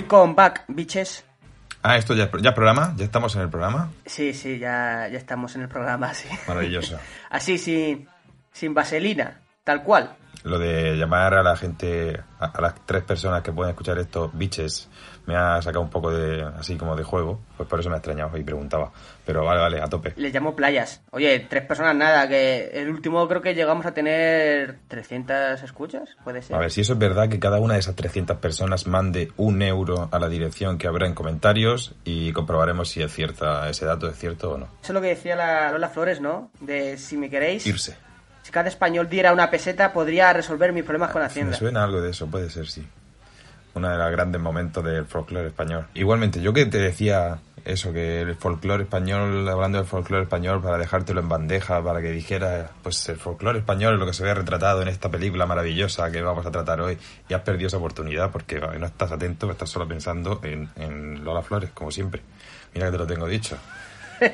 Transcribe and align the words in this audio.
We 0.00 0.06
come 0.06 0.34
back, 0.34 0.64
bitches. 0.66 1.24
Ah, 1.82 1.98
esto 1.98 2.14
ya, 2.14 2.30
ya 2.40 2.54
programa, 2.54 2.94
ya 2.96 3.04
estamos 3.04 3.36
en 3.36 3.42
el 3.42 3.50
programa. 3.50 3.90
Sí, 4.06 4.32
sí, 4.32 4.58
ya, 4.58 5.08
ya 5.12 5.18
estamos 5.18 5.54
en 5.56 5.62
el 5.62 5.68
programa, 5.68 6.14
sí. 6.14 6.26
Maravilloso. 6.48 6.98
Así, 7.28 7.58
sin, 7.58 8.08
sin 8.50 8.72
vaselina, 8.72 9.42
tal 9.62 9.82
cual. 9.82 10.16
Lo 10.44 10.58
de 10.58 10.96
llamar 10.96 11.34
a 11.34 11.42
la 11.42 11.56
gente, 11.56 12.20
a, 12.38 12.46
a 12.46 12.60
las 12.60 12.74
tres 12.86 13.02
personas 13.02 13.42
que 13.42 13.52
pueden 13.52 13.70
escuchar 13.70 13.98
esto, 13.98 14.30
biches, 14.32 14.88
me 15.26 15.36
ha 15.36 15.60
sacado 15.62 15.82
un 15.82 15.90
poco 15.90 16.10
de, 16.10 16.42
así 16.42 16.76
como 16.76 16.96
de 16.96 17.04
juego, 17.04 17.40
pues 17.56 17.68
por 17.68 17.78
eso 17.80 17.88
me 17.88 17.94
ha 17.94 17.98
extrañado 17.98 18.36
y 18.36 18.42
preguntaba. 18.42 18.90
Pero 19.24 19.44
vale, 19.44 19.60
vale, 19.60 19.80
a 19.80 19.86
tope. 19.86 20.12
Les 20.16 20.34
llamo 20.34 20.56
playas. 20.56 21.02
Oye, 21.10 21.46
tres 21.48 21.64
personas 21.64 21.94
nada, 21.94 22.28
que 22.28 22.70
el 22.72 22.88
último 22.88 23.28
creo 23.28 23.40
que 23.40 23.54
llegamos 23.54 23.86
a 23.86 23.92
tener 23.92 24.78
300 24.88 25.62
escuchas, 25.62 26.16
puede 26.24 26.42
ser. 26.42 26.56
A 26.56 26.58
ver, 26.58 26.70
si 26.70 26.80
eso 26.80 26.94
es 26.94 26.98
verdad, 26.98 27.28
que 27.28 27.38
cada 27.38 27.60
una 27.60 27.74
de 27.74 27.80
esas 27.80 27.94
300 27.94 28.38
personas 28.38 28.86
mande 28.86 29.30
un 29.36 29.62
euro 29.62 30.08
a 30.10 30.18
la 30.18 30.28
dirección 30.28 30.78
que 30.78 30.88
habrá 30.88 31.06
en 31.06 31.14
comentarios 31.14 31.94
y 32.04 32.32
comprobaremos 32.32 32.88
si 32.88 33.02
es 33.02 33.12
cierta, 33.12 33.68
ese 33.68 33.86
dato 33.86 34.08
es 34.08 34.18
cierto 34.18 34.52
o 34.52 34.58
no. 34.58 34.64
Eso 34.82 34.88
es 34.88 34.90
lo 34.90 35.00
que 35.00 35.08
decía 35.08 35.36
la 35.36 35.70
Lola 35.70 35.90
Flores, 35.90 36.20
¿no? 36.20 36.50
De 36.60 36.98
si 36.98 37.16
me 37.16 37.30
queréis, 37.30 37.66
Irse. 37.66 37.96
Si 38.50 38.52
cada 38.52 38.68
español 38.68 39.08
diera 39.08 39.32
una 39.32 39.48
peseta, 39.48 39.92
podría 39.92 40.32
resolver 40.32 40.72
mis 40.72 40.82
problemas 40.82 41.10
con 41.12 41.22
Me 41.22 41.26
Hacienda. 41.26 41.56
suena 41.56 41.84
algo 41.84 42.00
de 42.00 42.10
eso, 42.10 42.26
puede 42.26 42.50
ser, 42.50 42.66
sí. 42.66 42.84
Uno 43.74 43.88
de 43.88 43.96
los 43.96 44.10
grandes 44.10 44.40
momentos 44.40 44.82
del 44.82 45.06
folclore 45.06 45.46
español. 45.46 45.86
Igualmente, 45.94 46.42
yo 46.42 46.52
que 46.52 46.66
te 46.66 46.78
decía 46.78 47.38
eso, 47.64 47.92
que 47.92 48.22
el 48.22 48.34
folclore 48.34 48.82
español, 48.82 49.48
hablando 49.48 49.78
del 49.78 49.86
folclore 49.86 50.24
español, 50.24 50.60
para 50.60 50.78
dejártelo 50.78 51.20
en 51.20 51.28
bandeja, 51.28 51.80
para 51.80 52.02
que 52.02 52.10
dijeras, 52.10 52.70
pues 52.82 53.08
el 53.08 53.18
folclore 53.18 53.60
español 53.60 53.94
es 53.94 54.00
lo 54.00 54.06
que 54.06 54.14
se 54.14 54.24
ve 54.24 54.34
retratado 54.34 54.82
en 54.82 54.88
esta 54.88 55.08
película 55.08 55.46
maravillosa 55.46 56.10
que 56.10 56.20
vamos 56.20 56.44
a 56.44 56.50
tratar 56.50 56.80
hoy, 56.80 56.98
y 57.28 57.34
has 57.34 57.42
perdido 57.42 57.68
esa 57.68 57.76
oportunidad 57.76 58.32
porque 58.32 58.58
no 58.58 58.84
estás 58.84 59.12
atento, 59.12 59.48
estás 59.48 59.70
solo 59.70 59.86
pensando 59.86 60.40
en, 60.42 60.70
en 60.74 61.24
Lola 61.24 61.42
Flores, 61.42 61.70
como 61.70 61.92
siempre. 61.92 62.22
Mira 62.74 62.86
que 62.86 62.92
te 62.92 62.98
lo 62.98 63.06
tengo 63.06 63.28
dicho. 63.28 63.56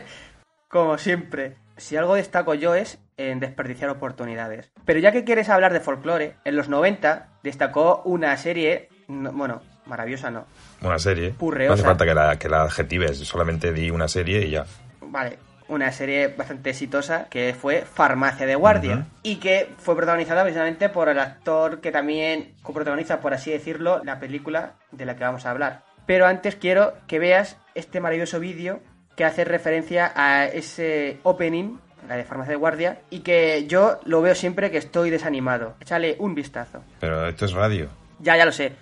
Como 0.69 0.99
siempre. 0.99 1.57
Si 1.77 1.97
algo 1.97 2.17
destaco 2.17 2.53
yo 2.55 2.75
es 2.75 2.99
en 3.17 3.41
desperdiciar 3.41 3.91
oportunidades. 3.91 4.71
Pero 4.85 4.99
ya 5.01 5.13
que 5.13 5.25
quieres 5.25 5.49
hablar 5.49 5.73
de 5.73 5.81
folclore, 5.81 6.35
en 6.45 6.57
los 6.57 6.69
90 6.69 7.29
destacó 7.43 8.03
una 8.05 8.37
serie, 8.37 8.89
no- 9.09 9.33
bueno, 9.33 9.63
maravillosa 9.87 10.31
no, 10.31 10.47
Una 10.83 10.99
serie. 10.99 11.31
Purreosa. 11.31 11.69
No 11.69 11.75
hace 11.75 11.85
falta 11.85 12.05
que 12.05 12.15
la, 12.15 12.39
que 12.39 12.49
la 12.49 12.63
adjetives, 12.63 13.19
solamente 13.19 13.73
di 13.73 13.91
una 13.91 14.09
serie 14.09 14.47
y 14.47 14.51
ya. 14.51 14.67
vale, 15.01 15.39
una 15.69 15.91
serie 15.93 16.29
bastante 16.29 16.71
exitosa 16.71 17.27
que 17.29 17.55
fue 17.59 17.83
Farmacia 17.83 18.47
de 18.47 18.55
Guardia 18.55 19.07
y 19.23 19.37
que 19.37 19.69
fue 19.79 19.97
protagonizada 19.97 20.43
precisamente 20.43 20.89
por 20.89 21.09
el 21.09 21.19
actor 21.19 21.81
que 21.81 21.91
también 21.93 22.55
coprotagoniza, 22.63 23.21
por 23.21 23.35
así 23.35 23.51
decirlo, 23.51 24.01
la 24.05 24.21
película 24.21 24.75
de 24.93 25.07
la 25.07 25.17
que 25.17 25.25
vamos 25.25 25.45
a 25.47 25.51
hablar. 25.51 25.83
Pero 26.07 26.27
antes 26.27 26.55
quiero 26.55 26.95
que 27.09 27.19
veas 27.19 27.57
este 27.75 28.01
maravilloso 28.01 28.39
vídeo 28.39 28.81
que 29.17 29.25
hace 29.25 29.45
referencia 29.45 30.13
a 30.15 30.45
ese 30.47 31.19
opening, 31.25 31.79
la 32.09 32.17
de 32.17 32.25
Farmacia 32.25 32.53
de 32.53 32.57
Guardia, 32.57 33.01
y 33.11 33.21
que 33.21 33.67
yo 33.67 34.01
lo 34.05 34.23
veo 34.23 34.35
siempre 34.35 34.71
que 34.71 34.79
estoy 34.79 35.11
desanimado. 35.11 35.75
Échale 35.81 36.17
un 36.19 36.35
vistazo. 36.35 36.83
Pero 37.01 37.27
esto 37.29 37.45
es 37.47 37.53
radio. 37.53 37.89
Ya, 38.21 38.37
ya 38.37 38.45
lo 38.45 38.53
sé. 38.53 38.73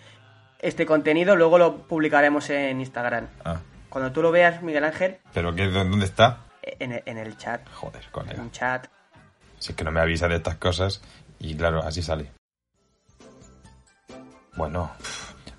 Este 0.61 0.87
contenido 0.87 1.37
luego 1.37 1.59
lo 1.59 1.77
publicaremos 1.87 2.49
en 2.51 2.81
Instagram. 2.81 3.29
Ah, 3.45 3.61
Cuando 3.89 4.13
tú 4.13 4.23
lo 4.23 4.31
veas, 4.31 4.63
Miguel 4.63 4.85
Ángel, 4.85 5.19
pero 5.33 5.55
¿qué, 5.55 5.67
¿dónde 5.69 6.05
está? 6.07 6.39
en 6.63 6.93
el, 6.93 7.03
en 7.07 7.19
el 7.19 7.37
chat, 7.37 7.61
Joder, 7.75 8.03
en 8.03 8.11
colega. 8.11 8.43
un 8.43 8.51
chat. 8.51 8.87
Si 9.59 9.73
es 9.73 9.77
que 9.77 9.85
no 9.85 9.91
me 9.93 10.01
avisa 10.01 10.29
de 10.29 10.37
estas 10.37 10.57
cosas 10.57 11.03
y 11.39 11.55
claro, 11.57 11.81
así 11.83 12.03
sale. 12.03 12.31
Bueno, 14.57 14.91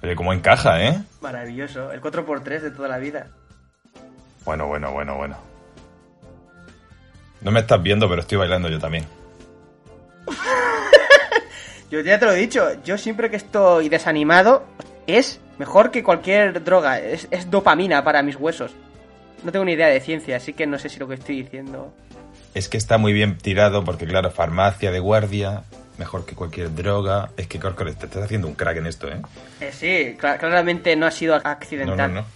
oye, 0.02 0.16
cómo 0.16 0.34
encaja, 0.34 0.82
¿eh? 0.84 1.02
Maravilloso, 1.22 1.92
el 1.92 2.02
4x3 2.02 2.60
de 2.62 2.72
toda 2.72 2.88
la 2.88 2.98
vida. 2.98 3.28
Bueno, 4.46 4.68
bueno, 4.68 4.92
bueno, 4.92 5.16
bueno. 5.16 5.38
No 7.42 7.52
me 7.52 7.60
estás 7.60 7.82
viendo, 7.82 8.08
pero 8.10 8.22
estoy 8.22 8.38
bailando 8.38 8.70
yo 8.70 8.80
también. 8.80 9.06
Yo 11.92 12.00
ya 12.02 12.18
te 12.20 12.26
lo 12.26 12.32
he 12.32 12.38
dicho, 12.38 12.68
yo 12.84 12.98
siempre 12.98 13.30
que 13.30 13.36
estoy 13.36 13.90
desanimado 13.90 14.66
es 15.06 15.40
mejor 15.60 15.92
que 15.92 16.04
cualquier 16.04 16.64
droga, 16.64 17.00
es, 17.00 17.28
es 17.30 17.52
dopamina 17.52 18.04
para 18.04 18.24
mis 18.24 18.36
huesos. 18.38 18.72
No 19.44 19.52
tengo 19.52 19.64
ni 19.66 19.74
idea 19.74 19.88
de 19.88 20.00
ciencia, 20.02 20.38
así 20.38 20.54
que 20.54 20.66
no 20.66 20.80
sé 20.80 20.90
si 20.90 21.00
lo 21.00 21.08
que 21.08 21.14
estoy 21.14 21.44
diciendo... 21.44 21.94
Es 22.56 22.70
que 22.70 22.78
está 22.78 22.98
muy 22.98 23.14
bien 23.14 23.38
tirado 23.38 23.84
porque, 23.84 24.08
claro, 24.08 24.32
farmacia 24.32 24.92
de 24.92 25.00
guardia, 25.00 25.64
mejor 26.00 26.26
que 26.26 26.34
cualquier 26.36 26.74
droga. 26.74 27.30
Es 27.38 27.48
que, 27.48 27.60
te 27.60 27.68
estás 28.06 28.24
haciendo 28.24 28.48
un 28.48 28.56
crack 28.56 28.78
en 28.78 28.88
esto, 28.88 29.08
¿eh? 29.08 29.22
Eh, 29.62 29.72
sí, 29.72 30.18
cla- 30.20 30.40
claramente 30.40 30.96
no 30.96 31.06
ha 31.06 31.12
sido 31.12 31.36
No, 31.38 31.42
accidental. 31.46 32.14
no, 32.14 32.22
no. 32.22 32.28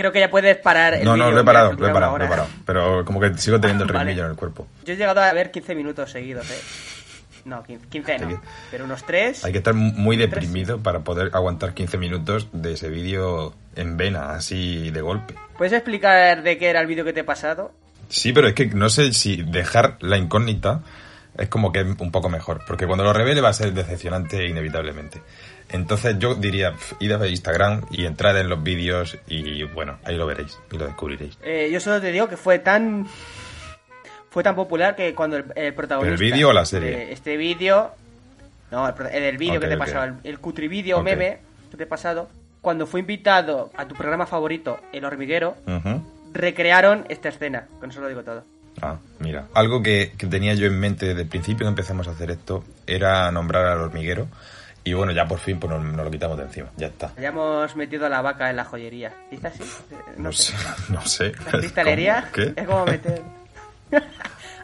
Creo 0.00 0.12
que 0.12 0.20
ya 0.20 0.30
puedes 0.30 0.56
parar 0.56 0.94
el 0.94 1.04
No, 1.04 1.14
no, 1.14 1.30
lo 1.30 1.40
he 1.40 1.44
parado, 1.44 1.74
lo 1.74 1.86
he 1.86 1.92
parado, 1.92 2.16
lo 2.16 2.24
he 2.24 2.28
parado. 2.28 2.48
Pero 2.64 3.04
como 3.04 3.20
que 3.20 3.36
sigo 3.36 3.60
teniendo 3.60 3.84
el 3.84 3.90
ritmillo 3.94 4.24
en 4.24 4.30
el 4.30 4.36
cuerpo. 4.36 4.66
Yo 4.82 4.94
he 4.94 4.96
llegado 4.96 5.20
a 5.20 5.30
ver 5.34 5.50
15 5.50 5.74
minutos 5.74 6.10
seguidos, 6.10 6.50
¿eh? 6.50 6.58
No, 7.44 7.62
15, 7.62 7.86
15 7.88 8.12
Hay 8.12 8.18
no. 8.20 8.28
que- 8.28 8.38
Pero 8.70 8.84
unos 8.86 9.04
3. 9.04 9.44
Hay 9.44 9.52
que 9.52 9.58
estar 9.58 9.74
muy 9.74 10.16
deprimido 10.16 10.78
para 10.82 11.00
poder 11.00 11.28
aguantar 11.34 11.74
15 11.74 11.98
minutos 11.98 12.48
de 12.54 12.72
ese 12.72 12.88
vídeo 12.88 13.52
en 13.76 13.98
vena, 13.98 14.30
así 14.30 14.90
de 14.90 15.02
golpe. 15.02 15.34
¿Puedes 15.58 15.74
explicar 15.74 16.42
de 16.42 16.56
qué 16.56 16.70
era 16.70 16.80
el 16.80 16.86
vídeo 16.86 17.04
que 17.04 17.12
te 17.12 17.20
he 17.20 17.24
pasado? 17.24 17.72
Sí, 18.08 18.32
pero 18.32 18.48
es 18.48 18.54
que 18.54 18.68
no 18.68 18.88
sé 18.88 19.12
si 19.12 19.42
dejar 19.42 19.98
la 20.00 20.16
incógnita 20.16 20.80
es 21.36 21.48
como 21.50 21.72
que 21.72 21.82
un 21.82 22.10
poco 22.10 22.30
mejor, 22.30 22.62
porque 22.66 22.86
cuando 22.86 23.04
lo 23.04 23.12
revele 23.12 23.42
va 23.42 23.50
a 23.50 23.52
ser 23.52 23.74
decepcionante 23.74 24.46
inevitablemente. 24.48 25.20
Entonces 25.72 26.16
yo 26.18 26.34
diría, 26.34 26.74
id 26.98 27.12
a 27.12 27.26
Instagram 27.26 27.84
y 27.90 28.04
entrad 28.06 28.38
en 28.38 28.48
los 28.48 28.62
vídeos 28.62 29.16
y 29.26 29.62
bueno, 29.64 29.98
ahí 30.04 30.16
lo 30.16 30.26
veréis 30.26 30.58
y 30.72 30.76
lo 30.78 30.86
descubriréis. 30.86 31.38
Eh, 31.42 31.68
yo 31.72 31.80
solo 31.80 32.00
te 32.00 32.10
digo 32.12 32.28
que 32.28 32.36
fue 32.36 32.58
tan. 32.58 33.06
Fue 34.30 34.42
tan 34.44 34.54
popular 34.54 34.94
que 34.94 35.14
cuando 35.14 35.36
el, 35.36 35.44
el 35.56 35.74
protagonista. 35.74 36.14
¿El 36.24 36.30
vídeo 36.32 36.50
o 36.50 36.52
la 36.52 36.64
serie? 36.64 37.12
este 37.12 37.36
vídeo. 37.36 37.90
No, 38.70 38.88
el, 38.88 38.94
el 39.24 39.38
vídeo 39.38 39.58
que 39.60 39.66
te 39.66 39.74
he 39.74 39.78
pasado, 39.78 40.04
el, 40.04 40.14
el 40.22 40.38
cutri 40.38 40.68
vídeo 40.68 41.02
meme 41.02 41.38
que 41.70 41.76
te 41.76 41.82
he 41.82 41.86
pasado. 41.86 42.28
Cuando 42.60 42.86
fue 42.86 43.00
invitado 43.00 43.70
a 43.76 43.88
tu 43.88 43.94
programa 43.94 44.26
favorito, 44.26 44.78
El 44.92 45.04
Hormiguero, 45.04 45.56
Ujú. 45.66 46.04
recrearon 46.32 47.06
esta 47.08 47.30
escena. 47.30 47.66
Con 47.80 47.90
eso 47.90 48.00
lo 48.00 48.08
digo 48.08 48.22
todo. 48.22 48.44
Ah, 48.82 48.98
mira. 49.18 49.46
Algo 49.54 49.82
que, 49.82 50.12
que 50.16 50.26
tenía 50.26 50.54
yo 50.54 50.66
en 50.66 50.78
mente 50.78 51.06
desde 51.06 51.22
el 51.22 51.28
principio 51.28 51.64
que 51.64 51.70
empezamos 51.70 52.06
a 52.06 52.12
hacer 52.12 52.30
esto 52.30 52.62
era 52.86 53.30
nombrar 53.32 53.66
al 53.66 53.80
hormiguero. 53.80 54.28
Y 54.90 54.94
bueno, 54.94 55.12
ya 55.12 55.24
por 55.24 55.38
fin 55.38 55.60
pues 55.60 55.70
nos, 55.72 55.84
nos 55.84 56.04
lo 56.04 56.10
quitamos 56.10 56.36
de 56.36 56.42
encima. 56.42 56.68
Ya 56.76 56.88
está. 56.88 57.12
Hayamos 57.16 57.76
metido 57.76 58.06
a 58.06 58.08
la 58.08 58.22
vaca 58.22 58.50
en 58.50 58.56
la 58.56 58.64
joyería. 58.64 59.14
¿Dice 59.30 59.46
así? 59.46 59.62
Eh, 59.62 59.96
No 60.16 60.32
sé, 60.32 60.52
no 60.88 61.00
sé. 61.06 61.32
La 61.46 61.58
cristalería. 61.60 62.28
¿Qué? 62.34 62.52
es 62.56 62.66
como 62.66 62.84
meter... 62.86 63.22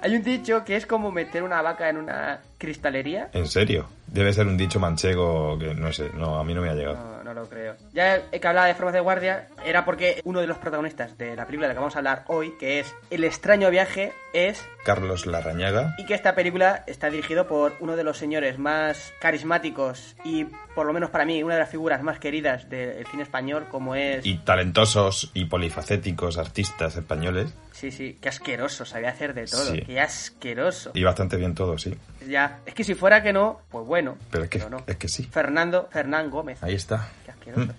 Hay 0.02 0.17
un 0.17 0.25
dicho 0.25 0.64
que 0.64 0.75
es 0.75 0.84
como 0.84 1.12
meter 1.12 1.44
una 1.44 1.62
vaca 1.62 1.88
en 1.88 1.99
una 1.99 2.40
cristalería. 2.58 3.28
¿En 3.34 3.46
serio? 3.46 3.88
Debe 4.08 4.32
ser 4.32 4.47
un 4.47 4.56
dicho 4.56 4.79
manchego 4.81 5.58
que 5.58 5.75
no 5.75 5.93
sé, 5.93 6.11
no, 6.14 6.38
a 6.38 6.44
mí 6.44 6.55
no 6.55 6.62
me 6.62 6.70
ha 6.70 6.75
llegado. 6.75 6.97
No, 6.97 7.25
no 7.25 7.35
lo 7.35 7.49
creo. 7.49 7.75
Ya 7.93 8.23
que 8.31 8.47
hablaba 8.49 8.67
de 8.67 8.75
formas 8.75 8.94
de 8.94 9.00
guardia, 9.00 9.49
era 9.64 9.85
porque 9.85 10.20
uno 10.25 10.41
de 10.41 10.47
los 10.47 10.58
protagonistas 10.58 11.19
de 11.19 11.35
la 11.37 11.44
película 11.44 11.67
de 11.67 11.70
la 11.70 11.75
que 11.75 11.81
vamos 11.81 11.97
a 11.97 11.99
hablar 11.99 12.25
hoy, 12.29 12.55
que 12.58 12.81
es 12.81 12.94
El 13.11 13.25
extraño 13.25 13.69
viaje, 13.70 14.12
es 14.32 14.64
Carlos 14.85 15.26
Larrañaga. 15.26 15.94
y 15.99 16.06
que 16.06 16.14
esta 16.14 16.35
película 16.35 16.85
está 16.87 17.11
dirigido 17.11 17.47
por 17.49 17.75
uno 17.81 17.97
de 17.97 18.05
los 18.05 18.17
señores 18.17 18.58
más 18.58 19.12
carismáticos 19.20 20.14
y, 20.25 20.44
por 20.75 20.87
lo 20.87 20.93
menos 20.93 21.11
para 21.11 21.25
mí, 21.25 21.43
una 21.43 21.55
de 21.55 21.61
las 21.61 21.70
figuras 21.70 22.02
más 22.02 22.19
queridas 22.19 22.70
del 22.70 23.05
cine 23.09 23.23
español, 23.25 23.67
como 23.70 23.94
es... 23.97 24.25
Y 24.25 24.38
talentosos 24.38 25.31
y 25.35 25.47
polifacéticos 25.47 26.38
artistas 26.38 26.97
españoles. 26.97 27.52
Sí, 27.73 27.91
sí, 27.91 28.19
qué 28.20 28.29
asqueroso, 28.31 28.85
sabía 28.85 29.11
hacer 29.11 29.35
de 29.35 29.47
todo, 29.47 29.64
Sí. 29.75 29.82
qué 29.82 30.00
asqueroso. 30.00 30.93
Y 30.94 31.02
bastante 31.02 31.37
bien 31.37 31.55
todo, 31.55 31.76
sí. 31.76 31.94
Ya, 32.26 32.61
es 32.67 32.75
que 32.75 32.84
si 32.84 32.94
fuera 32.94 33.23
que 33.23 33.32
no, 33.32 33.61
pues 33.70 33.87
bueno. 33.87 34.17
Pero 34.31 34.44
es 34.44 34.50
que, 34.50 34.58
no. 34.69 34.78
es 34.87 34.96
que 34.96 35.08
sí. 35.08 35.25
Fernando, 35.25 35.88
Fernán 35.90 36.31
Gómez. 36.31 36.62
Ahí 36.62 36.75
está. 36.75 37.08
Qué 37.25 37.31
asqueroso, 37.31 37.67
Mm. 37.73 37.75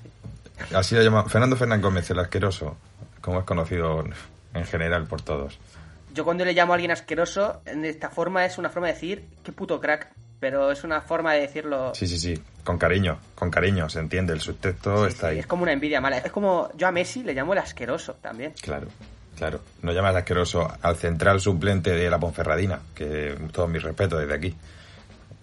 sí. 0.70 0.76
Así 0.76 0.96
lo 0.96 1.04
llama 1.04 1.24
Fernando 1.30 1.56
Fernán 1.56 1.82
Gómez, 1.82 2.10
el 2.10 2.20
asqueroso, 2.20 2.78
como 3.22 3.40
es 3.40 3.46
conocido 3.46 4.04
en 4.54 4.66
general 4.66 5.06
por 5.06 5.22
todos. 5.22 5.60
Yo 6.14 6.24
cuando 6.26 6.44
le 6.46 6.54
llamo 6.54 6.74
a 6.74 6.76
alguien 6.76 6.90
asqueroso, 6.92 7.62
de 7.66 7.90
esta 7.90 8.10
forma 8.10 8.44
es 8.46 8.58
una 8.58 8.70
forma 8.70 8.88
de 8.88 8.94
decir, 8.94 9.26
qué 9.44 9.52
puto 9.52 9.80
crack. 9.80 10.10
Pero 10.40 10.72
es 10.72 10.84
una 10.84 11.02
forma 11.02 11.34
de 11.34 11.42
decirlo... 11.42 11.96
Sí, 11.96 12.06
sí, 12.08 12.20
sí, 12.20 12.40
con 12.64 12.78
cariño, 12.78 13.18
con 13.34 13.50
cariño, 13.50 13.90
se 13.90 14.00
entiende, 14.00 14.34
el 14.34 14.40
subtexto 14.40 15.06
Sí, 15.06 15.08
está 15.14 15.30
sí, 15.30 15.34
ahí. 15.34 15.40
Es 15.40 15.48
como 15.48 15.64
una 15.64 15.72
envidia 15.74 16.00
mala. 16.00 16.20
Es 16.20 16.32
como 16.32 16.70
yo 16.76 16.88
a 16.88 16.92
Messi 16.92 17.24
le 17.24 17.34
llamo 17.34 17.54
el 17.54 17.60
asqueroso 17.60 18.14
también. 18.22 18.54
Claro, 18.62 18.88
claro. 19.38 19.62
No 19.82 19.92
llamas 19.92 20.16
asqueroso 20.16 20.68
al 20.82 20.96
central 20.96 21.40
suplente 21.40 21.92
de 21.92 22.10
la 22.10 22.20
Ponferradina, 22.20 22.80
que 22.96 23.38
todo 23.52 23.68
mi 23.68 23.80
respeto 23.80 24.18
desde 24.18 24.34
aquí. 24.34 24.56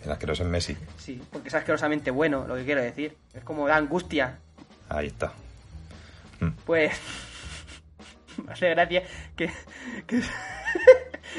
El 0.04 0.10
asqueroso 0.12 0.42
es 0.42 0.48
Messi. 0.48 0.76
Sí, 0.98 1.22
porque 1.32 1.48
es 1.48 1.54
asquerosamente 1.54 2.10
bueno, 2.10 2.46
lo 2.46 2.56
que 2.56 2.64
quiero 2.64 2.82
decir. 2.82 3.16
Es 3.32 3.42
como 3.42 3.66
da 3.66 3.76
angustia. 3.76 4.38
Ahí 4.88 5.06
está. 5.06 5.32
Pues... 6.66 6.92
me 8.44 8.52
hace 8.52 8.68
gracia 8.70 9.02
que... 9.34 9.50
que, 10.06 10.20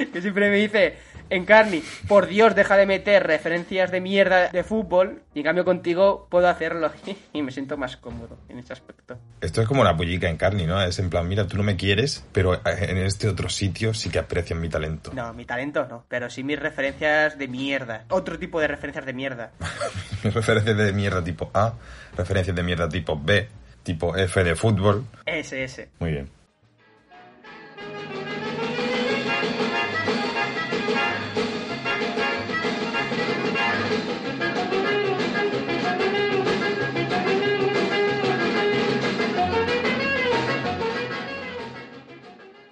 que 0.14 0.22
siempre 0.22 0.50
me 0.50 0.58
dice... 0.58 0.98
Encarni, 1.30 1.84
por 2.08 2.28
Dios, 2.28 2.56
deja 2.56 2.78
de 2.78 2.86
meter 2.86 3.26
referencias 3.26 3.92
de 3.92 4.02
mierda 4.02 4.50
de 4.50 4.64
fútbol 4.64 5.24
y 5.34 5.40
en 5.40 5.46
cambio 5.46 5.66
contigo 5.66 6.28
puedo 6.30 6.48
hacerlo 6.48 6.92
y 7.34 7.42
me 7.42 7.52
siento 7.52 7.78
más 7.78 7.98
cómodo 7.98 8.38
en 8.50 8.60
ese 8.60 8.74
aspecto. 8.74 9.18
Esto 9.42 9.62
es 9.62 9.68
como 9.68 9.82
una 9.82 9.96
pullica 9.96 10.30
en 10.30 10.38
carne, 10.38 10.68
¿no? 10.68 10.82
Es 10.82 11.00
en 11.00 11.10
plan, 11.10 11.28
mira, 11.28 11.48
tú 11.48 11.58
no 11.58 11.64
me 11.64 11.76
quieres, 11.76 12.24
pero 12.32 12.54
en 12.66 12.98
este 12.98 13.28
otro 13.28 13.50
sitio 13.50 13.94
sí 13.94 14.10
que 14.10 14.20
aprecian 14.20 14.62
mi 14.62 14.70
talento. 14.70 15.12
No, 15.14 15.34
mi 15.34 15.46
talento 15.46 15.88
no, 15.88 16.06
pero 16.08 16.30
sí 16.30 16.44
mis 16.44 16.60
referencias 16.60 17.38
de 17.38 17.48
mierda. 17.48 18.06
Otro 18.10 18.38
tipo 18.38 18.60
de 18.60 18.68
referencias 18.68 19.06
de 19.06 19.14
mierda. 19.14 19.52
referencias 20.24 20.78
de 20.78 20.94
mierda 20.94 21.24
tipo 21.24 21.50
A, 21.54 21.74
referencias 22.18 22.56
de 22.56 22.64
mierda 22.64 22.88
tipo 22.88 23.20
B, 23.20 23.48
tipo 23.84 24.16
F 24.16 24.44
de 24.44 24.56
fútbol. 24.56 25.06
Ese, 25.26 25.64
ese. 25.64 25.90
Muy 26.00 26.12
bien. 26.12 26.30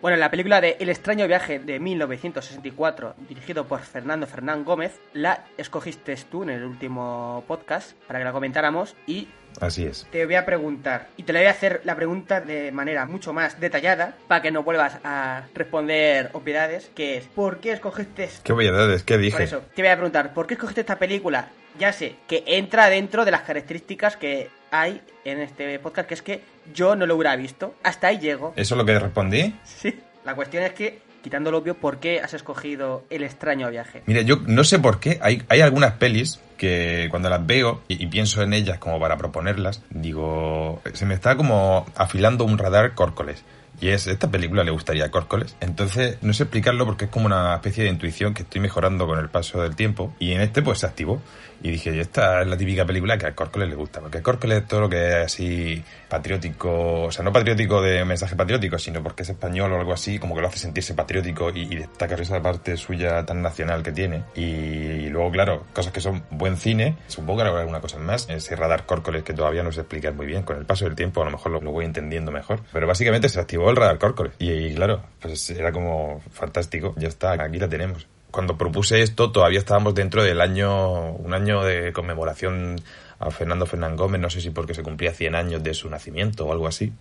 Bueno, 0.03 0.15
en 0.15 0.19
la 0.19 0.31
película 0.31 0.59
de 0.59 0.75
El 0.81 0.89
extraño 0.89 1.25
viaje 1.29 1.59
de 1.59 1.79
1964, 1.79 3.15
dirigido 3.29 3.65
por 3.67 3.79
Fernando 3.79 4.27
Fernán 4.27 4.65
Gómez, 4.65 4.99
la 5.13 5.45
escogiste 5.57 6.13
tú 6.29 6.43
en 6.43 6.49
el 6.49 6.65
último 6.65 7.45
podcast 7.47 7.93
para 8.05 8.19
que 8.19 8.25
la 8.25 8.33
comentáramos 8.33 8.97
y 9.07 9.29
Así 9.61 9.85
es. 9.85 10.05
te 10.11 10.25
voy 10.25 10.35
a 10.35 10.45
preguntar, 10.45 11.07
y 11.15 11.23
te 11.23 11.31
la 11.31 11.39
voy 11.39 11.47
a 11.47 11.51
hacer 11.51 11.79
la 11.85 11.95
pregunta 11.95 12.41
de 12.41 12.73
manera 12.73 13.05
mucho 13.05 13.31
más 13.31 13.61
detallada 13.61 14.13
para 14.27 14.41
que 14.41 14.51
no 14.51 14.63
vuelvas 14.63 14.97
a 15.05 15.43
responder 15.55 16.31
obviedades, 16.33 16.91
que 16.93 17.15
es, 17.15 17.27
¿por 17.27 17.61
qué 17.61 17.71
escogiste 17.71 18.29
¿Qué 18.43 18.51
obviedades? 18.51 19.03
¿Qué 19.03 19.17
dije? 19.17 19.37
Por 19.37 19.41
eso, 19.41 19.61
te 19.73 19.83
voy 19.83 19.91
a 19.91 19.95
preguntar, 19.95 20.33
¿por 20.33 20.47
qué 20.47 20.55
escogiste 20.55 20.81
esta 20.81 20.99
película? 20.99 21.47
Ya 21.79 21.91
sé 21.91 22.15
que 22.27 22.43
entra 22.45 22.89
dentro 22.89 23.25
de 23.25 23.31
las 23.31 23.41
características 23.41 24.17
que 24.17 24.49
hay 24.71 25.01
en 25.25 25.39
este 25.39 25.77
podcast, 25.79 26.07
que 26.07 26.13
es 26.13 26.21
que 26.21 26.41
yo 26.73 26.95
no 26.95 27.05
lo 27.05 27.15
hubiera 27.15 27.35
visto. 27.35 27.75
Hasta 27.83 28.07
ahí 28.07 28.19
llego. 28.19 28.53
¿Eso 28.55 28.75
es 28.75 28.77
lo 28.77 28.85
que 28.85 28.99
respondí? 28.99 29.55
Sí. 29.63 29.99
La 30.25 30.35
cuestión 30.35 30.63
es 30.63 30.73
que, 30.73 31.01
quitando 31.21 31.51
lo 31.51 31.57
obvio, 31.57 31.75
¿por 31.75 31.99
qué 31.99 32.21
has 32.21 32.33
escogido 32.33 33.03
el 33.09 33.23
extraño 33.23 33.69
viaje? 33.69 34.03
Mira, 34.05 34.21
yo 34.21 34.37
no 34.45 34.63
sé 34.63 34.79
por 34.79 34.99
qué. 34.99 35.19
Hay, 35.21 35.43
hay 35.49 35.61
algunas 35.61 35.93
pelis 35.93 36.39
que 36.57 37.07
cuando 37.09 37.29
las 37.29 37.45
veo 37.45 37.81
y, 37.87 38.01
y 38.03 38.07
pienso 38.07 38.41
en 38.41 38.53
ellas 38.53 38.77
como 38.77 38.99
para 38.99 39.17
proponerlas, 39.17 39.81
digo, 39.89 40.81
se 40.93 41.05
me 41.05 41.13
está 41.13 41.35
como 41.35 41.85
afilando 41.95 42.45
un 42.45 42.57
radar 42.57 42.93
córcoles. 42.93 43.43
Y 43.81 43.89
es, 43.89 44.07
¿esta 44.07 44.29
película 44.29 44.63
le 44.63 44.71
gustaría 44.71 45.05
a 45.05 45.11
Córcoles? 45.11 45.57
Entonces, 45.59 46.17
no 46.21 46.31
sé 46.33 46.43
explicarlo 46.43 46.85
porque 46.85 47.05
es 47.05 47.11
como 47.11 47.25
una 47.25 47.55
especie 47.55 47.83
de 47.83 47.89
intuición 47.89 48.33
que 48.33 48.43
estoy 48.43 48.61
mejorando 48.61 49.07
con 49.07 49.19
el 49.19 49.29
paso 49.29 49.61
del 49.61 49.75
tiempo. 49.75 50.13
Y 50.19 50.31
en 50.31 50.41
este, 50.41 50.61
pues 50.61 50.79
se 50.79 50.85
activó. 50.85 51.21
Y 51.63 51.71
dije, 51.71 51.97
esta 51.97 52.41
es 52.41 52.47
la 52.47 52.57
típica 52.57 52.85
película 52.85 53.17
que 53.17 53.25
a 53.25 53.33
Córcoles 53.33 53.69
le 53.69 53.75
gusta. 53.75 54.01
Porque 54.01 54.21
Córcoles 54.21 54.67
todo 54.67 54.81
lo 54.81 54.89
que 54.89 55.07
es 55.07 55.25
así 55.25 55.81
patriótico, 56.09 57.03
o 57.03 57.11
sea, 57.11 57.23
no 57.23 57.31
patriótico 57.31 57.81
de 57.81 58.03
mensaje 58.03 58.35
patriótico, 58.35 58.77
sino 58.77 59.01
porque 59.01 59.23
es 59.23 59.29
español 59.29 59.71
o 59.71 59.79
algo 59.79 59.93
así, 59.93 60.19
como 60.19 60.35
que 60.35 60.41
lo 60.41 60.47
hace 60.47 60.59
sentirse 60.59 60.93
patriótico 60.93 61.49
y, 61.51 61.61
y 61.61 61.75
destacar 61.77 62.19
esa 62.19 62.41
parte 62.41 62.75
suya 62.75 63.25
tan 63.25 63.41
nacional 63.41 63.81
que 63.81 63.93
tiene. 63.93 64.23
Y, 64.35 65.07
luego, 65.07 65.31
claro, 65.31 65.63
cosas 65.73 65.93
que 65.93 66.01
son 66.01 66.23
buen 66.31 66.57
cine. 66.57 66.97
Supongo 67.07 67.41
que 67.41 67.47
habrá 67.47 67.61
alguna 67.61 67.79
cosa 67.79 67.97
más. 67.97 68.29
Ese 68.29 68.57
radar 68.57 68.85
Córcoles 68.85 69.23
que 69.23 69.33
todavía 69.33 69.63
no 69.63 69.71
sé 69.71 69.81
explicar 69.81 70.13
muy 70.13 70.25
bien. 70.25 70.43
Con 70.43 70.57
el 70.57 70.65
paso 70.65 70.83
del 70.83 70.95
tiempo 70.95 71.21
a 71.21 71.25
lo 71.25 71.31
mejor 71.31 71.53
lo, 71.53 71.61
lo 71.61 71.71
voy 71.71 71.85
entendiendo 71.85 72.29
mejor. 72.29 72.59
Pero 72.73 72.87
básicamente 72.87 73.29
se 73.29 73.39
activó 73.39 73.69
el 73.69 73.77
radar 73.77 73.97
Córcoles. 73.99 74.33
Y, 74.37 74.51
y 74.51 74.75
claro, 74.75 75.01
pues 75.21 75.49
era 75.49 75.71
como 75.71 76.21
fantástico. 76.29 76.93
Ya 76.97 77.07
está, 77.07 77.31
aquí 77.31 77.57
la 77.57 77.69
tenemos 77.69 78.05
cuando 78.33 78.57
propuse 78.57 79.03
esto 79.03 79.31
todavía 79.31 79.59
estábamos 79.59 79.93
dentro 79.93 80.23
del 80.23 80.41
año, 80.41 81.11
un 81.11 81.35
año 81.35 81.63
de 81.63 81.93
conmemoración 81.93 82.81
a 83.19 83.29
Fernando 83.29 83.67
Fernán 83.67 83.95
Gómez, 83.95 84.19
no 84.19 84.29
sé 84.31 84.41
si 84.41 84.49
porque 84.49 84.73
se 84.73 84.81
cumplía 84.81 85.13
100 85.13 85.35
años 85.35 85.63
de 85.63 85.75
su 85.75 85.87
nacimiento 85.87 86.47
o 86.47 86.51
algo 86.51 86.67
así. 86.67 86.91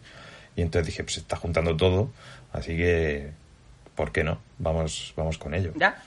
Y 0.54 0.60
entonces 0.60 0.88
dije, 0.88 1.02
pues 1.04 1.14
se 1.14 1.20
está 1.20 1.36
juntando 1.36 1.74
todo, 1.74 2.10
así 2.52 2.76
que, 2.76 3.32
¿por 3.94 4.12
qué 4.12 4.22
no? 4.22 4.40
Vamos, 4.58 5.14
vamos 5.16 5.38
con 5.38 5.54
ello. 5.54 5.72
¿Ya? 5.74 6.04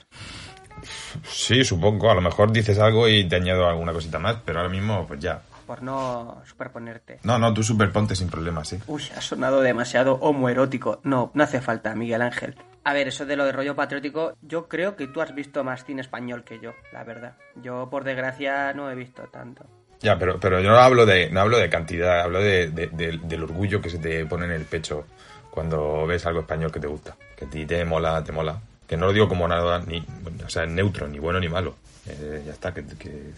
Sí, 1.24 1.63
supongo, 1.63 2.12
a 2.12 2.13
lo 2.13 2.22
mejor 2.22 2.51
dices 2.51 2.77
algo 2.77 3.08
y 3.08 3.27
te 3.27 3.38
añado 3.38 3.67
alguna 3.67 3.94
cosita 3.94 4.20
más, 4.20 4.38
pero 4.46 4.60
ahora 4.60 4.70
mismo, 4.70 5.08
pues 5.08 5.20
ya. 5.22 5.41
Por 5.65 5.82
no 5.82 6.44
superponerte. 6.46 7.17
No, 7.24 7.39
no, 7.39 7.51
tú 7.51 7.63
superponte 7.63 8.15
sin 8.15 8.29
problemas, 8.29 8.67
sí. 8.67 8.77
Uy, 8.86 9.01
ha 9.17 9.22
sonado 9.22 9.62
demasiado 9.62 10.20
homoerótico. 10.22 11.00
No, 11.03 11.32
no 11.34 11.44
hace 11.44 11.62
falta, 11.62 11.96
Miguel 11.96 12.22
Ángel. 12.22 12.55
A 12.86 12.94
ver, 12.94 13.08
eso 13.08 13.25
de 13.25 13.36
lo 13.36 13.46
de 13.46 13.51
rollo 13.51 13.75
patriótico, 13.75 14.38
yo 14.42 14.68
creo 14.68 14.96
que 14.96 15.08
tú 15.08 15.20
has 15.22 15.34
visto 15.34 15.63
más 15.63 15.84
cine 15.86 16.01
español 16.01 16.44
que 16.44 16.60
yo, 16.60 16.74
la 16.94 17.04
verdad. 17.04 17.36
Yo, 17.62 17.89
por 17.89 18.04
desgracia, 18.04 18.74
no 18.74 18.89
he 18.92 18.96
visto 18.96 19.24
tanto. 19.24 19.65
Ya, 20.01 20.20
pero, 20.20 20.39
pero 20.39 20.60
yo 20.62 20.70
no 20.70 20.77
hablo 20.77 21.06
de, 21.06 21.30
no 21.32 21.42
hablo 21.42 21.58
de 21.58 21.70
cantidad, 21.70 22.22
hablo 22.22 22.39
de, 22.39 22.70
de- 22.70 22.88
de- 22.88 23.18
del 23.24 23.44
orgullo 23.44 23.82
que 23.82 23.89
se 23.89 23.98
te 23.98 24.25
pone 24.27 24.46
en 24.46 24.51
el 24.51 24.65
pecho 24.65 25.06
cuando 25.50 26.06
ves 26.06 26.25
algo 26.27 26.42
español 26.42 26.72
que 26.72 26.80
te 26.80 26.88
gusta. 26.88 27.15
Que 27.36 27.46
a 27.46 27.50
ti 27.50 27.65
te 27.65 27.84
mola, 27.86 28.24
te 28.24 28.32
mola. 28.32 28.60
Que 28.88 28.98
no 28.98 29.08
lo 29.08 29.13
digo 29.13 29.27
como 29.27 29.48
nada, 29.48 29.80
ni, 29.88 30.06
o 30.46 30.50
sea, 30.50 30.68
neutro, 30.68 31.08
ni 31.08 31.18
bueno 31.18 31.39
ni 31.39 31.50
malo. 31.50 31.75
Eh, 32.08 32.44
ya 32.46 32.51
está, 32.51 32.72
que, 32.72 32.84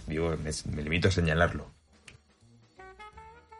digo, 0.08 0.36
me 0.44 0.82
limito 0.84 1.08
a 1.08 1.12
señalarlo. 1.12 1.68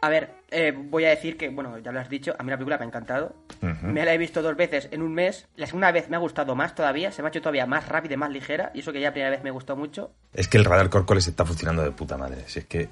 A 0.00 0.08
ver, 0.08 0.30
eh, 0.50 0.72
voy 0.76 1.04
a 1.06 1.08
decir 1.08 1.36
que, 1.36 1.48
bueno, 1.48 1.76
ya 1.78 1.90
lo 1.90 1.98
has 1.98 2.08
dicho, 2.08 2.34
a 2.38 2.42
mí 2.44 2.50
la 2.50 2.56
película 2.56 2.78
me 2.78 2.84
ha 2.84 2.86
encantado. 2.86 3.34
Ujú. 3.62 3.86
Me 3.88 4.04
la 4.04 4.14
he 4.14 4.18
visto 4.18 4.42
dos 4.42 4.56
veces 4.56 4.88
en 4.92 5.02
un 5.02 5.12
mes. 5.12 5.48
La 5.56 5.66
segunda 5.66 5.90
vez 5.90 6.08
me 6.08 6.14
ha 6.16 6.20
gustado 6.20 6.54
más 6.54 6.74
todavía, 6.76 7.10
se 7.10 7.20
me 7.22 7.26
ha 7.26 7.30
hecho 7.30 7.40
todavía 7.40 7.66
más 7.66 7.88
rápida 7.88 8.14
y 8.14 8.16
más 8.16 8.30
ligera. 8.30 8.70
Y 8.74 8.80
eso 8.80 8.92
que 8.92 9.00
ya 9.00 9.08
la 9.08 9.12
primera 9.12 9.30
vez 9.30 9.42
me 9.42 9.50
gustó 9.50 9.74
mucho. 9.74 10.12
Es 10.32 10.46
que 10.46 10.56
el 10.56 10.64
radar 10.64 10.88
Córcoles 10.88 11.26
está 11.26 11.44
funcionando 11.44 11.82
de 11.82 11.90
puta 11.90 12.16
madre. 12.16 12.44
Si 12.46 12.60
es 12.60 12.66
que, 12.66 12.88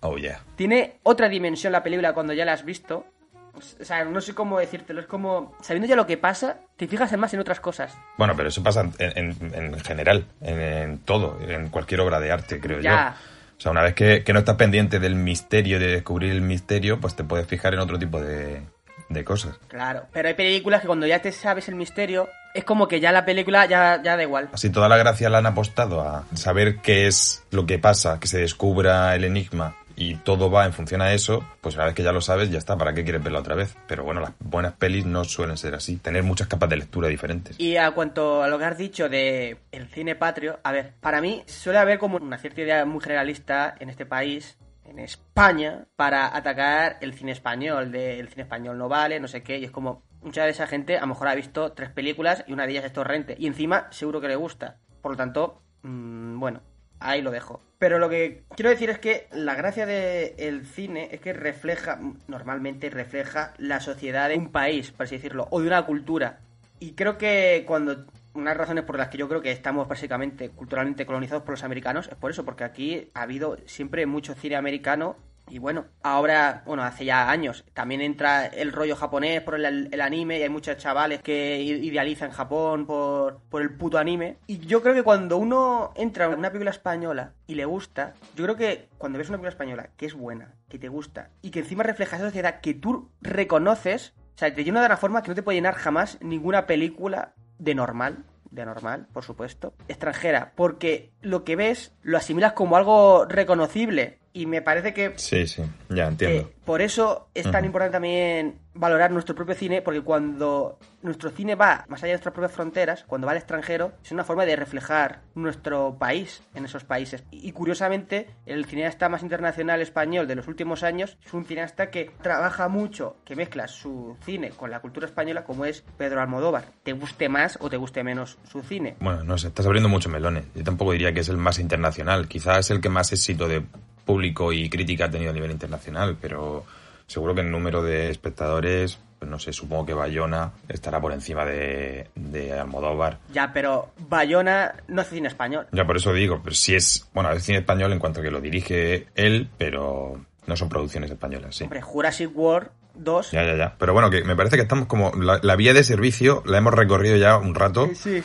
oh 0.00 0.16
yeah. 0.18 0.40
Tiene 0.54 0.98
otra 1.02 1.28
dimensión 1.28 1.72
la 1.72 1.82
película 1.82 2.12
cuando 2.14 2.32
ya 2.32 2.44
la 2.44 2.52
has 2.52 2.64
visto. 2.64 3.06
O 3.54 3.84
sea, 3.84 4.04
no 4.04 4.20
sé 4.20 4.34
cómo 4.34 4.58
decírtelo. 4.60 5.00
Es 5.00 5.06
como, 5.06 5.56
sabiendo 5.62 5.88
ya 5.88 5.96
lo 5.96 6.06
que 6.06 6.18
pasa, 6.18 6.58
te 6.76 6.86
fijas 6.86 7.12
en 7.12 7.18
más 7.18 7.34
en 7.34 7.40
otras 7.40 7.58
cosas. 7.58 7.96
Bueno, 8.18 8.34
pero 8.36 8.50
eso 8.50 8.62
pasa 8.62 8.82
en, 8.98 9.34
en- 9.40 9.54
en 9.54 9.80
general, 9.80 10.26
en, 10.42 10.60
en 10.60 10.98
todo, 10.98 11.38
en 11.40 11.70
cualquier 11.70 12.02
obra 12.02 12.20
de 12.20 12.30
arte, 12.30 12.60
creo 12.60 12.78
Ya. 12.80 13.16
yo. 13.18 13.35
O 13.58 13.60
sea, 13.60 13.72
una 13.72 13.82
vez 13.82 13.94
que, 13.94 14.22
que 14.22 14.32
no 14.32 14.40
estás 14.40 14.56
pendiente 14.56 14.98
del 14.98 15.14
misterio, 15.14 15.78
de 15.78 15.86
descubrir 15.88 16.32
el 16.32 16.42
misterio, 16.42 17.00
pues 17.00 17.16
te 17.16 17.24
puedes 17.24 17.46
fijar 17.46 17.74
en 17.74 17.80
otro 17.80 17.98
tipo 17.98 18.20
de, 18.20 18.60
de 19.08 19.24
cosas. 19.24 19.58
Claro, 19.68 20.06
pero 20.12 20.28
hay 20.28 20.34
películas 20.34 20.80
que 20.80 20.86
cuando 20.86 21.06
ya 21.06 21.20
te 21.20 21.32
sabes 21.32 21.68
el 21.68 21.74
misterio, 21.74 22.28
es 22.54 22.64
como 22.64 22.88
que 22.88 23.00
ya 23.00 23.12
la 23.12 23.24
película 23.24 23.66
ya, 23.66 24.00
ya 24.02 24.16
da 24.16 24.22
igual. 24.22 24.50
Así 24.52 24.70
toda 24.70 24.88
la 24.88 24.96
gracia 24.96 25.30
la 25.30 25.38
han 25.38 25.46
apostado 25.46 26.02
a 26.02 26.24
saber 26.34 26.78
qué 26.78 27.06
es 27.06 27.44
lo 27.50 27.66
que 27.66 27.78
pasa, 27.78 28.20
que 28.20 28.28
se 28.28 28.38
descubra 28.38 29.14
el 29.14 29.24
enigma 29.24 29.76
y 29.96 30.16
todo 30.16 30.50
va 30.50 30.66
en 30.66 30.72
función 30.72 31.00
a 31.00 31.12
eso, 31.12 31.42
pues 31.60 31.74
una 31.74 31.86
vez 31.86 31.94
que 31.94 32.02
ya 32.02 32.12
lo 32.12 32.20
sabes, 32.20 32.50
ya 32.50 32.58
está, 32.58 32.76
¿para 32.76 32.92
qué 32.92 33.02
quieres 33.02 33.22
verla 33.22 33.40
otra 33.40 33.54
vez? 33.54 33.74
Pero 33.88 34.04
bueno, 34.04 34.20
las 34.20 34.32
buenas 34.38 34.74
pelis 34.74 35.06
no 35.06 35.24
suelen 35.24 35.56
ser 35.56 35.74
así, 35.74 35.96
tener 35.96 36.22
muchas 36.22 36.48
capas 36.48 36.68
de 36.68 36.76
lectura 36.76 37.08
diferentes. 37.08 37.58
Y 37.58 37.76
a 37.76 37.90
cuanto 37.92 38.42
a 38.42 38.48
lo 38.48 38.58
que 38.58 38.64
has 38.66 38.78
dicho 38.78 39.08
de 39.08 39.58
el 39.72 39.88
cine 39.88 40.14
patrio, 40.14 40.60
a 40.62 40.72
ver, 40.72 40.94
para 41.00 41.20
mí 41.20 41.42
suele 41.46 41.78
haber 41.78 41.98
como 41.98 42.18
una 42.18 42.38
cierta 42.38 42.60
idea 42.60 42.84
muy 42.84 43.00
generalista 43.00 43.74
en 43.80 43.88
este 43.88 44.04
país 44.04 44.58
en 44.84 44.98
España 44.98 45.86
para 45.96 46.36
atacar 46.36 46.98
el 47.00 47.14
cine 47.14 47.32
español, 47.32 47.90
de 47.90 48.20
el 48.20 48.28
cine 48.28 48.42
español 48.42 48.78
no 48.78 48.88
vale, 48.88 49.18
no 49.18 49.28
sé 49.28 49.42
qué, 49.42 49.58
y 49.58 49.64
es 49.64 49.70
como 49.70 50.02
mucha 50.20 50.44
de 50.44 50.50
esa 50.50 50.66
gente 50.66 50.96
a 50.98 51.02
lo 51.02 51.08
mejor 51.08 51.28
ha 51.28 51.34
visto 51.34 51.72
tres 51.72 51.90
películas 51.90 52.44
y 52.46 52.52
una 52.52 52.66
de 52.66 52.72
ellas 52.72 52.84
es 52.84 52.92
torrente, 52.92 53.34
y 53.38 53.46
encima 53.46 53.88
seguro 53.90 54.20
que 54.20 54.28
le 54.28 54.36
gusta. 54.36 54.78
Por 55.00 55.12
lo 55.12 55.16
tanto, 55.16 55.62
mmm, 55.82 56.38
bueno, 56.38 56.60
ahí 57.00 57.22
lo 57.22 57.30
dejo. 57.30 57.60
Pero 57.78 57.98
lo 57.98 58.08
que 58.08 58.44
quiero 58.54 58.70
decir 58.70 58.90
es 58.90 58.98
que 58.98 59.28
la 59.32 59.54
gracia 59.54 59.84
del 59.86 60.66
cine 60.66 61.10
es 61.12 61.20
que 61.20 61.32
refleja, 61.32 62.00
normalmente 62.26 62.88
refleja 62.88 63.52
la 63.58 63.80
sociedad 63.80 64.28
de 64.28 64.36
un 64.38 64.50
país, 64.50 64.90
por 64.92 65.04
así 65.04 65.16
decirlo, 65.16 65.46
o 65.50 65.60
de 65.60 65.66
una 65.66 65.84
cultura. 65.84 66.40
Y 66.80 66.92
creo 66.92 67.18
que 67.18 67.64
cuando 67.66 68.06
unas 68.34 68.56
razones 68.56 68.84
por 68.84 68.98
las 68.98 69.08
que 69.08 69.18
yo 69.18 69.28
creo 69.28 69.40
que 69.40 69.50
estamos 69.50 69.88
básicamente 69.88 70.50
culturalmente 70.50 71.06
colonizados 71.06 71.42
por 71.42 71.52
los 71.52 71.64
americanos 71.64 72.08
es 72.08 72.16
por 72.16 72.30
eso, 72.30 72.44
porque 72.44 72.64
aquí 72.64 73.10
ha 73.14 73.22
habido 73.22 73.58
siempre 73.66 74.06
mucho 74.06 74.34
cine 74.34 74.56
americano 74.56 75.16
y 75.48 75.58
bueno, 75.58 75.86
ahora, 76.02 76.62
bueno, 76.66 76.82
hace 76.82 77.04
ya 77.04 77.30
años, 77.30 77.64
también 77.72 78.00
entra 78.00 78.46
el 78.46 78.72
rollo 78.72 78.96
japonés 78.96 79.42
por 79.42 79.54
el, 79.54 80.00
anime 80.00 80.38
y 80.38 80.42
hay 80.42 80.48
muchos 80.48 80.76
chavales 80.76 81.22
que 81.22 81.60
idealizan 81.60 82.30
Japón 82.30 82.86
por, 82.86 83.40
por 83.48 83.62
el 83.62 83.74
puto 83.74 83.98
anime. 83.98 84.38
Y 84.46 84.58
yo 84.58 84.82
creo 84.82 84.94
que 84.94 85.04
cuando 85.04 85.36
uno 85.36 85.92
entra 85.94 86.26
en 86.26 86.38
una 86.38 86.50
película 86.50 86.70
española 86.70 87.32
y 87.46 87.54
le 87.54 87.64
gusta, 87.64 88.14
yo 88.34 88.44
creo 88.44 88.56
que 88.56 88.88
cuando 88.98 89.18
ves 89.18 89.28
una 89.28 89.38
película 89.38 89.50
española 89.50 89.90
que 89.96 90.06
es 90.06 90.14
buena, 90.14 90.54
que 90.68 90.78
te 90.78 90.88
gusta 90.88 91.30
y 91.42 91.50
que 91.50 91.60
encima 91.60 91.84
refleja 91.84 92.16
esa 92.16 92.26
sociedad 92.26 92.60
que 92.60 92.74
tú 92.74 93.10
reconoces, 93.20 94.14
o 94.34 94.38
sea, 94.38 94.52
te 94.52 94.64
llena 94.64 94.80
de 94.80 94.86
una 94.86 94.96
forma 94.96 95.22
que 95.22 95.28
no 95.28 95.34
te 95.34 95.42
puede 95.42 95.58
llenar 95.58 95.74
jamás 95.74 96.18
ninguna 96.20 96.66
película 96.66 97.34
de 97.58 97.74
normal 97.74 98.24
de 98.50 98.64
normal, 98.64 99.06
por 99.12 99.24
supuesto, 99.24 99.74
extranjera, 99.86 100.52
porque 100.56 101.12
lo 101.26 101.42
que 101.42 101.56
ves 101.56 101.92
lo 102.02 102.16
asimilas 102.16 102.52
como 102.52 102.76
algo 102.76 103.24
reconocible 103.24 104.20
y 104.32 104.46
me 104.46 104.62
parece 104.62 104.94
que... 104.94 105.14
Sí, 105.16 105.46
sí, 105.46 105.62
ya 105.88 106.06
entiendo. 106.06 106.42
Eh, 106.42 106.52
por 106.64 106.82
eso 106.82 107.28
es 107.34 107.44
tan 107.44 107.54
uh 107.54 107.58
-huh. 107.58 107.66
importante 107.66 107.92
también 107.92 108.58
valorar 108.74 109.10
nuestro 109.10 109.34
propio 109.34 109.54
cine, 109.54 109.80
porque 109.80 110.02
cuando 110.02 110.78
nuestro 111.00 111.30
cine 111.30 111.54
va 111.54 111.86
más 111.88 112.02
allá 112.02 112.08
de 112.10 112.14
nuestras 112.16 112.34
propias 112.34 112.52
fronteras, 112.52 113.04
cuando 113.06 113.26
va 113.26 113.30
al 113.30 113.38
extranjero, 113.38 113.92
es 114.04 114.12
una 114.12 114.24
forma 114.24 114.44
de 114.44 114.56
reflejar 114.56 115.22
nuestro 115.34 115.96
país 115.98 116.42
en 116.54 116.66
esos 116.66 116.84
países. 116.84 117.24
Y, 117.30 117.48
y 117.48 117.52
curiosamente, 117.52 118.28
el 118.44 118.66
cineasta 118.66 119.08
más 119.08 119.22
internacional 119.22 119.80
español 119.80 120.26
de 120.26 120.34
los 120.34 120.48
últimos 120.48 120.82
años 120.82 121.16
es 121.24 121.32
un 121.32 121.46
cineasta 121.46 121.90
que 121.90 122.10
trabaja 122.20 122.68
mucho, 122.68 123.16
que 123.24 123.36
mezcla 123.36 123.68
su 123.68 124.16
cine 124.22 124.50
con 124.50 124.70
la 124.70 124.80
cultura 124.80 125.06
española, 125.06 125.44
como 125.44 125.64
es 125.64 125.82
Pedro 125.96 126.20
Almodóvar. 126.20 126.64
Te 126.82 126.92
guste 126.92 127.30
más 127.30 127.56
o 127.62 127.70
te 127.70 127.78
guste 127.78 128.04
menos 128.04 128.36
su 128.50 128.60
cine. 128.62 128.96
Bueno, 129.00 129.24
no 129.24 129.38
sé, 129.38 129.48
estás 129.48 129.64
abriendo 129.64 129.88
muchos 129.88 130.12
melones. 130.12 130.44
Yo 130.54 130.64
tampoco 130.64 130.92
diría 130.92 131.14
que 131.14 131.15
es 131.20 131.28
el 131.28 131.36
más 131.36 131.58
internacional. 131.58 132.28
Quizás 132.28 132.58
es 132.58 132.70
el 132.70 132.80
que 132.80 132.88
más 132.88 133.12
éxito 133.12 133.48
de 133.48 133.62
público 134.04 134.52
y 134.52 134.70
crítica 134.70 135.06
ha 135.06 135.10
tenido 135.10 135.30
a 135.30 135.34
nivel 135.34 135.50
internacional, 135.50 136.16
pero 136.20 136.64
seguro 137.06 137.34
que 137.34 137.42
el 137.42 137.50
número 137.50 137.82
de 137.82 138.10
espectadores, 138.10 138.98
pues 139.18 139.30
no 139.30 139.38
sé, 139.38 139.52
supongo 139.52 139.86
que 139.86 139.94
Bayona 139.94 140.52
estará 140.68 141.00
por 141.00 141.12
encima 141.12 141.44
de, 141.44 142.08
de 142.14 142.58
Almodóvar. 142.58 143.18
Ya, 143.32 143.52
pero 143.52 143.90
Bayona 144.08 144.74
no 144.88 145.02
hace 145.02 145.16
cine 145.16 145.28
español. 145.28 145.66
Ya, 145.72 145.84
por 145.84 145.96
eso 145.96 146.12
digo, 146.12 146.40
pero 146.42 146.54
sí 146.54 146.74
es, 146.74 147.08
bueno, 147.12 147.30
es 147.32 147.42
cine 147.42 147.58
español 147.58 147.92
en 147.92 147.98
cuanto 147.98 148.20
a 148.20 148.22
que 148.22 148.30
lo 148.30 148.40
dirige 148.40 149.08
él, 149.14 149.48
pero 149.58 150.20
no 150.46 150.56
son 150.56 150.68
producciones 150.68 151.10
españolas, 151.10 151.56
sí. 151.56 151.64
Hombre, 151.64 151.82
Jurassic 151.82 152.30
World 152.36 152.68
2. 152.94 153.32
Ya, 153.32 153.44
ya, 153.44 153.56
ya. 153.56 153.74
Pero 153.78 153.92
bueno, 153.92 154.08
que 154.10 154.24
me 154.24 154.36
parece 154.36 154.56
que 154.56 154.62
estamos 154.62 154.86
como, 154.86 155.12
la, 155.12 155.40
la 155.42 155.56
vía 155.56 155.74
de 155.74 155.82
servicio 155.82 156.42
la 156.46 156.58
hemos 156.58 156.72
recorrido 156.74 157.16
ya 157.16 157.36
un 157.36 157.54
rato. 157.54 157.90
Sí. 157.94 157.94
Sí, 158.12 158.22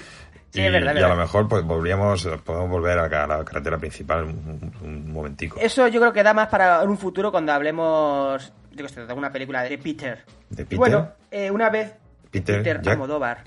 y, 0.54 0.62
es 0.62 0.72
verdad, 0.72 0.92
y 0.92 0.96
verdad. 0.96 1.12
a 1.12 1.16
lo 1.16 1.22
mejor 1.22 1.48
pues 1.48 1.64
volvíamos, 1.64 2.28
podemos 2.44 2.70
volver 2.70 3.00
a 3.00 3.28
la 3.28 3.44
carretera 3.46 3.78
principal 3.78 4.24
un, 4.26 4.74
un, 4.82 5.12
momentico. 5.12 5.60
Eso 5.60 5.88
yo 5.88 6.00
creo 6.00 6.14
que 6.14 6.24
da 6.24 6.34
más 6.34 6.50
para 6.50 6.84
un 6.84 6.98
futuro 6.98 7.32
cuando 7.32 7.54
hablemos 7.54 8.52
yo 8.72 8.86
que 8.86 8.94
de 8.94 9.08
alguna 9.08 9.32
película 9.32 9.64
de 9.64 9.78
Peter. 9.78 10.24
¿De 10.50 10.64
Peter? 10.64 10.74
Y 10.74 10.78
bueno, 10.78 11.12
eh, 11.30 11.52
una 11.52 11.70
vez 11.70 11.94
Peter, 12.30 12.64
Peter? 12.64 12.82
Almodóvar. 12.90 13.44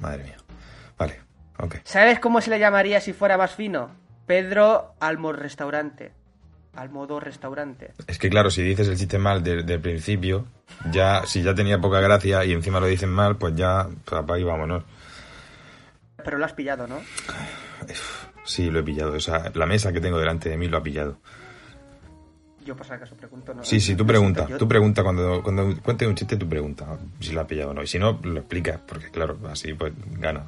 Madre 0.00 0.24
mía. 0.24 0.36
Vale, 0.98 1.20
ok. 1.58 1.76
¿Sabes 1.84 2.20
cómo 2.20 2.40
se 2.40 2.50
le 2.50 2.58
llamaría 2.58 3.00
si 3.00 3.12
fuera 3.12 3.36
más 3.36 3.54
fino? 3.54 3.90
Pedro 4.26 4.94
Almo 5.00 5.32
Restaurante. 5.32 6.12
Almodó 6.74 7.18
Restaurante. 7.18 7.92
Es 8.06 8.18
que 8.18 8.30
claro, 8.30 8.50
si 8.50 8.62
dices 8.62 8.86
el 8.86 8.96
chiste 8.96 9.18
mal 9.18 9.42
del 9.42 9.66
de 9.66 9.78
principio, 9.80 10.46
ya, 10.92 11.26
si 11.26 11.42
ya 11.42 11.52
tenía 11.52 11.80
poca 11.80 12.00
gracia 12.00 12.44
y 12.44 12.52
encima 12.52 12.78
lo 12.78 12.86
dicen 12.86 13.10
mal, 13.10 13.36
pues 13.36 13.56
ya, 13.56 13.88
pues 14.04 14.22
ahí 14.30 14.44
vámonos. 14.44 14.84
Pero 16.22 16.38
lo 16.38 16.44
has 16.44 16.52
pillado, 16.52 16.86
¿no? 16.86 17.00
Sí, 18.44 18.70
lo 18.70 18.80
he 18.80 18.82
pillado. 18.82 19.12
O 19.14 19.20
sea, 19.20 19.50
la 19.54 19.66
mesa 19.66 19.92
que 19.92 20.00
tengo 20.00 20.18
delante 20.18 20.48
de 20.48 20.56
mí 20.56 20.68
lo 20.68 20.78
ha 20.78 20.82
pillado. 20.82 21.18
Yo 22.64 22.76
por 22.76 22.86
si 22.86 22.92
acaso 22.92 23.16
pregunto, 23.16 23.54
¿no? 23.54 23.64
Sí, 23.64 23.80
sí, 23.80 23.94
tú 23.96 24.06
pregunta. 24.06 24.46
Tú 24.58 24.68
pregunta 24.68 25.02
cuando, 25.02 25.42
cuando 25.42 25.80
cuentes 25.82 26.06
un 26.06 26.14
chiste, 26.14 26.36
tú 26.36 26.48
pregunta 26.48 26.98
si 27.20 27.32
lo 27.32 27.40
ha 27.40 27.46
pillado 27.46 27.70
o 27.70 27.74
no. 27.74 27.82
Y 27.82 27.86
si 27.86 27.98
no, 27.98 28.20
lo 28.22 28.40
explicas, 28.40 28.80
porque 28.86 29.10
claro, 29.10 29.38
así 29.48 29.72
pues 29.74 29.92
gana. 30.18 30.44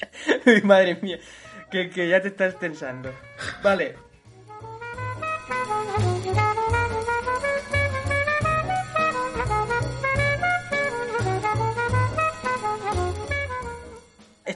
Madre 0.64 0.98
mía, 1.02 1.18
que, 1.70 1.90
que 1.90 2.08
ya 2.08 2.20
te 2.20 2.28
estás 2.28 2.58
tensando. 2.58 3.10
Vale. 3.62 4.09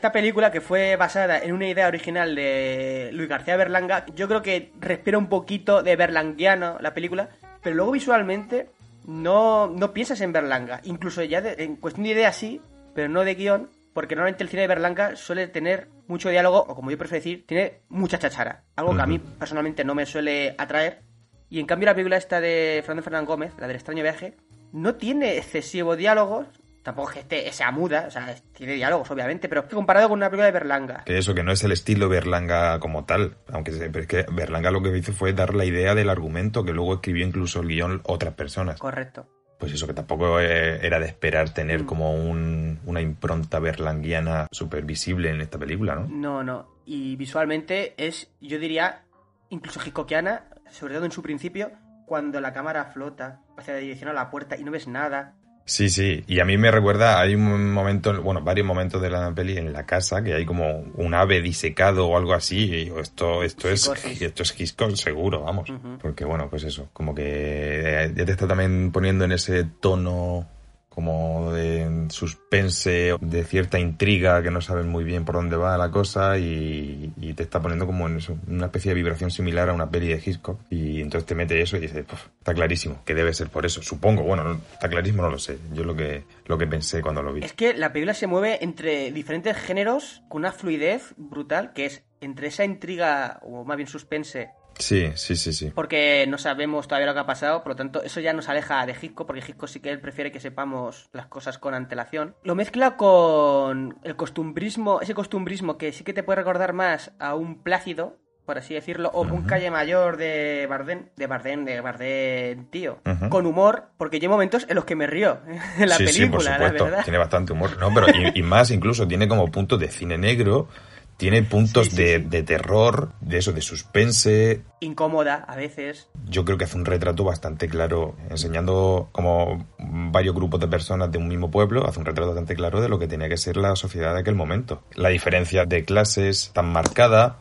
Esta 0.04 0.12
película 0.12 0.50
que 0.50 0.60
fue 0.60 0.96
basada 0.96 1.38
en 1.38 1.54
una 1.54 1.66
idea 1.66 1.88
original 1.88 2.34
de 2.34 3.08
Luis 3.14 3.26
García 3.26 3.56
Berlanga, 3.56 4.04
yo 4.14 4.28
creo 4.28 4.42
que 4.42 4.70
respira 4.78 5.16
un 5.16 5.30
poquito 5.30 5.82
de 5.82 5.96
berlanguiano 5.96 6.76
la 6.78 6.92
película, 6.92 7.30
pero 7.62 7.74
luego 7.74 7.92
visualmente 7.92 8.68
no, 9.06 9.66
no 9.66 9.94
piensas 9.94 10.20
en 10.20 10.30
Berlanga. 10.30 10.82
Incluso 10.84 11.22
ya 11.22 11.40
de, 11.40 11.54
en 11.64 11.76
cuestión 11.76 12.04
de 12.04 12.10
idea 12.10 12.34
sí, 12.34 12.60
pero 12.94 13.08
no 13.08 13.24
de 13.24 13.34
guion, 13.34 13.70
porque 13.94 14.14
normalmente 14.14 14.42
el 14.42 14.50
cine 14.50 14.60
de 14.60 14.68
Berlanga 14.68 15.16
suele 15.16 15.46
tener 15.46 15.88
mucho 16.06 16.28
diálogo, 16.28 16.58
o 16.58 16.74
como 16.74 16.90
yo 16.90 16.98
prefiero 16.98 17.24
decir, 17.24 17.46
tiene 17.46 17.80
mucha 17.88 18.18
chachara. 18.18 18.62
Algo 18.76 18.90
uh 18.90 18.92
-huh. 18.92 18.96
que 18.98 19.02
a 19.04 19.06
mí 19.06 19.18
personalmente 19.18 19.84
no 19.84 19.94
me 19.94 20.04
suele 20.04 20.54
atraer. 20.58 21.00
Y 21.48 21.60
en 21.60 21.66
cambio 21.66 21.86
la 21.86 21.94
película 21.94 22.18
esta 22.18 22.42
de 22.42 22.82
Fernando 22.84 23.04
Fernández 23.04 23.26
Gómez, 23.26 23.52
la 23.58 23.68
del 23.68 23.76
extraño 23.76 24.02
viaje, 24.02 24.34
no 24.70 24.96
tiene 24.96 25.38
excesivo 25.38 25.96
diálogo, 25.96 26.44
Tampoco 26.84 27.08
es 27.08 27.14
que 27.14 27.20
esté, 27.20 27.52
sea 27.52 27.70
muda, 27.70 28.04
o 28.08 28.10
sea, 28.10 28.34
tiene 28.52 28.74
diálogos, 28.74 29.10
obviamente, 29.10 29.48
pero 29.48 29.66
comparado 29.66 30.10
con 30.10 30.18
una 30.18 30.28
película 30.28 30.44
de 30.44 30.52
Berlanga. 30.52 31.02
Que 31.06 31.16
eso, 31.16 31.34
que 31.34 31.42
no 31.42 31.50
es 31.50 31.64
el 31.64 31.72
estilo 31.72 32.10
Berlanga 32.10 32.78
como 32.78 33.06
tal, 33.06 33.38
aunque 33.50 33.72
pero 33.72 34.00
es 34.00 34.06
que 34.06 34.26
Berlanga 34.30 34.70
lo 34.70 34.82
que 34.82 34.94
hizo 34.94 35.14
fue 35.14 35.32
dar 35.32 35.54
la 35.54 35.64
idea 35.64 35.94
del 35.94 36.10
argumento, 36.10 36.62
que 36.62 36.74
luego 36.74 36.96
escribió 36.96 37.26
incluso 37.26 37.62
el 37.62 37.68
guion 37.68 38.02
otras 38.04 38.34
personas. 38.34 38.78
Correcto. 38.78 39.26
Pues 39.58 39.72
eso, 39.72 39.86
que 39.86 39.94
tampoco 39.94 40.38
eh, 40.40 40.84
era 40.86 40.98
de 40.98 41.06
esperar 41.06 41.54
tener 41.54 41.84
mm. 41.84 41.86
como 41.86 42.14
un, 42.14 42.78
una 42.84 43.00
impronta 43.00 43.60
berlanguiana 43.60 44.48
súper 44.50 44.84
visible 44.84 45.30
en 45.30 45.40
esta 45.40 45.58
película, 45.58 45.94
¿no? 45.94 46.06
No, 46.06 46.44
no. 46.44 46.68
Y 46.84 47.16
visualmente 47.16 47.94
es, 47.96 48.30
yo 48.42 48.58
diría, 48.58 49.04
incluso 49.48 49.80
hitchcockiana, 49.80 50.50
sobre 50.70 50.96
todo 50.96 51.06
en 51.06 51.12
su 51.12 51.22
principio, 51.22 51.72
cuando 52.04 52.42
la 52.42 52.52
cámara 52.52 52.84
flota 52.84 53.40
hacia 53.56 53.72
la 53.72 53.80
dirección 53.80 54.10
a 54.10 54.12
la 54.12 54.30
puerta 54.30 54.58
y 54.58 54.64
no 54.64 54.70
ves 54.70 54.86
nada, 54.86 55.34
Sí, 55.66 55.88
sí, 55.88 56.22
y 56.26 56.40
a 56.40 56.44
mí 56.44 56.58
me 56.58 56.70
recuerda, 56.70 57.18
hay 57.20 57.34
un 57.34 57.72
momento, 57.72 58.20
bueno, 58.20 58.42
varios 58.42 58.66
momentos 58.66 59.00
de 59.00 59.08
la 59.08 59.32
peli 59.34 59.56
en 59.56 59.72
la 59.72 59.86
casa 59.86 60.22
que 60.22 60.34
hay 60.34 60.44
como 60.44 60.84
un 60.94 61.14
ave 61.14 61.40
disecado 61.40 62.06
o 62.06 62.18
algo 62.18 62.34
así, 62.34 62.64
y 62.64 62.84
digo, 62.84 63.00
esto, 63.00 63.42
esto 63.42 63.70
es, 63.70 63.90
esto 64.20 64.42
es 64.42 64.60
Hitchcock 64.60 64.94
seguro, 64.94 65.42
vamos. 65.42 65.70
Uh 65.70 65.74
-huh. 65.74 65.98
Porque 65.98 66.26
bueno, 66.26 66.50
pues 66.50 66.64
eso, 66.64 66.90
como 66.92 67.14
que 67.14 68.12
ya 68.14 68.24
te 68.26 68.32
está 68.32 68.46
también 68.46 68.92
poniendo 68.92 69.24
en 69.24 69.32
ese 69.32 69.64
tono 69.64 70.46
como 70.94 71.52
de 71.52 72.06
suspense, 72.10 73.16
de 73.20 73.44
cierta 73.44 73.80
intriga 73.80 74.42
que 74.42 74.50
no 74.52 74.60
sabes 74.60 74.86
muy 74.86 75.02
bien 75.02 75.24
por 75.24 75.34
dónde 75.34 75.56
va 75.56 75.76
la 75.76 75.90
cosa 75.90 76.38
y, 76.38 77.12
te 77.34 77.42
está 77.42 77.60
poniendo 77.60 77.84
como 77.84 78.06
en 78.06 78.20
una 78.46 78.66
especie 78.66 78.90
de 78.90 78.94
vibración 78.94 79.30
similar 79.32 79.68
a 79.68 79.72
una 79.72 79.90
peli 79.90 80.06
de 80.06 80.22
Hitchcock. 80.24 80.60
Y 80.70 81.00
entonces 81.00 81.26
te 81.26 81.34
mete 81.34 81.60
eso 81.60 81.76
y 81.76 81.80
dices, 81.80 82.04
está 82.38 82.54
clarísimo 82.54 83.02
que 83.04 83.14
debe 83.14 83.34
ser 83.34 83.48
por 83.48 83.66
eso, 83.66 83.82
supongo, 83.82 84.22
bueno, 84.22 84.44
no, 84.44 84.60
está 84.72 84.88
clarísimo, 84.88 85.22
no 85.22 85.30
lo 85.30 85.38
sé, 85.38 85.58
yo 85.72 85.82
lo 85.82 85.96
que, 85.96 86.22
lo 86.46 86.56
que 86.56 86.68
pensé 86.68 87.02
cuando 87.02 87.22
lo 87.22 87.32
vi. 87.32 87.42
Es 87.42 87.54
que 87.54 87.74
la 87.74 87.92
película 87.92 88.14
se 88.14 88.28
mueve 88.28 88.62
entre 88.62 89.10
diferentes 89.10 89.56
géneros 89.56 90.22
con 90.28 90.42
una 90.42 90.52
fluidez 90.52 91.14
brutal 91.16 91.72
que 91.72 91.86
es 91.86 92.04
entre 92.20 92.48
esa 92.48 92.64
intriga 92.64 93.40
o 93.42 93.64
más 93.64 93.76
bien 93.76 93.88
suspense 93.88 94.50
Sí, 94.78 95.12
sí, 95.14 95.36
sí, 95.36 95.52
sí. 95.52 95.72
Porque 95.74 96.26
no 96.28 96.38
sabemos 96.38 96.88
todavía 96.88 97.06
lo 97.06 97.14
que 97.14 97.20
ha 97.20 97.26
pasado, 97.26 97.62
por 97.62 97.72
lo 97.72 97.76
tanto, 97.76 98.02
eso 98.02 98.20
ya 98.20 98.32
nos 98.32 98.48
aleja 98.48 98.84
de 98.86 98.94
Hitchcock, 99.00 99.26
porque 99.26 99.42
Hitchcock 99.46 99.68
sí 99.68 99.80
que 99.80 99.90
él 99.90 100.00
prefiere 100.00 100.32
que 100.32 100.40
sepamos 100.40 101.08
las 101.12 101.26
cosas 101.26 101.58
con 101.58 101.74
antelación. 101.74 102.34
Lo 102.42 102.54
mezcla 102.54 102.96
con 102.96 103.98
el 104.02 104.16
costumbrismo, 104.16 105.00
ese 105.00 105.14
costumbrismo 105.14 105.78
que 105.78 105.92
sí 105.92 106.04
que 106.04 106.12
te 106.12 106.22
puede 106.22 106.36
recordar 106.36 106.72
más 106.72 107.12
a 107.18 107.34
un 107.34 107.62
Plácido, 107.62 108.18
por 108.44 108.58
así 108.58 108.74
decirlo, 108.74 109.10
o 109.14 109.22
un 109.22 109.44
calle 109.44 109.70
mayor 109.70 110.18
de 110.18 110.66
Bardem, 110.68 111.06
de 111.16 111.26
Bardem, 111.26 111.64
de 111.64 111.80
Bardem, 111.80 112.66
tío, 112.66 112.98
con 113.30 113.46
humor, 113.46 113.90
porque 113.96 114.18
hay 114.20 114.28
momentos 114.28 114.66
en 114.68 114.74
los 114.74 114.84
que 114.84 114.96
me 114.96 115.06
río 115.06 115.38
en 115.78 115.88
la 115.88 115.96
sí, 115.96 116.08
sí, 116.08 116.26
por 116.26 116.44
la 116.44 116.54
supuesto. 116.56 116.84
verdad. 116.84 117.04
Tiene 117.04 117.18
bastante 117.18 117.52
humor. 117.54 117.78
No, 117.78 117.88
pero 117.94 118.06
y, 118.08 118.38
y 118.38 118.42
más 118.42 118.70
incluso, 118.70 119.08
tiene 119.08 119.28
como 119.28 119.50
puntos 119.50 119.80
de 119.80 119.88
cine 119.88 120.18
negro, 120.18 120.68
tiene 121.16 121.42
puntos 121.42 121.86
Sí, 121.86 121.96
sí, 121.96 122.02
de, 122.02 122.18
sí. 122.18 122.24
de 122.24 122.42
terror, 122.42 123.12
de 123.20 123.38
eso, 123.38 123.52
de 123.52 123.60
suspense. 123.60 124.62
Incómoda 124.80 125.44
a 125.46 125.56
veces. 125.56 126.08
Yo 126.26 126.44
creo 126.44 126.58
que 126.58 126.64
hace 126.64 126.76
un 126.76 126.84
retrato 126.84 127.24
bastante 127.24 127.68
claro, 127.68 128.16
enseñando 128.30 129.08
como 129.12 129.66
varios 129.78 130.34
grupos 130.34 130.60
de 130.60 130.68
personas 130.68 131.10
de 131.10 131.18
un 131.18 131.28
mismo 131.28 131.50
pueblo, 131.50 131.86
hace 131.86 132.00
un 132.00 132.06
retrato 132.06 132.28
bastante 132.30 132.54
claro 132.54 132.80
de 132.80 132.88
lo 132.88 132.98
que 132.98 133.06
tenía 133.06 133.28
que 133.28 133.36
ser 133.36 133.56
la 133.56 133.76
sociedad 133.76 134.14
de 134.14 134.20
aquel 134.20 134.34
momento. 134.34 134.82
La 134.94 135.08
diferencia 135.10 135.64
de 135.64 135.84
clases 135.84 136.50
tan 136.52 136.72
marcada 136.72 137.38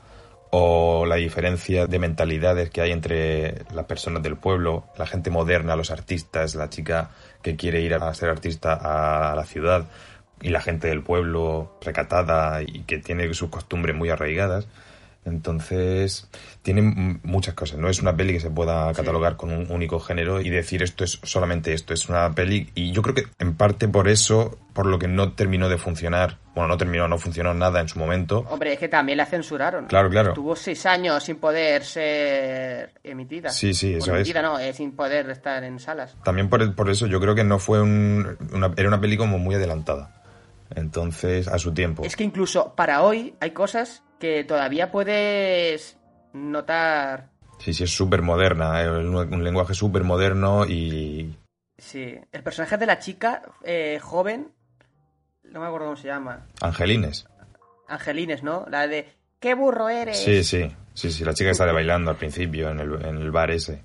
o 0.56 1.08
la 1.08 1.16
diferencia 1.16 1.88
de 1.88 1.98
mentalidades 1.98 2.70
que 2.70 2.82
hay 2.82 2.92
entre 2.92 3.66
las 3.74 3.86
personas 3.86 4.22
del 4.22 4.38
pueblo, 4.38 4.86
la 5.00 5.08
gente 5.08 5.32
moderna, 5.32 5.76
los 5.76 5.90
artistas, 5.90 6.54
la 6.54 6.70
chica 6.70 7.10
que 7.42 7.56
quiere 7.56 7.82
ir 7.82 7.96
a 7.96 8.14
ser 8.14 8.30
artista 8.30 8.74
a 8.74 9.36
la 9.36 9.46
ciudad 9.46 9.88
y 10.44 10.50
la 10.50 10.62
gente 10.62 10.88
del 10.90 11.02
pueblo 11.02 11.78
recatada 11.82 12.62
y 12.62 12.82
que 12.82 13.00
tiene 13.00 13.34
sus 13.34 13.50
costumbres 13.50 13.96
muy 13.96 14.10
arraigadas. 14.10 14.68
Entonces, 15.26 16.28
tiene 16.64 16.82
muchas 17.24 17.54
cosas. 17.54 17.80
No 17.80 17.88
es 17.88 18.02
una 18.02 18.16
peli 18.16 18.34
que 18.34 18.40
se 18.42 18.50
pueda 18.50 18.92
catalogar 18.94 19.38
con 19.38 19.52
un 19.54 19.72
único 19.72 20.00
género 20.02 20.42
y 20.42 20.50
decir 20.50 20.84
esto 20.84 21.06
es 21.06 21.18
solamente 21.24 21.74
esto. 21.74 21.94
Es 21.94 22.10
una 22.10 22.30
peli 22.34 22.70
y 22.76 22.92
yo 22.92 23.02
creo 23.02 23.16
que 23.16 23.24
en 23.40 23.56
parte 23.56 23.88
por 23.88 24.10
eso, 24.10 24.58
por 24.74 24.86
lo 24.86 25.00
que 25.00 25.08
no 25.08 25.32
terminó 25.32 25.70
de 25.70 25.78
funcionar, 25.78 26.40
bueno, 26.54 26.68
no 26.68 26.78
terminó, 26.78 27.08
no 27.08 27.18
funcionó 27.18 27.54
nada 27.54 27.80
en 27.80 27.88
su 27.88 28.00
momento. 28.00 28.46
Hombre, 28.50 28.74
es 28.74 28.80
que 28.80 28.90
también 28.90 29.18
la 29.18 29.26
censuraron. 29.26 29.86
Claro, 29.86 30.10
claro. 30.10 30.30
Estuvo 30.32 30.58
seis 30.58 30.86
años 30.86 31.24
sin 31.24 31.38
poder 31.38 31.86
ser 31.86 32.92
emitida. 33.04 33.50
Sí, 33.50 33.74
sí, 33.74 33.94
eso 33.94 34.08
Bueno, 34.08 34.16
es. 34.16 34.28
emitida 34.28 34.42
no, 34.42 34.60
eh, 34.60 34.74
sin 34.74 34.92
poder 34.92 35.30
estar 35.30 35.64
en 35.64 35.80
salas. 35.80 36.16
También 36.26 36.50
por, 36.50 36.76
por 36.76 36.90
eso 36.90 37.08
yo 37.08 37.22
creo 37.22 37.34
que 37.34 37.46
no 37.46 37.60
fue 37.60 37.82
un, 37.82 38.38
una, 38.52 38.74
era 38.76 38.90
una 38.90 39.00
peli 39.00 39.16
como 39.16 39.40
muy 39.40 39.56
adelantada. 39.56 40.13
Entonces, 40.76 41.48
a 41.48 41.58
su 41.60 41.74
tiempo. 41.74 42.04
Es 42.04 42.16
que 42.16 42.24
incluso 42.24 42.74
para 42.76 43.04
hoy 43.04 43.36
hay 43.40 43.52
cosas 43.52 44.04
que 44.20 44.44
todavía 44.44 44.92
puedes 44.92 45.98
notar. 46.34 47.30
Sí, 47.60 47.74
sí, 47.74 47.84
es 47.84 47.92
súper 47.96 48.22
moderna, 48.22 48.82
eh, 48.82 48.90
un, 48.90 49.16
un 49.16 49.44
lenguaje 49.44 49.74
súper 49.74 50.04
moderno 50.04 50.66
y... 50.66 51.36
Sí, 51.78 52.16
el 52.32 52.44
personaje 52.44 52.78
de 52.78 52.86
la 52.86 53.00
chica 53.00 53.42
eh, 53.64 54.00
joven, 54.02 54.52
no 55.44 55.60
me 55.60 55.66
acuerdo 55.68 55.88
cómo 55.88 55.98
se 55.98 56.08
llama, 56.08 56.46
Angelines. 56.62 57.26
Angelines, 57.88 58.44
¿no? 58.44 58.66
La 58.70 58.88
de 58.88 59.08
¡Qué 59.40 59.54
burro 59.56 59.90
eres! 59.90 60.18
Sí, 60.18 60.44
sí, 60.44 60.72
sí, 60.94 61.12
sí, 61.12 61.26
la 61.26 61.34
chica 61.34 61.50
que 61.50 61.56
sale 61.56 61.74
bailando 61.74 62.12
al 62.12 62.18
principio 62.18 62.70
en 62.70 62.80
el, 62.80 63.06
en 63.06 63.18
el 63.18 63.32
bar 63.32 63.52
ese. 63.52 63.84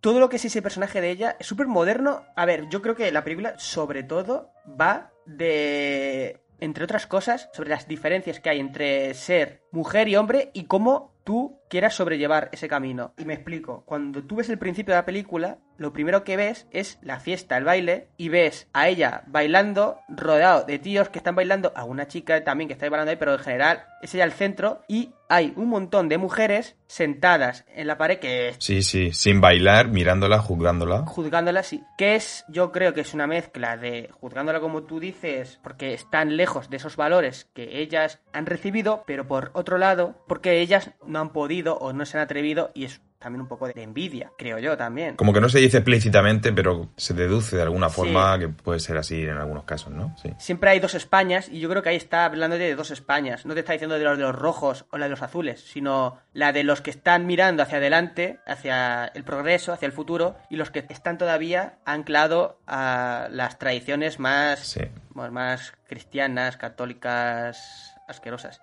todo 0.00 0.20
lo 0.20 0.28
que 0.28 0.36
es 0.36 0.44
ese 0.44 0.60
personaje 0.60 1.00
de 1.00 1.10
ella 1.10 1.36
es 1.40 1.46
súper 1.46 1.66
moderno. 1.66 2.22
A 2.36 2.44
ver, 2.44 2.68
yo 2.68 2.82
creo 2.82 2.94
que 2.94 3.10
la 3.10 3.24
película, 3.24 3.58
sobre 3.58 4.02
todo, 4.02 4.50
va 4.80 5.10
de. 5.26 6.40
Entre 6.60 6.84
otras 6.84 7.06
cosas, 7.06 7.50
sobre 7.52 7.70
las 7.70 7.88
diferencias 7.88 8.40
que 8.40 8.48
hay 8.48 8.60
entre 8.60 9.12
ser 9.14 9.62
mujer 9.70 10.08
y 10.08 10.16
hombre 10.16 10.50
y 10.54 10.64
cómo 10.64 11.14
tú 11.24 11.60
quieras 11.68 11.94
sobrellevar 11.94 12.48
ese 12.52 12.68
camino. 12.68 13.12
Y 13.18 13.24
me 13.24 13.34
explico. 13.34 13.82
Cuando 13.84 14.22
tú 14.22 14.36
ves 14.36 14.48
el 14.48 14.58
principio 14.58 14.94
de 14.94 15.00
la 15.00 15.04
película, 15.04 15.58
lo 15.76 15.92
primero 15.92 16.24
que 16.24 16.36
ves 16.36 16.66
es 16.70 16.98
la 17.02 17.20
fiesta, 17.20 17.56
el 17.56 17.64
baile, 17.64 18.08
y 18.16 18.28
ves 18.28 18.68
a 18.72 18.88
ella 18.88 19.22
bailando, 19.26 19.98
rodeado 20.08 20.64
de 20.64 20.78
tíos 20.78 21.08
que 21.08 21.18
están 21.18 21.34
bailando, 21.34 21.72
a 21.74 21.84
una 21.84 22.06
chica 22.08 22.42
también 22.44 22.68
que 22.68 22.74
está 22.74 22.88
bailando 22.88 23.10
ahí, 23.10 23.16
pero 23.16 23.32
en 23.34 23.40
general 23.40 23.84
es 24.02 24.14
ella 24.14 24.24
el 24.24 24.32
centro, 24.32 24.82
y 24.88 25.10
hay 25.28 25.52
un 25.56 25.68
montón 25.68 26.08
de 26.08 26.18
mujeres 26.18 26.76
sentadas 26.86 27.64
en 27.74 27.86
la 27.86 27.96
pared 27.98 28.18
que 28.18 28.54
Sí, 28.58 28.82
sí, 28.82 29.12
sin 29.12 29.40
bailar, 29.40 29.88
mirándola, 29.88 30.38
juzgándola. 30.38 31.06
juzgándola 31.06 31.60
así. 31.60 31.82
Que 31.98 32.14
es, 32.14 32.44
yo 32.48 32.70
creo 32.72 32.94
que 32.94 33.00
es 33.00 33.14
una 33.14 33.26
mezcla 33.26 33.76
de 33.76 34.10
juzgándola 34.20 34.60
como 34.60 34.82
tú 34.84 35.00
dices, 35.00 35.58
porque 35.62 35.94
están 35.94 36.36
lejos 36.36 36.70
de 36.70 36.76
esos 36.76 36.96
valores 36.96 37.48
que 37.54 37.80
ellas 37.80 38.20
han 38.32 38.46
recibido, 38.46 39.02
pero 39.06 39.26
por 39.26 39.50
otro 39.54 39.78
lado, 39.78 40.22
porque 40.28 40.60
ellas 40.60 40.90
no 41.06 41.20
han 41.20 41.32
podido 41.32 41.76
o 41.78 41.92
no 41.92 42.04
se 42.04 42.18
han 42.18 42.24
atrevido 42.24 42.70
y 42.74 42.84
es 42.84 43.00
también 43.24 43.40
un 43.42 43.48
poco 43.48 43.66
de 43.66 43.82
envidia, 43.82 44.30
creo 44.38 44.58
yo 44.60 44.76
también. 44.76 45.16
Como 45.16 45.32
que 45.32 45.40
no 45.40 45.48
se 45.48 45.58
dice 45.58 45.78
explícitamente, 45.78 46.52
pero 46.52 46.90
se 46.96 47.14
deduce 47.14 47.56
de 47.56 47.62
alguna 47.62 47.88
Sí. 47.88 47.96
forma 47.96 48.38
que 48.38 48.48
puede 48.48 48.78
ser 48.80 48.96
así 48.98 49.22
en 49.22 49.36
algunos 49.38 49.64
casos, 49.64 49.92
¿no? 49.92 50.14
Sí. 50.22 50.30
Siempre 50.38 50.70
hay 50.70 50.78
dos 50.80 50.94
Españas 50.94 51.48
y 51.48 51.58
yo 51.60 51.68
creo 51.68 51.82
que 51.82 51.88
ahí 51.88 51.96
está 51.96 52.24
hablando 52.26 52.56
de 52.58 52.74
dos 52.76 52.90
Españas. 52.92 53.44
No 53.46 53.54
te 53.54 53.60
está 53.60 53.72
diciendo 53.72 53.98
de 53.98 54.04
los 54.04 54.16
de 54.18 54.22
los 54.24 54.34
rojos 54.34 54.84
o 54.90 54.98
la 54.98 55.06
de 55.06 55.10
los 55.10 55.22
azules, 55.22 55.60
sino 55.60 56.18
la 56.32 56.52
de 56.52 56.62
los 56.64 56.80
que 56.80 56.90
están 56.90 57.26
mirando 57.26 57.62
hacia 57.62 57.78
adelante, 57.78 58.38
hacia 58.46 59.06
el 59.06 59.24
progreso, 59.24 59.72
hacia 59.72 59.86
el 59.86 59.92
futuro, 59.92 60.36
y 60.50 60.56
los 60.56 60.70
que 60.70 60.84
están 60.88 61.18
todavía 61.18 61.78
anclado 61.84 62.60
a 62.66 63.28
las 63.30 63.58
tradiciones 63.58 64.18
más 64.20 64.60
Sí. 64.60 64.82
bueno, 65.10 65.32
más 65.32 65.72
cristianas, 65.88 66.56
católicas, 66.56 67.93
asquerosas. 68.06 68.60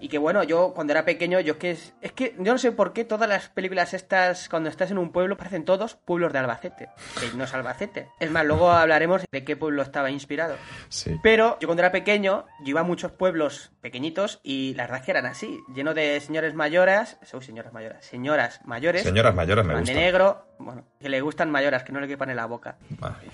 Y 0.00 0.08
que 0.08 0.18
bueno, 0.18 0.42
yo 0.42 0.72
cuando 0.74 0.92
era 0.92 1.04
pequeño, 1.04 1.40
yo 1.40 1.58
que 1.58 1.72
es, 1.72 1.94
es 2.00 2.12
que 2.12 2.34
yo 2.38 2.52
no 2.52 2.58
sé 2.58 2.72
por 2.72 2.92
qué 2.92 3.04
todas 3.04 3.28
las 3.28 3.48
películas 3.48 3.94
estas, 3.94 4.48
cuando 4.48 4.68
estás 4.68 4.90
en 4.90 4.98
un 4.98 5.10
pueblo, 5.12 5.36
parecen 5.36 5.64
todos 5.64 5.96
pueblos 5.96 6.32
de 6.32 6.38
Albacete. 6.38 6.88
Que 7.20 7.36
no 7.36 7.44
es 7.44 7.54
Albacete. 7.54 8.08
Es 8.20 8.30
más, 8.30 8.44
luego 8.44 8.70
hablaremos 8.70 9.22
de 9.30 9.44
qué 9.44 9.56
pueblo 9.56 9.82
estaba 9.82 10.10
inspirado. 10.10 10.56
Sí. 10.88 11.18
Pero 11.22 11.58
yo 11.60 11.68
cuando 11.68 11.82
era 11.82 11.92
pequeño, 11.92 12.46
yo 12.60 12.70
iba 12.70 12.80
a 12.80 12.84
muchos 12.84 13.12
pueblos 13.12 13.72
pequeñitos 13.80 14.40
y 14.42 14.74
la 14.74 14.84
verdad 14.84 15.00
es 15.00 15.04
que 15.04 15.10
eran 15.10 15.26
así, 15.26 15.60
lleno 15.74 15.94
de 15.94 16.20
señores 16.20 16.54
mayoras, 16.54 17.18
uy, 17.32 17.42
señoras 17.42 17.72
mayoras, 17.72 18.04
señoras 18.04 18.60
mayores, 18.64 19.02
Señoras 19.02 19.34
mayores 19.34 19.64
me 19.64 19.74
de 19.74 19.94
negro, 19.94 20.46
bueno, 20.58 20.86
que 20.98 21.08
le 21.08 21.20
gustan 21.20 21.50
mayoras, 21.50 21.82
que 21.84 21.92
no 21.92 22.00
le 22.00 22.08
quepan 22.08 22.30
en 22.30 22.36
la 22.36 22.46
boca. 22.46 22.76
Madre. 22.98 23.28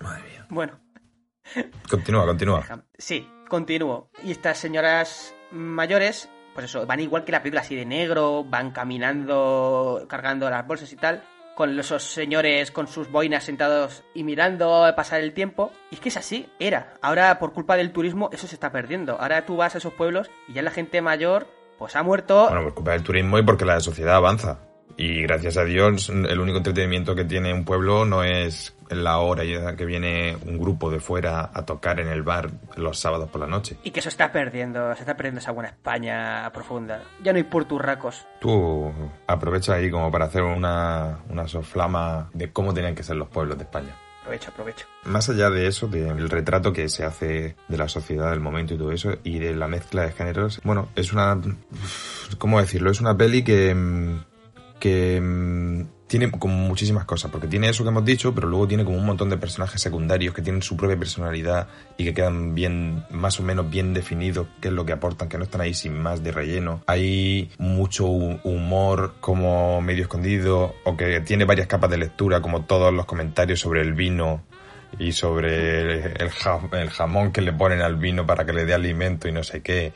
Madre 0.00 0.22
mía. 0.22 0.46
Bueno, 0.48 0.78
Continúa, 1.88 2.26
continúa. 2.26 2.64
Sí, 2.96 3.28
continúo. 3.48 4.10
Y 4.24 4.32
estas 4.32 4.58
señoras 4.58 5.34
mayores, 5.50 6.28
pues 6.54 6.66
eso, 6.66 6.86
van 6.86 7.00
igual 7.00 7.24
que 7.24 7.32
la 7.32 7.42
película, 7.42 7.60
así 7.60 7.76
de 7.76 7.84
negro, 7.84 8.44
van 8.44 8.70
caminando, 8.70 10.06
cargando 10.08 10.48
las 10.48 10.66
bolsas 10.66 10.92
y 10.92 10.96
tal, 10.96 11.22
con 11.54 11.78
esos 11.78 12.02
señores 12.02 12.70
con 12.70 12.86
sus 12.86 13.10
boinas 13.10 13.44
sentados 13.44 14.04
y 14.14 14.24
mirando 14.24 14.90
pasar 14.96 15.20
el 15.20 15.32
tiempo. 15.32 15.70
Y 15.90 15.96
es 15.96 16.00
que 16.00 16.08
es 16.08 16.16
así, 16.16 16.48
era. 16.58 16.94
Ahora, 17.02 17.38
por 17.38 17.52
culpa 17.52 17.76
del 17.76 17.92
turismo, 17.92 18.30
eso 18.32 18.46
se 18.46 18.54
está 18.54 18.72
perdiendo. 18.72 19.20
Ahora 19.20 19.44
tú 19.44 19.56
vas 19.56 19.74
a 19.74 19.78
esos 19.78 19.92
pueblos 19.92 20.30
y 20.48 20.54
ya 20.54 20.62
la 20.62 20.70
gente 20.70 21.02
mayor, 21.02 21.46
pues 21.78 21.96
ha 21.96 22.02
muerto. 22.02 22.48
Bueno, 22.48 22.64
por 22.64 22.74
culpa 22.74 22.92
del 22.92 23.02
turismo 23.02 23.38
y 23.38 23.42
porque 23.42 23.64
la 23.64 23.80
sociedad 23.80 24.16
avanza. 24.16 24.58
Y 24.96 25.22
gracias 25.22 25.56
a 25.56 25.64
Dios, 25.64 26.10
el 26.10 26.38
único 26.38 26.58
entretenimiento 26.58 27.14
que 27.14 27.24
tiene 27.24 27.52
un 27.52 27.64
pueblo 27.64 28.04
no 28.04 28.22
es 28.22 28.76
la 28.90 29.18
hora 29.18 29.42
que 29.74 29.84
viene 29.84 30.36
un 30.46 30.58
grupo 30.58 30.90
de 30.90 31.00
fuera 31.00 31.50
a 31.52 31.64
tocar 31.64 31.98
en 32.00 32.08
el 32.08 32.22
bar 32.22 32.50
los 32.76 32.98
sábados 32.98 33.30
por 33.30 33.40
la 33.40 33.46
noche. 33.46 33.78
Y 33.82 33.90
que 33.90 34.00
eso 34.00 34.10
está 34.10 34.30
perdiendo, 34.30 34.94
se 34.94 35.00
está 35.00 35.16
perdiendo 35.16 35.40
esa 35.40 35.52
buena 35.52 35.70
España 35.70 36.50
profunda. 36.52 37.02
Ya 37.22 37.32
no 37.32 37.38
hay 37.38 37.44
porturracos. 37.44 38.26
Tú 38.40 38.92
aprovecha 39.26 39.74
ahí 39.74 39.90
como 39.90 40.10
para 40.10 40.26
hacer 40.26 40.42
una, 40.42 41.20
una 41.28 41.48
soflama 41.48 42.30
de 42.34 42.52
cómo 42.52 42.74
tenían 42.74 42.94
que 42.94 43.02
ser 43.02 43.16
los 43.16 43.28
pueblos 43.28 43.56
de 43.56 43.64
España. 43.64 43.96
Aprovecho, 44.20 44.50
aprovecho. 44.50 44.86
Más 45.04 45.28
allá 45.28 45.50
de 45.50 45.66
eso, 45.66 45.88
del 45.88 46.30
retrato 46.30 46.72
que 46.72 46.88
se 46.88 47.04
hace 47.04 47.56
de 47.66 47.76
la 47.76 47.88
sociedad 47.88 48.30
del 48.30 48.38
momento 48.38 48.74
y 48.74 48.78
todo 48.78 48.92
eso, 48.92 49.14
y 49.24 49.40
de 49.40 49.52
la 49.52 49.66
mezcla 49.66 50.02
de 50.02 50.12
géneros, 50.12 50.60
bueno, 50.62 50.90
es 50.94 51.12
una... 51.12 51.40
¿Cómo 52.38 52.60
decirlo? 52.60 52.90
Es 52.90 53.00
una 53.00 53.16
peli 53.16 53.42
que... 53.42 53.74
que 54.82 55.20
mm, 55.20 55.82
tiene 56.08 56.28
como 56.32 56.54
muchísimas 56.56 57.04
cosas, 57.04 57.30
porque 57.30 57.46
tiene 57.46 57.68
eso 57.68 57.84
que 57.84 57.90
hemos 57.90 58.04
dicho, 58.04 58.34
pero 58.34 58.48
luego 58.48 58.66
tiene 58.66 58.84
como 58.84 58.98
un 58.98 59.06
montón 59.06 59.30
de 59.30 59.36
personajes 59.36 59.80
secundarios 59.80 60.34
que 60.34 60.42
tienen 60.42 60.60
su 60.60 60.76
propia 60.76 60.98
personalidad 60.98 61.68
y 61.96 62.04
que 62.04 62.12
quedan 62.12 62.52
bien, 62.56 63.04
más 63.10 63.38
o 63.38 63.44
menos 63.44 63.70
bien 63.70 63.94
definidos 63.94 64.48
qué 64.60 64.68
es 64.68 64.74
lo 64.74 64.84
que 64.84 64.92
aportan, 64.92 65.28
que 65.28 65.38
no 65.38 65.44
están 65.44 65.60
ahí 65.60 65.72
sin 65.72 65.96
más 66.02 66.24
de 66.24 66.32
relleno. 66.32 66.82
Hay 66.88 67.52
mucho 67.58 68.08
hu- 68.08 68.40
humor 68.42 69.14
como 69.20 69.80
medio 69.80 70.02
escondido 70.02 70.74
o 70.84 70.96
que 70.96 71.20
tiene 71.20 71.44
varias 71.44 71.68
capas 71.68 71.88
de 71.90 71.98
lectura, 71.98 72.42
como 72.42 72.64
todos 72.64 72.92
los 72.92 73.06
comentarios 73.06 73.60
sobre 73.60 73.82
el 73.82 73.92
vino 73.92 74.42
y 74.98 75.12
sobre 75.12 76.12
el 76.22 76.90
jamón 76.90 77.30
que 77.30 77.40
le 77.40 77.52
ponen 77.52 77.80
al 77.80 77.96
vino 77.96 78.26
para 78.26 78.44
que 78.44 78.52
le 78.52 78.64
dé 78.66 78.74
alimento 78.74 79.28
y 79.28 79.32
no 79.32 79.44
sé 79.44 79.62
qué 79.62 79.92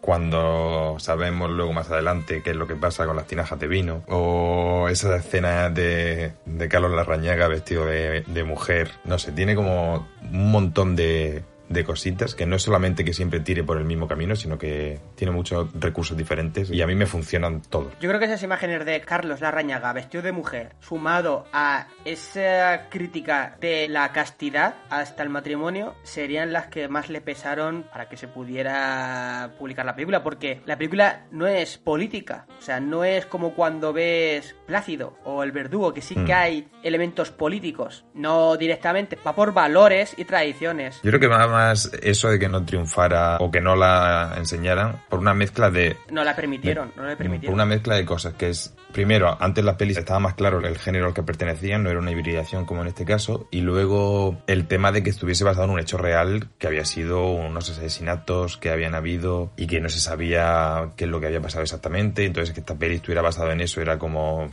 cuando 0.00 0.96
sabemos 0.98 1.50
luego 1.50 1.72
más 1.72 1.90
adelante 1.90 2.42
qué 2.42 2.50
es 2.50 2.56
lo 2.56 2.66
que 2.66 2.76
pasa 2.76 3.06
con 3.06 3.16
las 3.16 3.26
tinajas 3.26 3.58
de 3.60 3.66
vino 3.68 4.02
o 4.08 4.88
esa 4.88 5.14
escena 5.16 5.70
de, 5.70 6.32
de 6.46 6.68
Carlos 6.68 6.92
Larrañaga 6.92 7.48
vestido 7.48 7.86
de, 7.86 8.22
de 8.26 8.44
mujer 8.44 8.92
no 9.04 9.18
sé, 9.18 9.32
tiene 9.32 9.54
como 9.54 10.08
un 10.32 10.50
montón 10.50 10.96
de, 10.96 11.42
de 11.70 11.84
cositas, 11.84 12.34
que 12.34 12.46
no 12.46 12.56
es 12.56 12.62
solamente 12.62 13.04
que 13.04 13.14
siempre 13.14 13.40
tire 13.40 13.62
por 13.62 13.78
el 13.78 13.84
mismo 13.84 14.08
camino, 14.08 14.34
sino 14.34 14.58
que 14.58 14.98
tiene 15.14 15.32
muchos 15.32 15.68
recursos 15.72 16.16
diferentes 16.16 16.68
y 16.70 16.82
a 16.82 16.86
mí 16.86 16.96
me 16.96 17.06
funcionan 17.06 17.62
todos. 17.62 17.92
Yo 18.00 18.08
creo 18.08 18.18
que 18.18 18.26
esas 18.26 18.42
imágenes 18.42 18.84
de 18.84 19.00
Carlos 19.00 19.40
Larrañaga 19.40 19.92
vestido 19.92 20.22
de 20.22 20.32
mujer, 20.32 20.74
sumado 20.80 21.46
a 21.52 21.86
esa 22.04 22.88
crítica 22.90 23.56
de 23.60 23.88
la 23.88 24.10
castidad 24.12 24.74
hasta 24.90 25.22
el 25.22 25.28
matrimonio, 25.28 25.94
serían 26.02 26.52
las 26.52 26.66
que 26.66 26.88
más 26.88 27.08
le 27.08 27.20
pesaron 27.20 27.84
para 27.84 28.08
que 28.08 28.16
se 28.16 28.26
pudiera 28.26 29.52
publicar 29.58 29.86
la 29.86 29.94
película, 29.94 30.22
porque 30.24 30.60
la 30.66 30.76
película 30.76 31.26
no 31.30 31.46
es 31.46 31.78
política, 31.78 32.46
o 32.58 32.62
sea, 32.62 32.80
no 32.80 33.04
es 33.04 33.26
como 33.26 33.54
cuando 33.54 33.92
ves 33.92 34.56
Plácido 34.66 35.16
o 35.24 35.44
El 35.44 35.52
Verdugo, 35.52 35.94
que 35.94 36.02
sí 36.02 36.16
que 36.16 36.32
Mm. 36.32 36.36
hay 36.36 36.68
elementos 36.82 37.30
políticos, 37.30 38.04
no 38.14 38.56
directamente, 38.56 39.16
va 39.24 39.34
por 39.34 39.52
valores 39.52 40.14
y 40.16 40.24
tradiciones. 40.24 41.00
Yo 41.02 41.10
creo 41.10 41.20
que 41.20 41.26
va 41.28 41.46
más 41.46 41.59
eso 42.02 42.28
de 42.28 42.38
que 42.38 42.48
no 42.48 42.64
triunfara 42.64 43.36
o 43.40 43.50
que 43.50 43.60
no 43.60 43.76
la 43.76 44.34
enseñaran 44.36 45.02
por 45.08 45.18
una 45.18 45.34
mezcla 45.34 45.70
de 45.70 45.96
No 46.10 46.24
la 46.24 46.34
permitieron, 46.34 46.92
no 46.96 47.02
le 47.04 47.10
por 47.10 47.18
permitieron. 47.18 47.54
una 47.54 47.64
mezcla 47.64 47.94
de 47.94 48.04
cosas 48.04 48.34
que 48.34 48.50
es 48.50 48.74
primero 48.92 49.36
antes 49.40 49.64
las 49.64 49.76
pelis 49.76 49.96
estaba 49.96 50.18
más 50.18 50.34
claro 50.34 50.58
el 50.66 50.78
género 50.78 51.06
al 51.06 51.14
que 51.14 51.22
pertenecían 51.22 51.82
no 51.82 51.90
era 51.90 51.98
una 52.00 52.10
hibridación 52.10 52.64
como 52.64 52.82
en 52.82 52.88
este 52.88 53.04
caso 53.04 53.46
y 53.50 53.60
luego 53.60 54.42
el 54.46 54.66
tema 54.66 54.90
de 54.92 55.02
que 55.02 55.10
estuviese 55.10 55.44
basado 55.44 55.66
en 55.66 55.70
un 55.70 55.80
hecho 55.80 55.96
real 55.96 56.48
que 56.58 56.66
había 56.66 56.84
sido 56.84 57.24
unos 57.26 57.70
asesinatos 57.70 58.56
que 58.56 58.70
habían 58.70 58.94
habido 58.94 59.52
y 59.56 59.66
que 59.66 59.80
no 59.80 59.88
se 59.88 60.00
sabía 60.00 60.90
qué 60.96 61.04
es 61.04 61.10
lo 61.10 61.20
que 61.20 61.26
había 61.26 61.40
pasado 61.40 61.62
exactamente 61.62 62.24
entonces 62.24 62.52
que 62.52 62.60
esta 62.60 62.74
peli 62.74 62.96
estuviera 62.96 63.22
basada 63.22 63.52
en 63.52 63.60
eso 63.60 63.80
era 63.80 63.98
como 63.98 64.50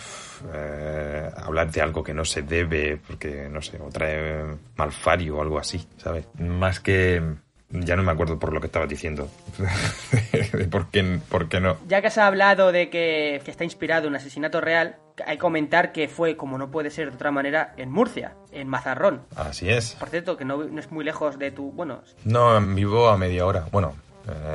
eh, 0.54 1.30
hablar 1.36 1.71
de 1.71 1.82
algo 1.82 2.04
que 2.04 2.13
no 2.13 2.26
se 2.26 2.41
debe 2.41 2.97
porque 2.97 3.50
no 3.50 3.62
sé 3.62 3.80
o 3.80 3.89
trae 3.89 4.43
malfario 4.76 5.38
o 5.38 5.41
algo 5.41 5.60
así 5.60 5.88
sabes 5.97 6.26
más 6.39 6.80
que 6.80 7.21
ya 7.69 7.95
no 7.97 8.04
me 8.04 8.12
acuerdo 8.12 8.39
por 8.39 8.54
lo 8.54 8.62
que 8.62 8.67
estabas 8.67 8.88
diciendo 8.88 9.30
de 10.54 10.67
por 10.67 10.89
qué, 10.89 11.19
por 11.30 11.50
qué 11.50 11.60
no 11.60 11.78
Ya 11.88 12.02
que 12.02 12.10
se 12.10 12.21
ha 12.21 12.28
hablado 12.28 12.71
de 12.71 12.89
que, 12.89 13.41
que 13.43 13.52
está 13.52 13.63
inspirado 13.63 14.04
en 14.04 14.10
un 14.10 14.15
asesinato 14.15 14.62
real, 14.62 14.97
hay 15.26 15.36
que 15.36 15.41
comentar 15.41 15.91
que 15.91 16.08
fue, 16.08 16.38
como 16.38 16.58
no 16.58 16.69
puede 16.71 16.89
ser 16.89 17.10
de 17.10 17.15
otra 17.15 17.32
manera, 17.32 17.73
en 17.78 17.91
Murcia, 17.91 18.36
en 18.52 18.67
Mazarrón. 18.67 19.21
Así 19.36 19.69
es. 19.69 19.95
Por 19.95 20.10
cierto, 20.10 20.38
que 20.38 20.45
no, 20.45 20.63
no 20.63 20.80
es 20.80 20.91
muy 20.91 21.04
lejos 21.04 21.38
de 21.39 21.52
tu... 21.52 21.71
Bueno, 21.71 22.04
No, 22.23 22.60
vivo 22.62 23.10
a 23.10 23.17
media 23.17 23.45
hora. 23.45 23.65
Bueno, 23.71 23.95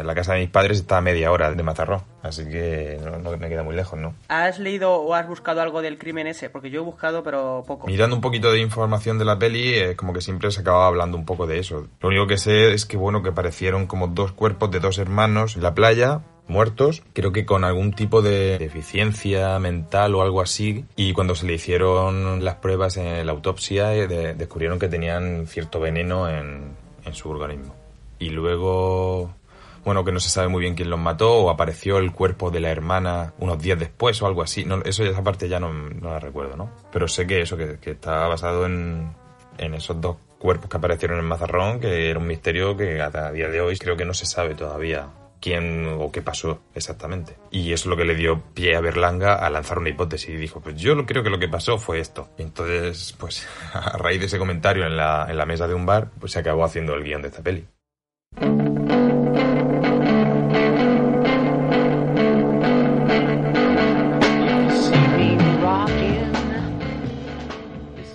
la 0.05 0.15
casa 0.15 0.35
de 0.35 0.41
mis 0.41 0.51
padres 0.51 0.79
está 0.81 0.99
a 0.99 1.01
media 1.01 1.31
hora 1.33 1.53
de 1.53 1.63
Mazarrón, 1.63 2.03
así 2.23 2.45
que 2.45 2.99
no, 3.03 3.19
no 3.19 3.37
me 3.37 3.49
queda 3.49 3.63
muy 3.63 3.75
lejos, 3.75 3.99
¿no? 3.99 4.15
¿has 4.29 4.59
leído 4.59 4.93
o 4.95 5.15
has 5.15 5.27
buscado 5.27 5.61
algo 5.63 5.83
del 5.83 5.99
crimen 5.99 6.27
ese? 6.27 6.51
Porque 6.51 6.71
yo 6.71 6.81
he 6.81 6.85
buscado, 6.85 7.23
pero 7.23 7.65
poco. 7.67 7.87
Mirando 7.87 8.15
un 8.17 8.23
poquito 8.23 8.53
de 8.53 8.61
información 8.61 9.19
de 9.19 9.25
la 9.25 9.39
peli, 9.39 9.75
es 9.75 9.97
como 9.97 10.13
que 10.13 10.21
siempre 10.21 10.51
se 10.51 10.61
acababa 10.61 10.87
hablando 10.87 11.17
un 11.17 11.25
poco 11.25 11.47
de 11.47 11.59
eso. 11.59 11.87
Lo 12.01 12.09
único 12.09 12.27
que 12.27 12.39
sé 12.39 12.73
es 12.75 12.85
que, 12.87 12.97
bueno, 12.97 13.23
que 13.23 13.31
aparecieron 13.31 13.87
como 13.87 14.09
dos 14.09 14.33
cuerpos 14.33 14.71
de 14.71 14.81
dos 14.81 14.99
hermanos 14.99 15.57
en 15.57 15.63
la 15.63 15.75
playa, 15.75 16.21
muertos, 16.49 17.03
creo 17.15 17.33
que 17.33 17.47
con 17.47 17.65
algún 17.65 17.93
tipo 17.93 18.21
de 18.21 18.59
deficiencia 18.59 19.59
mental 19.59 20.15
o 20.15 20.23
algo 20.23 20.41
así, 20.43 20.85
y 20.97 21.13
cuando 21.13 21.35
se 21.35 21.47
le 21.47 21.55
hicieron 21.55 22.45
las 22.45 22.57
pruebas 22.57 22.97
en 22.97 23.25
la 23.25 23.33
autopsia, 23.33 23.95
eh, 23.95 24.07
de- 24.09 24.35
descubrieron 24.35 24.79
que 24.79 24.89
tenían 24.89 25.47
cierto 25.47 25.81
veneno 25.81 26.29
en, 26.29 26.73
en 27.05 27.15
su 27.15 27.31
organismo. 27.31 27.75
Y 28.19 28.31
luego, 28.31 29.35
bueno, 29.85 30.05
que 30.05 30.13
no 30.13 30.21
se 30.21 30.29
sabe 30.29 30.49
muy 30.49 30.61
bien 30.61 30.75
quién 30.75 30.91
los 30.91 30.99
mató, 30.99 31.35
o 31.35 31.51
apareció 31.51 31.99
el 31.99 32.13
cuerpo 32.13 32.51
de 32.51 32.61
la 32.61 32.71
hermana 32.71 33.35
unos 33.39 33.61
días 33.61 33.79
después 33.79 34.21
o 34.23 34.27
algo 34.27 34.43
así. 34.43 34.65
No, 34.65 34.83
eso 34.85 35.05
esa 35.05 35.23
parte 35.23 35.49
ya 35.49 35.59
no, 35.61 35.73
no 35.73 36.11
la 36.11 36.19
recuerdo, 36.19 36.57
¿no? 36.57 36.71
Pero 36.93 37.09
sé 37.09 37.27
que 37.27 37.41
eso, 37.43 37.57
que, 37.57 37.79
que 37.79 37.93
está 37.93 38.27
basado 38.29 38.67
en, 38.67 39.13
en 39.59 39.75
esos 39.75 40.01
dos 40.01 40.17
cuerpos 40.39 40.69
que 40.69 40.77
aparecieron 40.77 41.19
en 41.19 41.25
Mazarrón, 41.25 41.81
que 41.81 42.11
era 42.11 42.19
un 42.19 42.27
misterio 42.27 42.77
que 42.77 43.01
hasta 43.01 43.31
día 43.33 43.49
de 43.49 43.61
hoy 43.61 43.77
creo 43.77 43.97
que 43.97 44.05
no 44.05 44.15
se 44.15 44.27
sabe 44.27 44.55
todavía 44.55 45.09
quién 45.43 45.87
o 45.99 46.11
qué 46.11 46.23
pasó 46.23 46.63
exactamente. 46.75 47.37
Y 47.51 47.73
eso 47.73 47.85
es 47.85 47.87
lo 47.87 47.97
que 47.97 48.05
le 48.05 48.15
dio 48.15 48.43
pie 48.55 48.77
a 48.77 48.81
Berlanga 48.81 49.35
a 49.35 49.51
lanzar 49.51 49.79
una 49.79 49.91
hipótesis 49.91 50.31
y 50.31 50.37
dijo, 50.37 50.61
pues 50.61 50.77
yo 50.77 51.05
creo 51.05 51.23
que 51.23 51.31
lo 51.31 51.39
que 51.39 51.49
pasó 51.49 51.77
fue 51.79 51.99
esto. 51.99 52.31
Y 52.39 52.43
entonces, 52.43 53.15
pues 53.19 53.47
a 53.75 53.99
raíz 53.99 54.21
de 54.21 54.27
ese 54.27 54.39
comentario 54.39 54.87
en 54.87 54.97
la, 54.97 55.27
en 55.29 55.37
la 55.37 55.45
mesa 55.45 55.67
de 55.67 55.75
un 55.75 55.85
bar, 55.85 56.11
pues 56.19 56.33
se 56.33 56.39
acabó 56.39 56.65
haciendo 56.65 56.95
el 56.95 57.03
guion 57.03 57.23
de 57.23 57.29
esta 57.29 57.43
peli. 57.43 57.67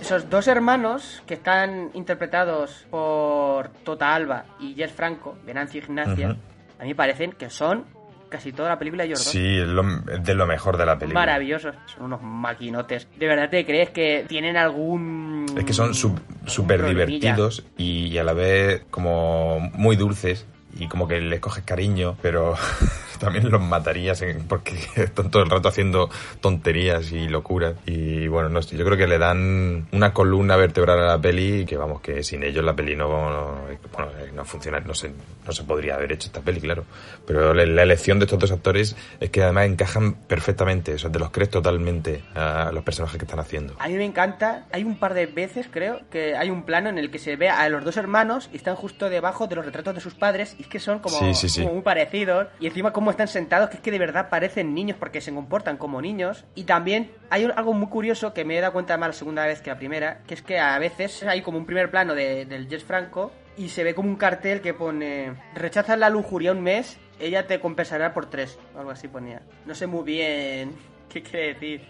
Esos 0.08 0.30
dos 0.30 0.48
hermanos 0.48 1.22
que 1.26 1.34
están 1.34 1.90
interpretados 1.92 2.86
por 2.90 3.68
Tota 3.84 4.14
Alba 4.14 4.46
y 4.58 4.72
Jess 4.74 4.90
Franco, 4.90 5.36
Venancio 5.44 5.82
Ignacia, 5.82 6.34
a 6.78 6.82
mí 6.82 6.88
me 6.88 6.94
parecen 6.94 7.32
que 7.32 7.50
son 7.50 7.84
casi 8.30 8.52
toda 8.52 8.70
la 8.70 8.78
película 8.78 9.04
dos. 9.12 9.22
Sí, 9.22 9.58
es, 9.58 9.66
lo- 9.66 9.84
es 10.10 10.24
de 10.24 10.34
lo 10.34 10.46
mejor 10.46 10.78
de 10.78 10.86
la 10.86 10.98
película. 10.98 11.20
Maravillosos, 11.20 11.74
son 11.94 12.04
unos 12.06 12.22
maquinotes. 12.22 13.06
¿De 13.18 13.26
verdad 13.26 13.50
te 13.50 13.66
crees 13.66 13.90
que 13.90 14.24
tienen 14.26 14.56
algún. 14.56 15.44
Es 15.54 15.64
que 15.66 15.74
son 15.74 15.92
súper 15.92 16.86
divertidos 16.86 17.66
y, 17.76 18.06
y 18.06 18.16
a 18.16 18.24
la 18.24 18.32
vez 18.32 18.86
como 18.90 19.60
muy 19.74 19.96
dulces 19.96 20.46
y 20.78 20.88
como 20.88 21.06
que 21.06 21.20
les 21.20 21.40
coges 21.40 21.64
cariño, 21.64 22.16
pero 22.22 22.54
también 23.20 23.50
los 23.50 23.60
matarías 23.60 24.20
en- 24.22 24.46
porque 24.46 24.76
están 24.96 25.30
todo 25.30 25.42
el 25.42 25.50
rato 25.50 25.68
haciendo 25.68 26.08
tonterías 26.40 27.12
y 27.12 27.28
locuras. 27.28 27.74
Y 27.86 28.26
bueno, 28.28 28.48
no 28.48 28.62
sé, 28.62 28.76
yo 28.76 28.84
creo 28.84 28.96
que 28.96 29.06
le 29.06 29.18
dan 29.18 29.88
una 29.92 30.12
columna 30.12 30.56
vertebral 30.56 30.98
a 31.00 31.06
la 31.06 31.20
peli 31.20 31.64
que 31.66 31.76
vamos, 31.76 32.00
que 32.00 32.22
sin 32.22 32.42
ellos 32.42 32.64
la 32.64 32.74
peli 32.74 32.96
no, 32.96 33.08
no, 33.08 33.58
bueno, 33.92 34.10
eh, 34.18 34.30
no 34.34 34.44
funciona, 34.44 34.80
no 34.80 34.94
se, 34.94 35.10
no 35.46 35.52
se 35.52 35.64
podría 35.64 35.94
haber 35.96 36.12
hecho 36.12 36.26
esta 36.28 36.40
peli, 36.40 36.60
claro. 36.60 36.84
Pero 37.26 37.52
la, 37.54 37.66
la 37.66 37.82
elección 37.82 38.18
de 38.18 38.24
estos 38.24 38.38
dos 38.38 38.52
actores 38.52 38.96
es 39.20 39.30
que 39.30 39.42
además 39.42 39.66
encajan 39.66 40.14
perfectamente, 40.14 40.94
o 40.94 40.98
sea, 40.98 41.10
te 41.10 41.18
los 41.18 41.30
crees 41.30 41.50
totalmente 41.50 42.22
a 42.34 42.70
los 42.72 42.84
personajes 42.84 43.18
que 43.18 43.24
están 43.24 43.40
haciendo. 43.40 43.74
A 43.78 43.88
mí 43.88 43.94
me 43.94 44.04
encanta. 44.04 44.66
Hay 44.72 44.84
un 44.84 44.98
par 44.98 45.14
de 45.14 45.26
veces, 45.26 45.66
creo, 45.70 46.00
que 46.10 46.36
hay 46.36 46.50
un 46.50 46.62
plano 46.62 46.88
en 46.88 46.98
el 46.98 47.10
que 47.10 47.18
se 47.18 47.36
ve 47.36 47.48
a 47.48 47.68
los 47.68 47.84
dos 47.84 47.96
hermanos 47.96 48.48
y 48.52 48.56
están 48.56 48.76
justo 48.76 49.08
debajo 49.10 49.46
de 49.46 49.56
los 49.56 49.64
retratos 49.64 49.94
de 49.94 50.00
sus 50.00 50.14
padres 50.14 50.54
y 50.58 50.62
es 50.62 50.68
que 50.68 50.78
son 50.78 50.98
como, 51.00 51.18
Sí, 51.18 51.34
sí, 51.34 51.48
sí. 51.48 51.62
como 51.62 51.74
muy 51.74 51.82
parecidos. 51.82 52.46
Y 52.60 52.66
encima 52.66 52.92
cómo 53.08 53.12
están 53.12 53.28
sentados, 53.28 53.70
que 53.70 53.76
es 53.76 53.82
que 53.82 53.90
de 53.90 53.98
verdad 53.98 54.28
parecen 54.28 54.74
niños 54.74 54.98
porque 55.00 55.22
se 55.22 55.32
comportan 55.32 55.78
como 55.78 56.02
niños. 56.02 56.44
Y 56.54 56.64
también 56.64 57.10
hay 57.30 57.46
un- 57.46 57.52
algo 57.56 57.72
muy 57.72 57.88
curioso 57.88 58.34
que 58.34 58.44
me 58.44 58.58
he 58.58 58.60
dado 58.60 58.74
cuenta 58.74 58.98
más 58.98 59.08
la 59.08 59.12
segunda 59.14 59.46
vez 59.46 59.62
que 59.62 59.70
la 59.70 59.78
primera, 59.78 60.18
que 60.26 60.34
es 60.34 60.42
que 60.42 60.58
a 60.58 60.78
veces 60.78 61.22
hay 61.22 61.40
como 61.40 61.56
un 61.56 61.64
primer 61.64 61.90
plano 61.90 62.14
de- 62.14 62.44
del 62.44 62.68
Jess 62.68 62.84
Franco 62.84 63.32
y 63.56 63.70
se 63.70 63.82
ve 63.82 63.94
como 63.94 64.10
un 64.10 64.16
cartel 64.16 64.60
que 64.60 64.74
pone 64.74 65.32
rechazas 65.54 65.98
la 65.98 66.10
lujuria 66.10 66.52
un 66.52 66.60
mes, 66.62 66.98
ella 67.18 67.46
te 67.46 67.60
compensará 67.60 68.12
por 68.12 68.28
tres, 68.28 68.58
o 68.74 68.80
algo 68.80 68.90
así 68.90 69.08
ponía. 69.08 69.40
No 69.64 69.74
sé 69.74 69.86
muy 69.86 70.04
bien 70.04 70.72
qué 71.08 71.22
quiere 71.22 71.54
decir 71.54 71.88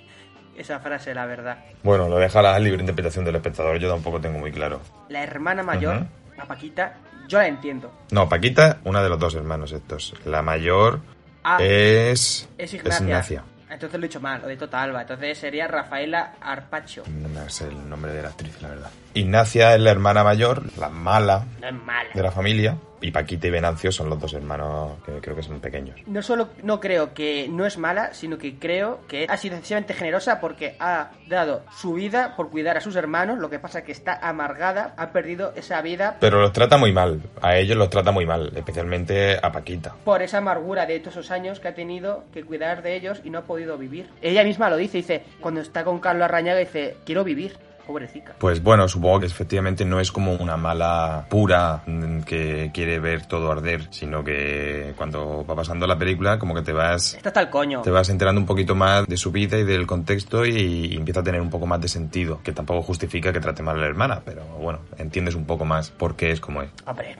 esa 0.57 0.79
frase, 0.79 1.15
la 1.15 1.27
verdad. 1.27 1.59
Bueno, 1.83 2.09
lo 2.09 2.17
deja 2.19 2.39
a 2.39 2.43
la 2.43 2.59
libre 2.61 2.79
interpretación 2.83 3.25
del 3.25 3.35
espectador, 3.35 3.77
yo 3.81 3.91
tampoco 3.93 4.21
tengo 4.21 4.39
muy 4.39 4.53
claro. 4.53 4.81
La 5.09 5.25
hermana 5.25 5.65
mayor, 5.65 6.07
la 6.37 6.45
Paquita, 6.45 6.95
yo 7.29 7.39
la 7.39 7.47
entiendo. 7.47 7.93
No, 8.11 8.29
Paquita, 8.29 8.79
una 8.85 9.03
de 9.03 9.09
los 9.09 9.19
dos 9.19 9.35
hermanos 9.37 9.71
estos. 9.73 10.15
La 10.25 10.43
mayor 10.43 11.01
Ah, 11.45 11.59
es, 11.63 12.49
es 12.59 12.75
Ignacia. 12.75 13.05
Ignacia. 13.07 13.45
Entonces 13.71 14.01
lo 14.01 14.07
he 14.07 14.09
dicho 14.09 14.21
mal, 14.21 14.41
lo 14.43 14.49
de 14.49 14.57
Tota 14.57 14.83
Alba. 14.83 15.03
Entonces 15.03 15.39
sería 15.39 15.67
Rafaela 15.69 16.35
Arpacho. 16.41 17.05
No 17.07 17.29
me 17.29 17.49
sé 17.51 17.69
el 17.69 17.89
nombre 17.89 18.13
de 18.13 18.23
la 18.23 18.29
actriz, 18.31 18.61
la 18.63 18.69
verdad. 18.71 18.91
Ignacia 19.15 19.75
es 19.75 19.81
la 19.81 19.91
hermana 19.91 20.25
mayor, 20.25 20.63
la 20.79 20.89
mala 20.89 21.45
No 21.61 21.69
es 21.69 21.75
mala. 21.75 22.09
de 22.15 22.23
la 22.23 22.31
familia. 22.33 22.77
Y 23.01 23.11
Paquita 23.11 23.47
y 23.47 23.51
Venancio 23.51 23.93
son 23.93 24.11
los 24.11 24.21
dos 24.21 24.35
hermanos 24.35 24.93
que 25.05 25.13
creo 25.21 25.37
que 25.37 25.43
son 25.43 25.61
pequeños. 25.61 25.97
No 26.07 26.23
solo 26.23 26.49
no 26.63 26.81
creo 26.81 27.15
que 27.15 27.49
no 27.49 27.67
es 27.67 27.79
mala, 27.79 28.15
sino 28.15 28.39
que 28.39 28.59
creo 28.59 29.01
que 29.07 29.27
ha 29.29 29.37
sido 29.37 29.57
excesivamente 29.57 29.95
generosa 29.95 30.41
porque 30.41 30.77
ha 30.81 31.11
dado 31.29 31.63
su 31.77 31.95
vida 31.95 32.35
por 32.37 32.51
cuidar 32.51 32.77
a 32.77 32.81
sus 32.81 32.97
hermanos. 32.97 33.39
Lo 33.39 33.51
que 33.51 33.59
pasa 33.59 33.83
que 33.83 33.93
está 33.93 34.15
amargada, 34.29 34.95
ha 34.97 35.13
perdido 35.13 35.53
esa 35.57 35.81
vida 35.83 36.17
Pero 36.21 36.41
los 36.41 36.53
trata 36.53 36.77
muy 36.77 36.93
mal. 36.93 37.23
A 37.41 37.57
ellos 37.57 37.77
los 37.77 37.91
trata 37.91 38.11
muy 38.13 38.27
mal, 38.27 38.53
especialmente 38.57 39.37
a 39.41 39.53
Paquita. 39.53 39.95
por 40.05 40.23
esa 40.23 40.39
amargura 40.39 40.87
de 40.87 40.99
todos 41.01 41.17
esos 41.17 41.31
años 41.31 41.61
que 41.61 41.69
ha 41.69 41.75
tenido 41.75 42.25
que 42.33 42.45
cuidar 42.45 42.83
de 42.83 42.97
ellos 42.97 43.21
y 43.25 43.31
no 43.31 43.39
ha 43.39 43.43
podido 43.43 43.79
vivir. 43.79 44.09
Ella 44.23 44.45
misma 44.45 44.71
lo 44.71 44.77
dice, 44.77 44.99
dice, 44.99 45.23
cuando 45.41 45.61
está 45.61 45.85
con 45.85 46.01
Carlos 46.01 46.25
Arrañaga, 46.25 46.59
dice, 46.59 46.97
quiero 47.05 47.25
vivir, 47.25 47.57
pobrecita. 47.89 48.35
Pues 48.39 48.63
bueno, 48.63 48.87
supongo 48.87 49.21
que 49.21 49.27
efectivamente 49.27 49.85
no 49.87 49.99
es 49.99 50.13
como 50.13 50.35
una 50.35 50.59
mala 50.59 51.25
pura 51.31 51.83
que 52.27 52.71
quiere 52.73 53.01
ver 53.01 53.25
todo 53.27 53.51
arder, 53.51 53.89
sino 53.91 54.23
que 54.23 54.93
cuando 54.97 55.45
va 55.45 55.57
pasando 55.57 55.87
la 55.87 55.99
película 55.99 56.39
como 56.39 56.55
que 56.55 56.61
te 56.61 56.73
vas 56.73 57.15
Está 57.15 57.41
el 57.41 57.49
coño. 57.49 57.81
te 57.81 57.91
vas 57.91 58.11
enterando 58.11 58.41
un 58.41 58.47
poquito 58.47 58.75
más 58.75 59.07
de 59.07 59.17
su 59.17 59.33
vida 59.33 59.57
y 59.57 59.65
del 59.65 59.87
contexto 59.87 60.45
y, 60.45 60.95
empieza 60.95 61.21
a 61.21 61.23
tener 61.23 61.41
un 61.41 61.49
poco 61.49 61.67
más 61.67 61.81
de 61.81 61.89
sentido, 61.89 62.41
que 62.43 62.53
tampoco 62.53 62.83
justifica 62.83 63.33
que 63.33 63.41
trate 63.41 63.63
mal 63.63 63.77
a 63.77 63.81
la 63.81 63.87
hermana, 63.87 64.21
pero 64.23 64.45
bueno, 64.45 64.81
entiendes 64.99 65.35
un 65.35 65.47
poco 65.47 65.65
más 65.65 65.91
por 65.91 66.15
qué 66.15 66.31
es 66.31 66.41
como 66.41 66.61
es. 66.61 66.69
Hombre, 66.85 67.17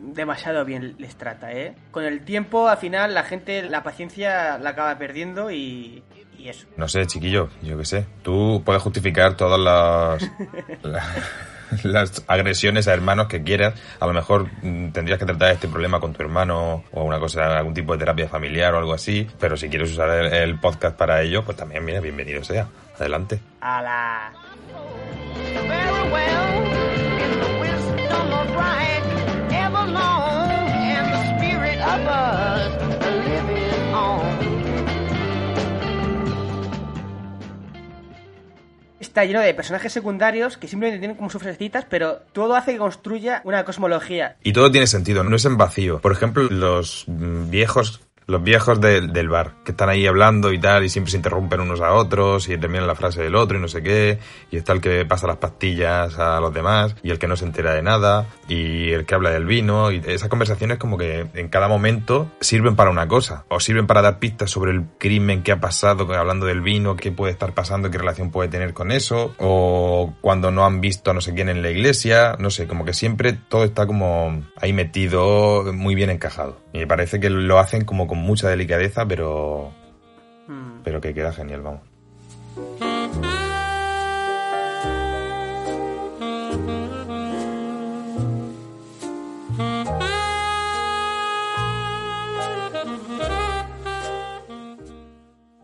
demasiado 0.00 0.64
bien 0.64 0.94
les 0.98 1.16
trata, 1.16 1.52
¿eh? 1.52 1.74
Con 1.90 2.04
el 2.04 2.24
tiempo, 2.24 2.68
al 2.68 2.78
final, 2.78 3.14
la 3.14 3.22
gente 3.24 3.62
la 3.62 3.82
paciencia 3.82 4.58
la 4.58 4.70
acaba 4.70 4.96
perdiendo 4.98 5.50
y, 5.50 6.02
y 6.38 6.48
eso. 6.48 6.66
No 6.76 6.88
sé, 6.88 7.06
chiquillo, 7.06 7.50
yo 7.62 7.76
qué 7.78 7.84
sé. 7.84 8.06
Tú 8.22 8.62
puedes 8.64 8.82
justificar 8.82 9.36
todas 9.36 9.60
las... 9.60 10.30
la- 10.82 11.04
las 11.84 12.24
agresiones 12.26 12.88
a 12.88 12.92
hermanos 12.94 13.28
que 13.28 13.44
quieras. 13.44 13.80
A 14.00 14.06
lo 14.08 14.12
mejor 14.12 14.48
mm, 14.60 14.90
tendrías 14.90 15.20
que 15.20 15.24
tratar 15.24 15.52
este 15.52 15.68
problema 15.68 16.00
con 16.00 16.12
tu 16.12 16.20
hermano 16.20 16.82
o 16.90 17.04
una 17.04 17.20
cosa, 17.20 17.56
algún 17.58 17.74
tipo 17.74 17.92
de 17.92 18.00
terapia 18.00 18.26
familiar 18.28 18.74
o 18.74 18.78
algo 18.78 18.92
así. 18.92 19.28
Pero 19.38 19.56
si 19.56 19.68
quieres 19.68 19.92
usar 19.92 20.10
el, 20.10 20.32
el 20.32 20.58
podcast 20.58 20.96
para 20.96 21.22
ello, 21.22 21.44
pues 21.44 21.56
también, 21.56 21.84
mira, 21.84 22.00
bienvenido 22.00 22.42
sea. 22.42 22.66
Adelante. 22.98 23.38
A 23.60 23.80
la... 23.82 24.32
Está 39.00 39.24
lleno 39.24 39.40
de 39.40 39.54
personajes 39.54 39.92
secundarios 39.92 40.56
que 40.56 40.68
simplemente 40.68 41.00
tienen 41.00 41.16
como 41.16 41.30
sus 41.30 41.42
frasecitas, 41.42 41.84
pero 41.90 42.18
todo 42.32 42.54
hace 42.54 42.72
que 42.72 42.78
construya 42.78 43.40
una 43.44 43.64
cosmología. 43.64 44.36
Y 44.44 44.52
todo 44.52 44.70
tiene 44.70 44.86
sentido, 44.86 45.24
no 45.24 45.34
es 45.34 45.44
en 45.44 45.56
vacío. 45.56 46.00
Por 46.00 46.12
ejemplo, 46.12 46.44
los 46.44 47.06
mm, 47.08 47.50
viejos 47.50 48.00
los 48.30 48.42
viejos 48.42 48.80
del- 48.80 49.28
bar, 49.28 49.54
que 49.64 49.72
están 49.72 49.88
ahí 49.88 50.06
hablando 50.06 50.52
y 50.52 50.58
tal, 50.58 50.84
y 50.84 50.88
siempre 50.88 51.10
se 51.10 51.16
interrumpen 51.16 51.60
unos 51.60 51.80
a 51.80 51.92
otros, 51.92 52.48
y 52.48 52.56
terminan 52.56 52.86
la 52.86 52.94
frase 52.94 53.22
del 53.22 53.34
otro 53.34 53.58
y 53.58 53.60
no 53.60 53.68
sé 53.68 53.82
qué, 53.82 54.18
y 54.50 54.56
está 54.56 54.72
el 54.72 54.80
que 54.80 55.04
pasa 55.04 55.26
las 55.26 55.36
pastillas 55.36 56.18
a 56.18 56.40
los 56.40 56.52
demás, 56.54 56.94
y 57.02 57.10
el 57.10 57.18
que 57.18 57.26
no 57.28 57.36
se 57.36 57.44
entera 57.44 57.74
de 57.74 57.82
nada, 57.82 58.26
y 58.48 58.90
el 58.92 59.04
que 59.04 59.14
habla 59.14 59.30
del 59.30 59.44
vino, 59.46 59.90
y 59.92 60.00
esas 60.06 60.28
conversaciones 60.28 60.78
como 60.78 60.96
que 60.96 61.26
en 61.34 61.48
cada 61.48 61.68
momento 61.68 62.30
sirven 62.40 62.76
para 62.76 62.90
una 62.90 63.08
cosa, 63.08 63.44
o 63.48 63.60
sirven 63.60 63.86
para 63.86 64.02
dar 64.02 64.18
pistas 64.18 64.50
sobre 64.50 64.72
el 64.72 64.84
crimen 64.98 65.42
que 65.42 65.52
ha 65.52 65.60
pasado, 65.60 66.12
hablando 66.14 66.46
del 66.46 66.60
vino, 66.60 66.96
qué 66.96 67.12
puede 67.12 67.32
estar 67.32 67.52
pasando, 67.52 67.90
qué 67.90 67.98
relación 67.98 68.30
puede 68.30 68.48
tener 68.48 68.72
con 68.74 68.92
eso, 68.92 69.34
o 69.38 70.14
cuando 70.20 70.50
no 70.50 70.64
han 70.64 70.80
visto 70.80 71.10
a 71.10 71.14
no 71.14 71.20
sé 71.20 71.34
quién 71.34 71.48
en 71.48 71.62
la 71.62 71.70
iglesia, 71.70 72.36
no 72.38 72.50
sé, 72.50 72.66
como 72.66 72.84
que 72.84 72.94
siempre 72.94 73.32
todo 73.32 73.64
está 73.64 73.86
como 73.86 74.42
ahí 74.60 74.72
metido, 74.72 75.72
muy 75.72 75.94
bien 75.94 76.10
encajado. 76.10 76.59
Y 76.72 76.78
me 76.78 76.86
parece 76.86 77.18
que 77.20 77.30
lo 77.30 77.58
hacen 77.58 77.84
como 77.84 78.06
con 78.06 78.18
mucha 78.18 78.48
delicadeza, 78.48 79.06
pero, 79.06 79.72
Mm. 80.46 80.82
pero 80.84 81.00
que 81.00 81.14
queda 81.14 81.32
genial, 81.32 81.62
vamos. 81.62 81.80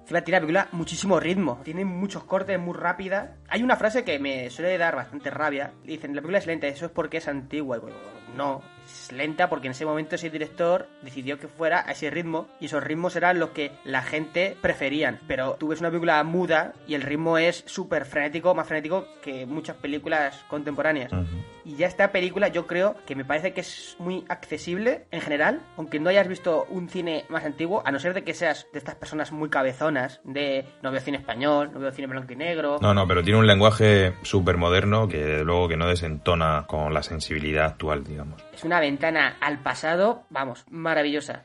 Tiene 0.07 0.21
la 0.31 0.41
película 0.41 0.69
muchísimo 0.73 1.19
ritmo, 1.19 1.61
tiene 1.65 1.85
muchos 1.85 2.23
cortes, 2.25 2.59
muy 2.61 2.75
rápida. 2.75 3.37
Hay 3.49 3.63
una 3.65 3.77
frase 3.77 4.05
que 4.05 4.19
me 4.21 4.49
suele 4.51 4.79
dar 4.79 4.95
bastante 4.95 5.31
rabia. 5.31 5.73
Dicen, 5.85 6.15
la 6.15 6.23
película 6.23 6.39
es 6.39 6.47
lenta, 6.47 6.69
eso 6.69 6.87
es 6.87 6.93
porque 6.93 7.17
es 7.17 7.27
antigua. 7.27 7.77
Y 7.77 7.81
bueno, 7.81 7.97
no, 8.37 8.63
es 8.87 9.13
lenta 9.13 9.49
porque 9.49 9.67
en 9.67 9.73
ese 9.73 9.85
momento 9.85 10.15
ese 10.15 10.31
director 10.31 10.89
decidió 11.03 11.39
que 11.39 11.49
fuera 11.49 11.85
a 11.87 11.93
ese 11.93 12.11
ritmo 12.11 12.49
y 12.61 12.67
esos 12.67 12.83
ritmos 12.83 13.17
eran 13.17 13.39
los 13.39 13.51
que 13.51 13.73
la 13.85 14.03
gente 14.03 14.57
preferían. 14.61 15.21
Pero 15.27 15.57
tú 15.59 15.69
ves 15.69 15.81
una 15.81 15.91
película 15.91 16.23
muda 16.25 16.75
y 16.87 16.95
el 16.95 17.03
ritmo 17.03 17.39
es 17.39 17.65
súper 17.67 18.05
frenético, 18.05 18.55
más 18.55 18.67
frenético 18.67 19.07
que 19.23 19.47
muchas 19.47 19.77
películas 19.77 20.45
contemporáneas. 20.49 21.13
Y 21.65 21.75
ya 21.75 21.89
esta 21.89 22.13
película 22.13 22.49
yo 22.49 22.67
creo 22.67 22.95
que 23.07 23.17
me 23.17 23.25
parece 23.25 23.53
que 23.53 23.61
es 23.61 23.97
muy 23.99 24.25
accesible 24.29 25.07
en 25.11 25.21
general, 25.21 25.63
aunque 25.77 25.99
no 25.99 26.11
hayas 26.11 26.29
visto 26.29 26.65
un 26.71 26.89
cine 26.89 27.25
más 27.29 27.45
antiguo, 27.45 27.83
a 27.85 27.91
no 27.91 27.99
ser 27.99 28.15
de 28.15 28.23
que 28.23 28.35
seas 28.35 28.69
de 28.73 28.79
estas 28.79 28.95
personas 28.95 29.33
muy 29.33 29.49
cabezonas, 29.49 30.21
de 30.23 30.65
no 30.83 30.93
veo 30.93 31.01
cine 31.01 31.19
español, 31.19 31.71
no 31.73 31.81
veo 31.81 31.91
cine 31.91 32.07
blanco 32.07 32.33
y 32.33 32.37
negro. 32.37 32.79
No, 32.81 32.95
no, 32.95 33.09
pero 33.09 33.25
tiene 33.25 33.41
un 33.41 33.49
lenguaje 33.49 34.15
súper 34.23 34.57
moderno 34.57 35.09
que 35.09 35.19
desde 35.19 35.45
luego 35.45 35.67
que 35.67 35.77
no 35.77 35.89
desentona 35.89 36.67
con 36.69 36.95
la 36.95 37.03
sensibilidad 37.03 37.67
actual, 37.67 38.05
Es 38.55 38.65
una 38.65 38.81
ventana 38.81 39.37
al 39.41 39.59
pasado, 39.59 40.25
vamos, 40.31 40.65
maravillosa. 40.71 41.45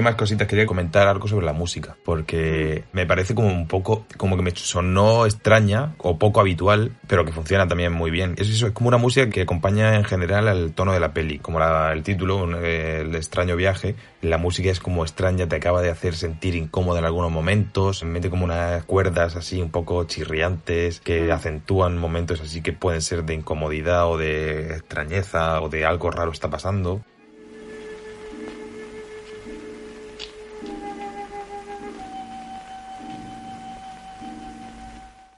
¿Qué 0.00 0.04
más 0.04 0.14
cositas 0.14 0.48
quería 0.48 0.64
comentar 0.64 1.06
algo 1.08 1.28
sobre 1.28 1.44
la 1.44 1.52
música? 1.52 1.94
Porque 2.06 2.84
me 2.94 3.04
parece 3.04 3.34
como 3.34 3.48
un 3.48 3.68
poco, 3.68 4.06
como 4.16 4.34
que 4.38 4.42
me 4.42 4.50
sonó 4.56 5.26
extraña 5.26 5.92
o 5.98 6.16
poco 6.18 6.40
habitual, 6.40 6.92
pero 7.06 7.26
que 7.26 7.32
funciona 7.32 7.68
también 7.68 7.92
muy 7.92 8.10
bien. 8.10 8.32
Es 8.38 8.48
eso, 8.48 8.66
es 8.68 8.72
como 8.72 8.88
una 8.88 8.96
música 8.96 9.28
que 9.28 9.42
acompaña 9.42 9.96
en 9.96 10.04
general 10.04 10.48
al 10.48 10.72
tono 10.72 10.94
de 10.94 11.00
la 11.00 11.12
peli, 11.12 11.38
como 11.38 11.58
la- 11.58 11.92
el 11.92 12.02
título, 12.02 12.48
El 12.64 13.14
extraño 13.14 13.56
viaje. 13.56 13.94
La 14.22 14.38
música 14.38 14.70
es 14.70 14.80
como 14.80 15.02
extraña, 15.02 15.46
te 15.46 15.56
acaba 15.56 15.82
de 15.82 15.90
hacer 15.90 16.14
sentir 16.16 16.54
incómodo 16.54 16.98
en 16.98 17.04
algunos 17.04 17.30
momentos, 17.30 18.02
mete 18.02 18.30
como 18.30 18.46
unas 18.46 18.82
cuerdas 18.84 19.36
así 19.36 19.60
un 19.60 19.70
poco 19.70 20.04
chirriantes 20.04 21.00
que 21.00 21.30
acentúan 21.30 21.98
momentos 21.98 22.40
así 22.40 22.62
que 22.62 22.72
pueden 22.72 23.02
ser 23.02 23.24
de 23.24 23.34
incomodidad 23.34 24.08
o 24.08 24.16
de 24.16 24.76
extrañeza 24.76 25.60
o 25.60 25.68
de 25.68 25.84
algo 25.84 26.10
raro 26.10 26.32
está 26.32 26.48
pasando. 26.48 27.02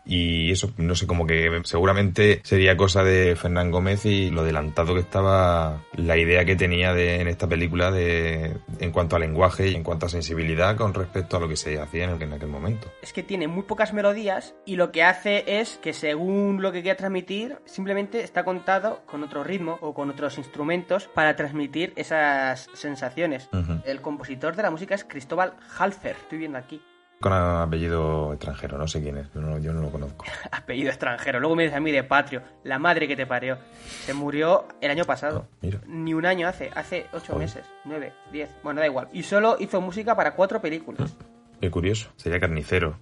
Y 0.04 0.50
eso, 0.50 0.72
no 0.78 0.94
sé, 0.94 1.06
como 1.06 1.26
que 1.26 1.60
seguramente 1.64 2.40
sería 2.44 2.76
cosa 2.76 3.04
de 3.04 3.36
Fernán 3.36 3.70
Gómez 3.70 4.04
y 4.04 4.30
lo 4.30 4.40
adelantado 4.40 4.94
que 4.94 5.00
estaba 5.00 5.84
la 5.94 6.16
idea 6.16 6.44
que 6.44 6.56
tenía 6.56 6.92
de, 6.92 7.20
en 7.20 7.28
esta 7.28 7.46
película 7.46 7.90
de, 7.90 8.56
en 8.80 8.90
cuanto 8.90 9.16
a 9.16 9.18
lenguaje 9.18 9.68
y 9.68 9.74
en 9.74 9.84
cuanto 9.84 10.06
a 10.06 10.08
sensibilidad 10.08 10.76
con 10.76 10.94
respecto 10.94 11.36
a 11.36 11.40
lo 11.40 11.48
que 11.48 11.56
se 11.56 11.80
hacía 11.80 12.04
en, 12.04 12.20
en 12.20 12.32
aquel 12.32 12.48
momento. 12.48 12.90
Es 13.02 13.12
que 13.12 13.22
tiene 13.22 13.46
muy 13.46 13.62
pocas 13.62 13.92
melodías 13.92 14.54
y 14.64 14.76
lo 14.76 14.90
que 14.90 15.04
hace 15.04 15.60
es 15.60 15.78
que 15.78 15.92
según 15.92 16.62
lo 16.62 16.72
que 16.72 16.82
quiera 16.82 16.96
transmitir, 16.96 17.58
simplemente 17.64 18.22
está 18.22 18.44
contado 18.44 19.02
con 19.06 19.22
otro 19.22 19.44
ritmo 19.44 19.78
o 19.80 19.94
con 19.94 20.10
otros 20.10 20.38
instrumentos 20.38 21.08
para 21.14 21.36
transmitir 21.36 21.92
esas 21.96 22.68
sensaciones. 22.74 23.48
El 23.84 24.00
compositor 24.00 24.56
de 24.56 24.62
la 24.62 24.70
música 24.70 24.94
es 24.94 25.04
Cristóbal 25.04 25.54
Halfer, 25.78 26.16
estoy 26.16 26.38
viendo 26.38 26.58
aquí. 26.58 26.80
Con 27.22 27.32
apellido 27.32 28.32
extranjero, 28.32 28.76
no 28.76 28.88
sé 28.88 29.00
quién 29.00 29.16
es, 29.16 29.34
no, 29.34 29.58
yo 29.58 29.72
no 29.72 29.80
lo 29.80 29.90
conozco. 29.90 30.24
Apellido 30.50 30.90
extranjero. 30.90 31.38
Luego 31.38 31.54
me 31.54 31.62
dices 31.62 31.76
a 31.76 31.80
mí 31.80 31.92
de 31.92 32.02
patrio. 32.02 32.42
La 32.64 32.78
madre 32.78 33.06
que 33.06 33.16
te 33.16 33.26
parió. 33.26 33.58
Se 34.04 34.12
murió 34.12 34.66
el 34.80 34.90
año 34.90 35.04
pasado. 35.04 35.46
Ah, 35.48 35.56
mira. 35.62 35.80
Ni 35.86 36.14
un 36.14 36.26
año 36.26 36.48
hace. 36.48 36.70
Hace 36.74 37.06
ocho 37.12 37.36
meses. 37.36 37.64
Nueve, 37.84 38.12
diez. 38.32 38.50
Bueno, 38.62 38.80
da 38.80 38.86
igual. 38.86 39.08
Y 39.12 39.22
solo 39.22 39.56
hizo 39.60 39.80
música 39.80 40.16
para 40.16 40.34
cuatro 40.34 40.60
películas. 40.60 41.16
Qué 41.60 41.70
curioso, 41.70 42.10
sería 42.16 42.40
carnicero. 42.40 42.98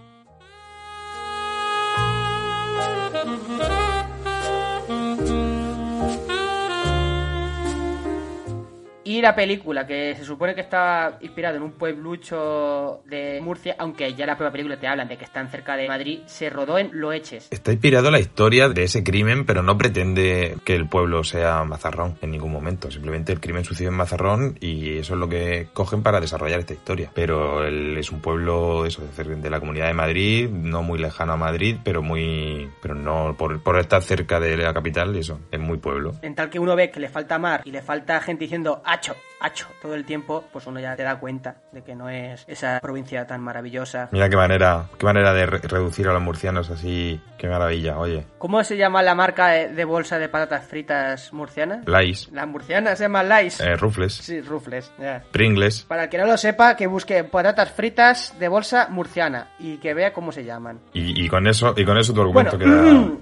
Y 9.10 9.20
la 9.20 9.34
película, 9.34 9.88
que 9.88 10.14
se 10.14 10.24
supone 10.24 10.54
que 10.54 10.60
está 10.60 11.18
inspirada 11.20 11.56
en 11.56 11.64
un 11.64 11.72
pueblucho 11.72 13.02
de 13.06 13.40
Murcia, 13.42 13.74
aunque 13.76 14.14
ya 14.14 14.24
la 14.24 14.36
propia 14.36 14.52
película 14.52 14.78
te 14.78 14.86
hablan 14.86 15.08
de 15.08 15.16
que 15.16 15.24
están 15.24 15.50
cerca 15.50 15.76
de 15.76 15.88
Madrid, 15.88 16.20
se 16.26 16.48
rodó 16.48 16.78
en 16.78 16.90
Loeches. 16.92 17.48
Está 17.50 17.72
inspirado 17.72 18.06
en 18.06 18.12
la 18.12 18.20
historia 18.20 18.68
de 18.68 18.84
ese 18.84 19.02
crimen, 19.02 19.46
pero 19.46 19.64
no 19.64 19.76
pretende 19.76 20.58
que 20.64 20.76
el 20.76 20.88
pueblo 20.88 21.24
sea 21.24 21.64
Mazarrón 21.64 22.18
en 22.22 22.30
ningún 22.30 22.52
momento. 22.52 22.88
Simplemente 22.88 23.32
el 23.32 23.40
crimen 23.40 23.64
sucedió 23.64 23.90
en 23.90 23.96
Mazarrón 23.96 24.56
y 24.60 24.98
eso 24.98 25.14
es 25.14 25.18
lo 25.18 25.28
que 25.28 25.66
cogen 25.72 26.04
para 26.04 26.20
desarrollar 26.20 26.60
esta 26.60 26.74
historia. 26.74 27.10
Pero 27.12 27.66
él 27.66 27.96
es 27.98 28.12
un 28.12 28.20
pueblo 28.20 28.86
eso, 28.86 29.02
de 29.16 29.50
la 29.50 29.58
comunidad 29.58 29.88
de 29.88 29.94
Madrid, 29.94 30.48
no 30.48 30.84
muy 30.84 31.00
lejano 31.00 31.32
a 31.32 31.36
Madrid, 31.36 31.78
pero 31.82 32.00
muy, 32.00 32.70
pero 32.80 32.94
no 32.94 33.34
por, 33.36 33.60
por 33.60 33.76
estar 33.80 34.02
cerca 34.02 34.38
de 34.38 34.56
la 34.56 34.72
capital, 34.72 35.16
eso, 35.16 35.40
es 35.50 35.58
muy 35.58 35.78
pueblo. 35.78 36.12
En 36.22 36.36
tal 36.36 36.48
que 36.48 36.60
uno 36.60 36.76
ve 36.76 36.92
que 36.92 37.00
le 37.00 37.08
falta 37.08 37.40
mar 37.40 37.62
y 37.64 37.72
le 37.72 37.82
falta 37.82 38.20
gente 38.20 38.44
diciendo 38.44 38.80
hacho, 39.00 39.16
hacho 39.40 39.66
todo 39.80 39.94
el 39.94 40.04
tiempo, 40.04 40.44
pues 40.52 40.66
uno 40.66 40.78
ya 40.78 40.94
te 40.94 41.02
da 41.02 41.18
cuenta 41.18 41.56
de 41.72 41.82
que 41.82 41.94
no 41.94 42.10
es 42.10 42.44
esa 42.46 42.78
provincia 42.80 43.26
tan 43.26 43.40
maravillosa. 43.40 44.08
Mira 44.12 44.28
qué 44.28 44.36
manera, 44.36 44.88
qué 44.98 45.06
manera 45.06 45.32
de 45.32 45.46
re- 45.46 45.58
reducir 45.58 46.06
a 46.08 46.12
los 46.12 46.20
murcianos 46.22 46.68
así, 46.70 47.18
qué 47.38 47.48
maravilla, 47.48 47.98
oye. 47.98 48.26
¿Cómo 48.38 48.62
se 48.62 48.76
llama 48.76 49.02
la 49.02 49.14
marca 49.14 49.48
de, 49.48 49.68
de 49.68 49.84
bolsa 49.86 50.18
de 50.18 50.28
patatas 50.28 50.66
fritas 50.66 51.32
murciana? 51.32 51.80
Lais, 51.86 52.28
La 52.32 52.44
murciana 52.44 52.94
se 52.94 53.04
llama 53.04 53.22
Lais. 53.22 53.58
eh, 53.60 53.74
Rufles, 53.76 54.12
Sí, 54.14 54.40
Rufles. 54.42 54.92
ya. 54.98 55.22
Pringles, 55.32 55.82
Para 55.88 56.04
el 56.04 56.08
que 56.10 56.18
no 56.18 56.26
lo 56.26 56.36
sepa, 56.36 56.76
que 56.76 56.86
busque 56.86 57.24
patatas 57.24 57.72
fritas 57.72 58.38
de 58.38 58.48
bolsa 58.48 58.88
murciana 58.90 59.48
y 59.58 59.78
que 59.78 59.94
vea 59.94 60.12
cómo 60.12 60.30
se 60.32 60.44
llaman. 60.44 60.78
y, 60.92 61.24
y 61.24 61.28
con 61.28 61.46
eso, 61.46 61.72
y 61.76 61.84
con 61.86 61.96
eso 61.96 62.12
tu 62.12 62.20
argumento 62.20 62.58
Bueno, 62.58 63.18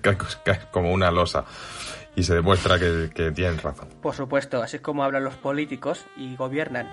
queda 0.00 0.20
como 0.70 0.92
una 0.92 1.10
losa. 1.10 1.44
Y 2.20 2.22
se 2.22 2.34
demuestra 2.34 2.78
que, 2.78 3.32
tienen 3.34 3.56
razón. 3.56 3.88
por 4.02 4.14
supuesto, 4.14 4.62
así 4.62 4.76
es 4.76 4.82
como 4.82 5.04
hablan 5.04 5.24
los 5.24 5.36
políticos 5.36 6.04
y 6.18 6.36
gobiernan. 6.36 6.86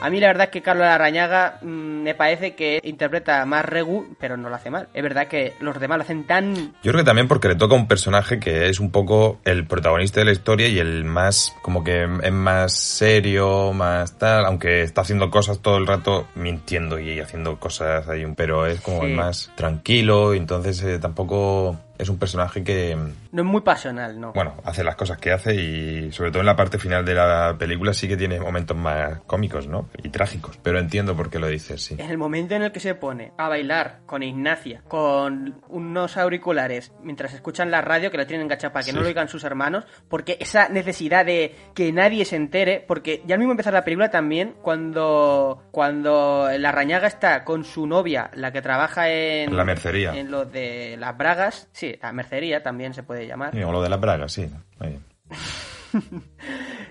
A 0.00 0.08
mí 0.10 0.18
la 0.20 0.28
verdad 0.28 0.44
es 0.44 0.50
que 0.50 0.62
Carlos 0.62 0.86
Larrañaga 0.86 1.58
mm, 1.62 1.66
me 2.02 2.14
parece 2.14 2.54
que 2.54 2.80
interpreta 2.82 3.44
más 3.44 3.64
Regu, 3.64 4.16
pero 4.18 4.36
no 4.36 4.48
lo 4.48 4.54
hace 4.54 4.70
mal. 4.70 4.88
Es 4.94 5.02
verdad 5.02 5.28
que 5.28 5.54
los 5.60 5.78
demás 5.78 5.98
lo 5.98 6.04
hacen 6.04 6.24
tan... 6.26 6.54
Yo 6.82 6.92
creo 6.92 6.96
que 6.98 7.04
también 7.04 7.28
porque 7.28 7.48
le 7.48 7.54
toca 7.56 7.74
un 7.74 7.86
personaje 7.86 8.40
que 8.40 8.68
es 8.68 8.80
un 8.80 8.90
poco 8.90 9.38
el 9.44 9.66
protagonista 9.66 10.20
de 10.20 10.26
la 10.26 10.32
historia 10.32 10.68
y 10.68 10.78
el 10.78 11.04
más, 11.04 11.54
como 11.62 11.84
que 11.84 12.04
es 12.22 12.32
más 12.32 12.72
serio, 12.74 13.72
más 13.72 14.16
tal, 14.18 14.46
aunque 14.46 14.82
está 14.82 15.02
haciendo 15.02 15.30
cosas 15.30 15.60
todo 15.60 15.76
el 15.76 15.86
rato 15.86 16.26
mintiendo 16.34 16.98
y 16.98 17.20
haciendo 17.20 17.58
cosas 17.58 18.08
ahí, 18.08 18.24
pero 18.36 18.66
es 18.66 18.80
como 18.80 19.00
Sí. 19.00 19.06
el 19.06 19.16
más 19.16 19.50
tranquilo, 19.54 20.34
y 20.34 20.38
entonces 20.38 20.82
eh, 20.82 20.98
tampoco 20.98 21.76
es 22.00 22.08
un 22.08 22.18
personaje 22.18 22.64
que, 22.64 22.96
No 23.32 23.42
es 23.42 23.48
muy 23.48 23.60
pasional, 23.60 24.20
¿no? 24.20 24.32
bueno, 24.32 24.54
hace 24.64 24.82
las 24.82 24.96
cosas 24.96 25.18
que 25.18 25.32
hace 25.32 25.54
y 25.54 26.12
sobre 26.12 26.30
todo 26.30 26.40
en 26.40 26.46
la 26.46 26.56
parte 26.56 26.78
final 26.78 27.04
de 27.04 27.14
la 27.14 27.56
película 27.58 27.92
sí 27.92 28.08
que 28.08 28.16
tiene 28.16 28.40
momentos 28.40 28.76
más 28.76 29.20
cómicos, 29.26 29.66
¿no? 29.66 29.88
Y 30.02 30.08
trágicos, 30.08 30.58
pero 30.62 30.78
entiendo 30.78 31.16
por 31.16 31.30
qué 31.30 31.38
lo 31.38 31.48
dices, 31.48 31.82
sí. 31.82 31.96
En 31.98 32.10
el 32.10 32.18
momento 32.18 32.54
en 32.54 32.62
el 32.62 32.72
que 32.72 32.80
se 32.80 32.94
pone 32.94 33.32
a 33.36 33.48
bailar 33.48 34.00
con 34.06 34.22
Ignacia, 34.22 34.82
con 34.88 35.60
unos 35.68 36.16
auriculares, 36.16 36.92
mientras 37.02 37.34
escuchan 37.34 37.70
la 37.70 37.80
radio 37.80 38.10
que 38.10 38.16
la 38.16 38.26
tienen 38.26 38.44
enganchada 38.44 38.72
para 38.72 38.84
que 38.84 38.92
no 38.92 39.00
lo 39.00 39.06
oigan 39.06 39.28
sus 39.28 39.44
hermanos, 39.44 39.84
porque 40.08 40.36
esa 40.40 40.68
necesidad 40.68 41.24
de 41.26 41.54
que 41.74 41.92
nadie 41.92 42.24
se 42.24 42.36
entere, 42.36 42.84
porque 42.86 43.22
ya 43.26 43.34
al 43.34 43.38
mismo 43.38 43.52
empezar 43.52 43.72
la 43.72 43.84
película 43.84 44.10
también, 44.10 44.54
cuando, 44.62 45.64
cuando 45.70 46.48
la 46.58 46.72
rañaga 46.72 47.08
está 47.08 47.44
con 47.44 47.64
su 47.64 47.86
novia, 47.86 48.30
la 48.34 48.52
que 48.52 48.62
trabaja 48.62 49.10
en... 49.10 49.50
En 49.50 49.56
la 49.56 49.64
mercería. 49.64 50.14
En 50.14 50.30
lo 50.30 50.44
de 50.44 50.96
las 50.98 51.16
bragas, 51.16 51.68
sí, 51.72 51.89
la 52.00 52.12
mercería 52.12 52.62
también 52.62 52.94
se 52.94 53.02
puede 53.02 53.26
llamar. 53.26 53.52
Sí, 53.52 53.62
O 53.62 53.72
lo 53.72 53.82
de 53.82 53.88
las 53.88 54.00
bragas, 54.00 54.32
sí. 54.32 54.48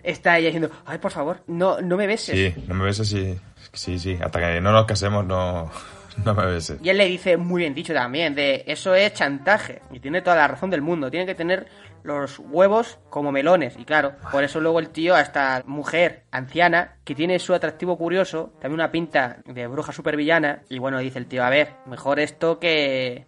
Está 0.04 0.38
ella 0.38 0.48
diciendo, 0.48 0.70
ay, 0.86 0.98
por 0.98 1.12
favor, 1.12 1.44
no, 1.48 1.82
no 1.82 1.98
me 1.98 2.08
beses. 2.08 2.36
Sí, 2.36 2.64
no 2.68 2.76
me 2.76 2.86
beses 2.86 3.10
sí. 3.10 3.38
Sí, 3.74 4.00
sí, 4.00 4.18
hasta 4.22 4.40
que 4.40 4.62
no 4.62 4.72
nos 4.72 4.86
casemos 4.86 5.26
no, 5.26 5.70
no 6.26 6.34
me 6.34 6.46
beses. 6.46 6.80
Y 6.82 6.90
él 6.90 6.98
le 6.98 7.06
dice, 7.06 7.38
muy 7.38 7.62
bien 7.62 7.74
dicho 7.74 7.94
también, 7.94 8.36
de 8.36 8.64
eso 8.68 8.96
es 8.96 9.14
chantaje. 9.14 9.82
Y 9.92 10.00
tiene 10.00 10.22
toda 10.22 10.38
la 10.38 10.48
razón 10.48 10.70
del 10.70 10.82
mundo. 10.82 11.12
Tiene 11.12 11.26
que 11.26 11.36
tener 11.36 11.68
los 12.04 12.40
huevos 12.40 13.00
como 13.10 13.32
melones. 13.32 13.76
Y 13.78 13.86
claro, 13.86 14.14
por 14.32 14.44
eso 14.44 14.60
luego 14.60 14.80
el 14.80 14.90
tío, 14.90 15.16
a 15.16 15.22
esta 15.22 15.64
mujer 15.66 16.24
anciana, 16.32 16.98
que 17.04 17.16
tiene 17.16 17.40
su 17.40 17.54
atractivo 17.54 17.98
curioso, 17.98 18.54
también 18.60 18.76
una 18.76 18.92
pinta 18.92 19.38
de 19.46 19.68
bruja 19.68 19.92
supervillana. 19.92 20.62
Y 20.70 20.80
bueno, 20.80 21.00
dice 21.00 21.20
el 21.20 21.28
tío, 21.28 21.44
a 21.44 21.50
ver, 21.50 21.74
mejor 21.86 22.20
esto 22.20 22.60
que... 22.60 23.28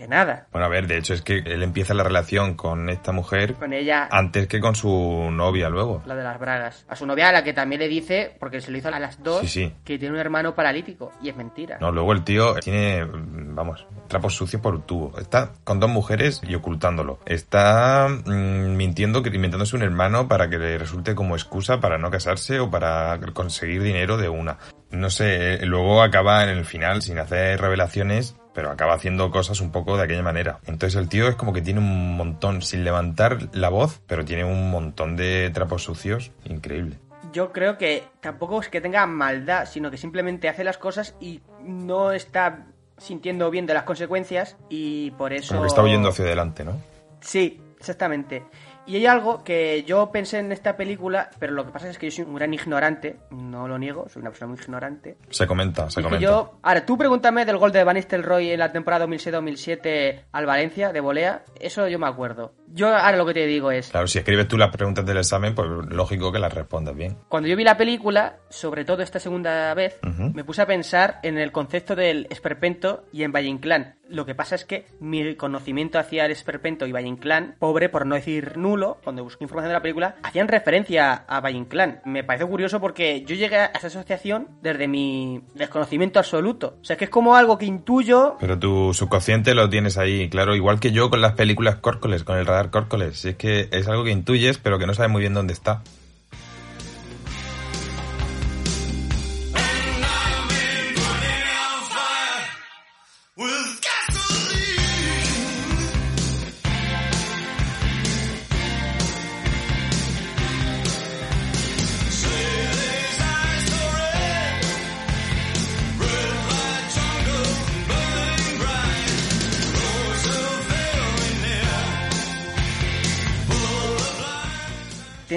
que 0.00 0.08
nada. 0.08 0.46
Bueno, 0.50 0.64
a 0.66 0.70
ver, 0.70 0.86
de 0.86 0.96
hecho 0.96 1.12
es 1.12 1.20
que 1.20 1.36
él 1.44 1.62
empieza 1.62 1.92
la 1.92 2.02
relación 2.02 2.54
con 2.54 2.88
esta 2.88 3.12
mujer 3.12 3.52
Con 3.56 3.74
ella... 3.74 4.08
antes 4.10 4.46
que 4.46 4.58
con 4.58 4.74
su 4.74 5.28
novia 5.30 5.68
luego. 5.68 6.02
La 6.06 6.14
de 6.14 6.22
las 6.24 6.40
bragas. 6.40 6.86
A 6.88 6.96
su 6.96 7.04
novia, 7.04 7.28
a 7.28 7.32
la 7.32 7.44
que 7.44 7.52
también 7.52 7.80
le 7.82 7.88
dice, 7.88 8.34
porque 8.40 8.62
se 8.62 8.70
lo 8.70 8.78
hizo 8.78 8.88
a 8.88 8.98
las 8.98 9.22
dos, 9.22 9.42
Sí, 9.42 9.46
sí. 9.48 9.74
que 9.84 9.98
tiene 9.98 10.14
un 10.14 10.20
hermano 10.20 10.54
paralítico. 10.54 11.12
Y 11.22 11.28
es 11.28 11.36
mentira. 11.36 11.76
No, 11.82 11.92
luego 11.92 12.14
el 12.14 12.24
tío 12.24 12.54
tiene, 12.54 13.04
vamos, 13.12 13.86
trapos 14.08 14.34
sucios 14.34 14.62
por 14.62 14.74
un 14.74 14.82
tubo. 14.86 15.18
Está 15.18 15.52
con 15.64 15.80
dos 15.80 15.90
mujeres 15.90 16.40
y 16.48 16.54
ocultándolo. 16.54 17.18
Está 17.26 18.08
mm, 18.08 18.76
mintiendo, 18.76 19.22
que 19.22 19.28
inventándose 19.28 19.76
un 19.76 19.82
hermano 19.82 20.28
para 20.28 20.48
que 20.48 20.56
le 20.56 20.78
resulte 20.78 21.14
como 21.14 21.36
excusa 21.36 21.78
para 21.78 21.98
no 21.98 22.10
casarse 22.10 22.58
o 22.58 22.70
para 22.70 23.20
conseguir 23.34 23.82
dinero 23.82 24.16
de 24.16 24.30
una. 24.30 24.56
No 24.90 25.10
sé, 25.10 25.54
eh, 25.54 25.66
luego 25.66 26.02
acaba 26.02 26.42
en 26.42 26.48
el 26.48 26.64
final 26.64 27.02
sin 27.02 27.18
hacer 27.18 27.60
revelaciones, 27.60 28.34
pero 28.60 28.72
acaba 28.72 28.92
haciendo 28.92 29.30
cosas 29.30 29.62
un 29.62 29.72
poco 29.72 29.96
de 29.96 30.02
aquella 30.02 30.22
manera. 30.22 30.58
Entonces 30.66 31.00
el 31.00 31.08
tío 31.08 31.28
es 31.28 31.34
como 31.34 31.54
que 31.54 31.62
tiene 31.62 31.80
un 31.80 32.14
montón, 32.18 32.60
sin 32.60 32.84
levantar 32.84 33.48
la 33.54 33.70
voz, 33.70 34.02
pero 34.06 34.22
tiene 34.22 34.44
un 34.44 34.70
montón 34.70 35.16
de 35.16 35.48
trapos 35.48 35.84
sucios 35.84 36.30
increíble. 36.44 36.98
Yo 37.32 37.52
creo 37.52 37.78
que 37.78 38.04
tampoco 38.20 38.60
es 38.60 38.68
que 38.68 38.82
tenga 38.82 39.06
maldad, 39.06 39.64
sino 39.64 39.90
que 39.90 39.96
simplemente 39.96 40.50
hace 40.50 40.62
las 40.62 40.76
cosas 40.76 41.16
y 41.20 41.40
no 41.62 42.12
está 42.12 42.66
sintiendo 42.98 43.50
bien 43.50 43.64
de 43.64 43.72
las 43.72 43.84
consecuencias 43.84 44.58
y 44.68 45.10
por 45.12 45.32
eso... 45.32 45.54
Como 45.54 45.62
que 45.62 45.68
está 45.68 45.82
huyendo 45.82 46.10
hacia 46.10 46.26
adelante, 46.26 46.62
¿no? 46.62 46.78
Sí, 47.22 47.62
exactamente. 47.78 48.44
Y 48.90 48.96
hay 48.96 49.06
algo 49.06 49.44
que 49.44 49.84
yo 49.84 50.10
pensé 50.10 50.40
en 50.40 50.50
esta 50.50 50.76
película, 50.76 51.30
pero 51.38 51.52
lo 51.52 51.64
que 51.64 51.70
pasa 51.70 51.88
es 51.88 51.96
que 51.96 52.10
yo 52.10 52.16
soy 52.16 52.24
un 52.24 52.34
gran 52.34 52.52
ignorante, 52.52 53.18
no 53.30 53.68
lo 53.68 53.78
niego, 53.78 54.08
soy 54.08 54.20
una 54.20 54.30
persona 54.30 54.50
muy 54.52 54.58
ignorante. 54.60 55.16
Se 55.30 55.46
comenta, 55.46 55.88
se 55.90 56.00
Y 56.00 56.02
comenta. 56.02 56.20
yo, 56.24 56.54
ahora 56.62 56.84
tú 56.84 56.98
pregúntame 56.98 57.44
del 57.44 57.56
gol 57.56 57.70
de 57.70 57.84
Van 57.84 57.94
Nistelrooy 57.94 58.50
en 58.50 58.58
la 58.58 58.72
temporada 58.72 59.06
2006-2007 59.06 60.24
al 60.32 60.44
Valencia 60.46 60.92
de 60.92 60.98
volea, 60.98 61.44
eso 61.60 61.86
yo 61.86 62.00
me 62.00 62.08
acuerdo. 62.08 62.52
Yo 62.72 62.88
ahora 62.88 63.16
lo 63.16 63.26
que 63.26 63.34
te 63.34 63.46
digo 63.46 63.70
es, 63.70 63.88
Claro, 63.88 64.06
si 64.06 64.18
escribes 64.18 64.48
tú 64.48 64.56
las 64.56 64.70
preguntas 64.70 65.04
del 65.04 65.18
examen, 65.18 65.54
pues 65.54 65.68
lógico 65.88 66.32
que 66.32 66.38
las 66.38 66.52
respondas 66.54 66.94
bien. 66.94 67.18
Cuando 67.28 67.48
yo 67.48 67.56
vi 67.56 67.64
la 67.64 67.76
película, 67.76 68.36
sobre 68.48 68.84
todo 68.84 69.02
esta 69.02 69.18
segunda 69.18 69.72
vez, 69.74 69.98
Ujú. 70.06 70.30
me 70.34 70.44
puse 70.44 70.62
a 70.62 70.66
pensar 70.66 71.18
en 71.22 71.38
el 71.38 71.52
concepto 71.52 71.96
del 71.96 72.26
esperpento 72.30 73.04
y 73.12 73.22
en 73.24 73.32
Valle 73.32 73.48
Inclán. 73.48 73.96
Lo 74.08 74.26
que 74.26 74.34
pasa 74.34 74.56
es 74.56 74.64
que 74.64 74.86
mi 74.98 75.36
conocimiento 75.36 75.98
hacia 75.98 76.24
el 76.26 76.32
esperpento 76.32 76.84
y 76.84 76.90
Valle 76.92 77.06
Inclán, 77.06 77.54
pobre 77.60 77.88
por 77.88 78.06
no 78.06 78.16
decir 78.16 78.56
nulo, 78.56 78.98
cuando 79.04 79.22
busqué 79.22 79.44
información 79.44 79.68
de 79.70 79.74
la 79.74 79.82
película, 79.82 80.16
hacían 80.24 80.48
referencia 80.48 81.12
a 81.12 81.40
Valle 81.40 81.58
Inclán. 81.58 82.00
Me 82.04 82.24
parece 82.24 82.44
curioso 82.46 82.80
porque 82.80 83.22
yo 83.24 83.36
llegué 83.36 83.56
a 83.56 83.66
esa 83.66 83.86
asociación 83.86 84.48
desde 84.62 84.88
mi 84.88 85.42
desconocimiento 85.54 86.18
absoluto. 86.18 86.78
O 86.80 86.84
sea, 86.84 86.96
que 86.96 87.04
es 87.04 87.10
como 87.10 87.36
algo 87.36 87.56
que 87.56 87.66
intuyo 87.66 88.36
Pero 88.40 88.58
tu 88.58 88.92
subconsciente 88.94 89.54
lo 89.54 89.68
tienes 89.70 89.96
ahí, 89.96 90.28
claro, 90.28 90.56
igual 90.56 90.80
que 90.80 90.90
yo 90.90 91.08
con 91.08 91.20
las 91.20 91.34
películas 91.34 91.76
Córcoles, 91.76 92.24
con 92.24 92.36
el 92.36 92.46
radar 92.46 92.59
Córcoles. 92.68 93.20
Si 93.20 93.30
Es 93.30 93.36
que 93.36 93.68
es 93.72 93.88
algo 93.88 94.04
que 94.04 94.10
intuyes, 94.10 94.58
pero 94.58 94.78
que 94.78 94.86
no 94.86 94.92
sabes 94.92 95.10
muy 95.10 95.20
bien 95.20 95.32
dónde 95.32 95.54
está. 95.54 95.82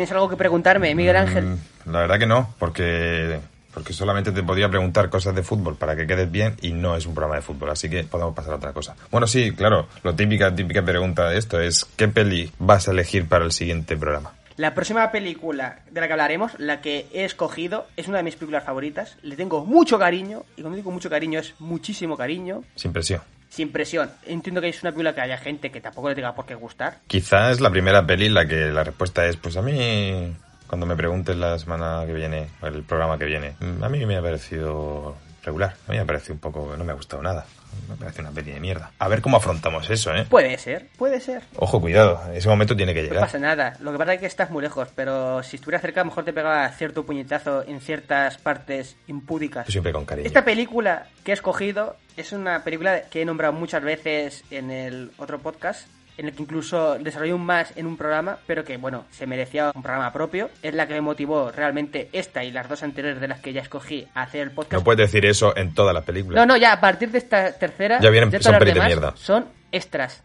¿Tienes 0.03 0.15
algo 0.15 0.27
que 0.27 0.35
preguntarme, 0.35 0.93
Miguel 0.95 1.15
Ángel? 1.15 1.45
Mm, 1.45 1.91
La 1.93 2.01
verdad 2.01 2.19
que 2.19 2.25
no, 2.25 2.53
porque 2.59 3.39
porque 3.73 3.93
solamente 3.93 4.33
te 4.33 4.43
podría 4.43 4.67
preguntar 4.67 5.09
cosas 5.09 5.33
de 5.33 5.43
fútbol 5.43 5.77
para 5.77 5.95
que 5.95 6.05
quedes 6.05 6.29
bien 6.29 6.57
y 6.61 6.73
no 6.73 6.97
es 6.97 7.05
un 7.05 7.13
programa 7.13 7.37
de 7.37 7.41
fútbol, 7.41 7.69
así 7.69 7.89
que 7.89 8.03
podemos 8.03 8.35
pasar 8.35 8.51
a 8.51 8.55
otra 8.57 8.73
cosa. 8.73 8.97
Bueno, 9.11 9.27
sí, 9.27 9.53
claro, 9.53 9.87
lo 10.03 10.13
típica 10.13 10.53
típica 10.53 10.83
pregunta 10.83 11.29
de 11.29 11.37
esto 11.37 11.57
es 11.61 11.85
¿qué 11.95 12.09
peli 12.09 12.51
vas 12.59 12.89
a 12.89 12.91
elegir 12.91 13.29
para 13.29 13.45
el 13.45 13.53
siguiente 13.53 13.95
programa? 13.95 14.33
La 14.57 14.73
próxima 14.73 15.09
película 15.09 15.79
de 15.89 16.01
la 16.01 16.07
que 16.07 16.13
hablaremos, 16.13 16.51
la 16.59 16.81
que 16.81 17.07
he 17.13 17.23
escogido, 17.23 17.87
es 17.95 18.09
una 18.09 18.17
de 18.17 18.23
mis 18.23 18.35
películas 18.35 18.65
favoritas. 18.65 19.15
Le 19.21 19.37
tengo 19.37 19.63
mucho 19.63 19.97
cariño, 19.97 20.43
y 20.57 20.63
cuando 20.63 20.75
digo 20.75 20.91
mucho 20.91 21.09
cariño 21.09 21.39
es 21.39 21.53
muchísimo 21.59 22.17
cariño, 22.17 22.65
Sin 22.75 22.91
presión. 22.91 23.21
Sin 23.53 23.71
presión. 23.71 24.09
Entiendo 24.25 24.61
que 24.61 24.69
es 24.69 24.81
una 24.81 24.91
película 24.91 25.13
que 25.13 25.21
haya 25.21 25.37
gente 25.37 25.69
que 25.69 25.79
tampoco 25.79 26.09
le 26.09 26.15
tenga 26.15 26.33
por 26.33 26.47
qué 26.47 26.55
gustar. 26.55 26.97
Quizás 27.05 27.51
es 27.51 27.61
la 27.61 27.69
primera 27.69 28.03
peli 28.03 28.27
la 28.29 28.47
que 28.47 28.71
la 28.71 28.83
respuesta 28.83 29.27
es, 29.27 29.37
pues 29.37 29.55
a 29.57 29.61
mí, 29.61 30.35
cuando 30.65 30.87
me 30.87 30.95
preguntes 30.95 31.37
la 31.37 31.59
semana 31.59 32.03
que 32.07 32.13
viene, 32.13 32.47
el 32.63 32.81
programa 32.81 33.19
que 33.19 33.25
viene, 33.25 33.55
a 33.81 33.89
mí 33.89 34.05
me 34.07 34.17
ha 34.17 34.21
parecido 34.23 35.15
regular. 35.43 35.75
A 35.87 35.91
mí 35.91 35.97
me 35.97 36.03
ha 36.03 36.05
parecido 36.05 36.33
un 36.33 36.39
poco, 36.39 36.73
no 36.75 36.83
me 36.83 36.93
ha 36.93 36.95
gustado 36.95 37.21
nada. 37.21 37.45
Me 37.89 37.95
parece 37.95 38.21
una 38.21 38.31
peli 38.31 38.51
de 38.51 38.59
mierda. 38.59 38.91
A 38.99 39.07
ver 39.07 39.21
cómo 39.21 39.37
afrontamos 39.37 39.89
eso, 39.89 40.13
¿eh? 40.15 40.25
Puede 40.29 40.57
ser, 40.57 40.87
puede 40.97 41.19
ser. 41.19 41.43
Ojo, 41.57 41.79
cuidado, 41.81 42.21
ese 42.33 42.47
momento 42.49 42.75
tiene 42.75 42.93
que 42.93 43.01
No 43.03 43.07
llegar. 43.09 43.21
pasa 43.25 43.39
nada. 43.39 43.73
Lo 43.79 43.91
que 43.91 43.97
pasa 43.97 44.13
es 44.15 44.19
que 44.19 44.25
estás 44.25 44.49
muy 44.49 44.61
lejos, 44.63 44.87
pero 44.95 45.43
si 45.43 45.57
estuviera 45.57 45.79
cerca, 45.79 46.01
a 46.01 46.03
lo 46.03 46.09
mejor 46.09 46.23
te 46.25 46.33
pegaba 46.33 46.67
cierto 46.69 47.05
puñetazo 47.05 47.63
en 47.67 47.81
ciertas 47.81 48.37
partes 48.37 48.95
impúdicas. 49.07 49.65
Yo 49.67 49.71
siempre 49.71 49.93
con 49.93 50.05
cariño. 50.05 50.27
Esta 50.27 50.43
película 50.45 51.07
que 51.23 51.31
he 51.31 51.33
escogido 51.33 51.97
es 52.17 52.31
una 52.31 52.63
película 52.63 53.01
que 53.09 53.21
he 53.21 53.25
nombrado 53.25 53.53
muchas 53.53 53.83
veces 53.83 54.43
en 54.51 54.71
el 54.71 55.11
otro 55.17 55.39
podcast, 55.39 55.87
en 56.17 56.27
el 56.27 56.33
que 56.35 56.43
incluso 56.43 56.97
desarrollé 56.99 57.33
un 57.33 57.45
más 57.45 57.73
en 57.75 57.85
un 57.87 57.97
programa, 57.97 58.37
pero 58.45 58.63
que, 58.63 58.77
bueno, 58.77 59.05
se 59.11 59.25
merecía 59.25 59.71
un 59.73 59.81
programa 59.81 60.13
propio. 60.13 60.49
Es 60.61 60.73
la 60.73 60.87
que 60.87 60.93
me 60.93 61.01
motivó 61.01 61.51
realmente 61.51 62.09
esta 62.13 62.43
y 62.43 62.51
las 62.51 62.69
dos 62.69 62.83
anteriores 62.83 63.19
de 63.19 63.27
las 63.27 63.39
que 63.41 63.51
ya 63.53 63.61
escogí 63.61 64.07
a 64.13 64.23
hacer 64.23 64.41
el 64.41 64.51
podcast. 64.51 64.73
No 64.73 64.83
puedes 64.83 64.99
decir 65.11 65.25
eso 65.25 65.55
en 65.57 65.73
todas 65.73 65.93
las 65.93 66.03
películas. 66.03 66.35
No, 66.35 66.45
no, 66.45 66.57
ya 66.57 66.73
a 66.73 66.79
partir 66.79 67.09
de 67.11 67.17
esta 67.17 67.51
tercera, 67.57 67.99
Ya 67.99 68.09
vienen- 68.09 68.29
de 68.29 68.39
son 68.41 68.57
pelis 68.59 68.73
de 68.75 68.81
mierda. 68.81 69.13
Son 69.15 69.45
extras. 69.71 70.23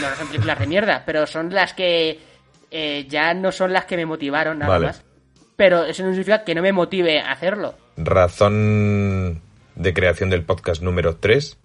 No, 0.00 0.08
no 0.10 0.16
son 0.16 0.26
películas 0.28 0.58
de 0.58 0.66
mierda, 0.66 1.02
pero 1.06 1.26
son 1.26 1.52
las 1.54 1.72
que 1.74 2.18
eh, 2.70 3.06
ya 3.08 3.32
no 3.34 3.52
son 3.52 3.72
las 3.72 3.84
que 3.84 3.96
me 3.96 4.06
motivaron 4.06 4.58
nada 4.58 4.72
Vale. 4.72 4.86
más. 4.86 5.04
Pero 5.56 5.84
eso 5.84 6.02
no 6.02 6.10
significa 6.10 6.44
que 6.44 6.54
no 6.54 6.62
me 6.62 6.72
motive 6.72 7.20
a 7.20 7.32
hacerlo. 7.32 7.74
Razón 7.96 9.42
de 9.74 9.94
creación 9.94 10.30
del 10.30 10.42
podcast 10.42 10.82
número 10.82 11.16
3. 11.16 11.58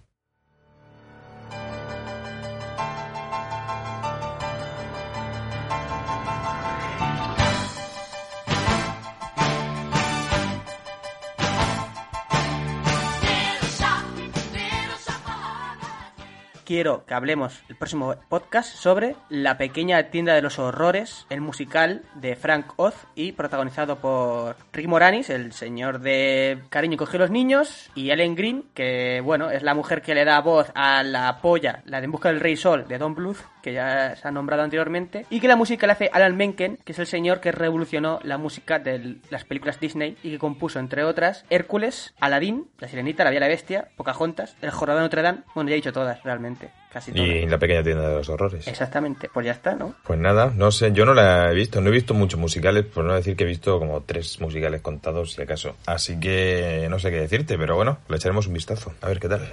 Quiero 16.72 17.04
que 17.04 17.12
hablemos 17.12 17.62
el 17.68 17.76
próximo 17.76 18.14
podcast 18.30 18.74
sobre 18.74 19.14
La 19.28 19.58
pequeña 19.58 20.04
tienda 20.04 20.32
de 20.34 20.40
los 20.40 20.58
horrores, 20.58 21.26
el 21.28 21.42
musical 21.42 22.00
de 22.14 22.34
Frank 22.34 22.72
Oz 22.76 22.94
y 23.14 23.32
protagonizado 23.32 23.96
por 23.96 24.56
Rick 24.72 24.88
Moranis, 24.88 25.28
el 25.28 25.52
señor 25.52 26.00
de 26.00 26.62
Cariño 26.70 26.96
cogió 26.96 27.18
los 27.18 27.30
niños, 27.30 27.90
y 27.94 28.08
Ellen 28.08 28.34
Green, 28.34 28.64
que 28.72 29.20
bueno, 29.22 29.50
es 29.50 29.62
la 29.62 29.74
mujer 29.74 30.00
que 30.00 30.14
le 30.14 30.24
da 30.24 30.40
voz 30.40 30.72
a 30.74 31.02
la 31.02 31.42
polla, 31.42 31.82
la 31.84 32.00
de 32.00 32.06
En 32.06 32.10
busca 32.10 32.30
del 32.30 32.40
rey 32.40 32.56
sol 32.56 32.86
de 32.88 32.96
Don 32.96 33.14
Bluth, 33.14 33.36
que 33.60 33.74
ya 33.74 34.16
se 34.16 34.26
ha 34.26 34.30
nombrado 34.30 34.62
anteriormente, 34.62 35.26
y 35.28 35.40
que 35.40 35.48
la 35.48 35.56
música 35.56 35.86
la 35.86 35.92
hace 35.92 36.08
Alan 36.10 36.38
Menken, 36.38 36.78
que 36.82 36.92
es 36.92 36.98
el 36.98 37.06
señor 37.06 37.40
que 37.40 37.52
revolucionó 37.52 38.18
la 38.22 38.38
música 38.38 38.78
de 38.78 39.18
las 39.28 39.44
películas 39.44 39.78
Disney 39.78 40.16
y 40.22 40.30
que 40.30 40.38
compuso, 40.38 40.78
entre 40.78 41.04
otras, 41.04 41.44
Hércules, 41.50 42.14
Aladdin, 42.18 42.66
La 42.78 42.88
Sirenita, 42.88 43.24
La 43.24 43.30
Vía 43.30 43.40
la 43.40 43.48
Bestia, 43.48 43.88
Pocahontas, 43.94 44.56
El 44.62 44.70
Jorobado 44.70 45.00
de 45.00 45.04
Notre 45.04 45.22
Dame, 45.22 45.42
bueno, 45.54 45.68
ya 45.68 45.74
he 45.74 45.76
dicho 45.76 45.92
todas, 45.92 46.22
realmente, 46.22 46.61
casi 46.92 47.12
todas. 47.12 47.28
Y 47.28 47.46
la 47.46 47.58
pequeña 47.58 47.82
tienda 47.82 48.08
de 48.08 48.14
los 48.16 48.28
horrores. 48.28 48.68
Exactamente, 48.68 49.30
pues 49.32 49.46
ya 49.46 49.52
está, 49.52 49.74
¿no? 49.74 49.94
Pues 50.04 50.18
nada, 50.18 50.52
no 50.54 50.70
sé, 50.70 50.92
yo 50.92 51.06
no 51.06 51.14
la 51.14 51.50
he 51.50 51.54
visto, 51.54 51.80
no 51.80 51.88
he 51.88 51.92
visto 51.92 52.12
muchos 52.12 52.38
musicales, 52.38 52.84
por 52.84 53.04
no 53.04 53.14
decir 53.14 53.34
que 53.34 53.44
he 53.44 53.46
visto 53.46 53.78
como 53.78 54.02
tres 54.02 54.40
musicales 54.40 54.82
contados, 54.82 55.32
si 55.32 55.42
acaso. 55.42 55.74
Así 55.86 56.20
que 56.20 56.86
no 56.90 56.98
sé 56.98 57.10
qué 57.10 57.20
decirte, 57.20 57.56
pero 57.56 57.76
bueno, 57.76 57.98
le 58.08 58.16
echaremos 58.16 58.46
un 58.46 58.54
vistazo, 58.54 58.92
a 59.00 59.08
ver 59.08 59.18
qué 59.18 59.28
tal. 59.28 59.48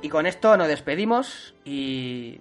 Y 0.00 0.08
con 0.08 0.26
esto 0.26 0.56
nos 0.56 0.68
despedimos 0.68 1.54
y... 1.64 2.40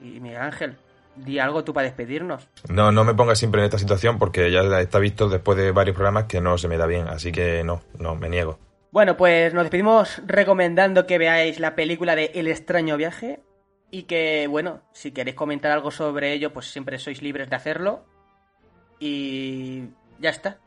Y 0.00 0.20
Miguel 0.20 0.42
Ángel, 0.42 0.76
di 1.24 1.38
algo 1.38 1.64
tú 1.64 1.72
para 1.72 1.86
despedirnos. 1.86 2.48
No, 2.68 2.92
no 2.92 3.04
me 3.04 3.14
pongas 3.14 3.38
siempre 3.38 3.60
en 3.60 3.66
esta 3.66 3.78
situación 3.78 4.18
porque 4.18 4.50
ya 4.50 4.60
está 4.80 4.98
visto 4.98 5.28
después 5.28 5.58
de 5.58 5.72
varios 5.72 5.94
programas 5.94 6.24
que 6.24 6.40
no 6.40 6.58
se 6.58 6.68
me 6.68 6.76
da 6.76 6.86
bien, 6.86 7.08
así 7.08 7.32
que 7.32 7.62
no, 7.64 7.82
no, 7.98 8.14
me 8.14 8.28
niego. 8.28 8.58
Bueno, 8.90 9.16
pues 9.16 9.52
nos 9.52 9.64
despedimos 9.64 10.22
recomendando 10.26 11.06
que 11.06 11.18
veáis 11.18 11.60
la 11.60 11.74
película 11.74 12.16
de 12.16 12.32
El 12.34 12.48
extraño 12.48 12.96
viaje 12.96 13.40
y 13.90 14.04
que, 14.04 14.46
bueno, 14.48 14.82
si 14.92 15.12
queréis 15.12 15.36
comentar 15.36 15.72
algo 15.72 15.90
sobre 15.90 16.32
ello, 16.32 16.52
pues 16.52 16.70
siempre 16.70 16.98
sois 16.98 17.22
libres 17.22 17.50
de 17.50 17.56
hacerlo. 17.56 18.04
Y 18.98 19.84
ya 20.18 20.30
está. 20.30 20.58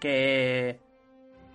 Que... 0.00 0.80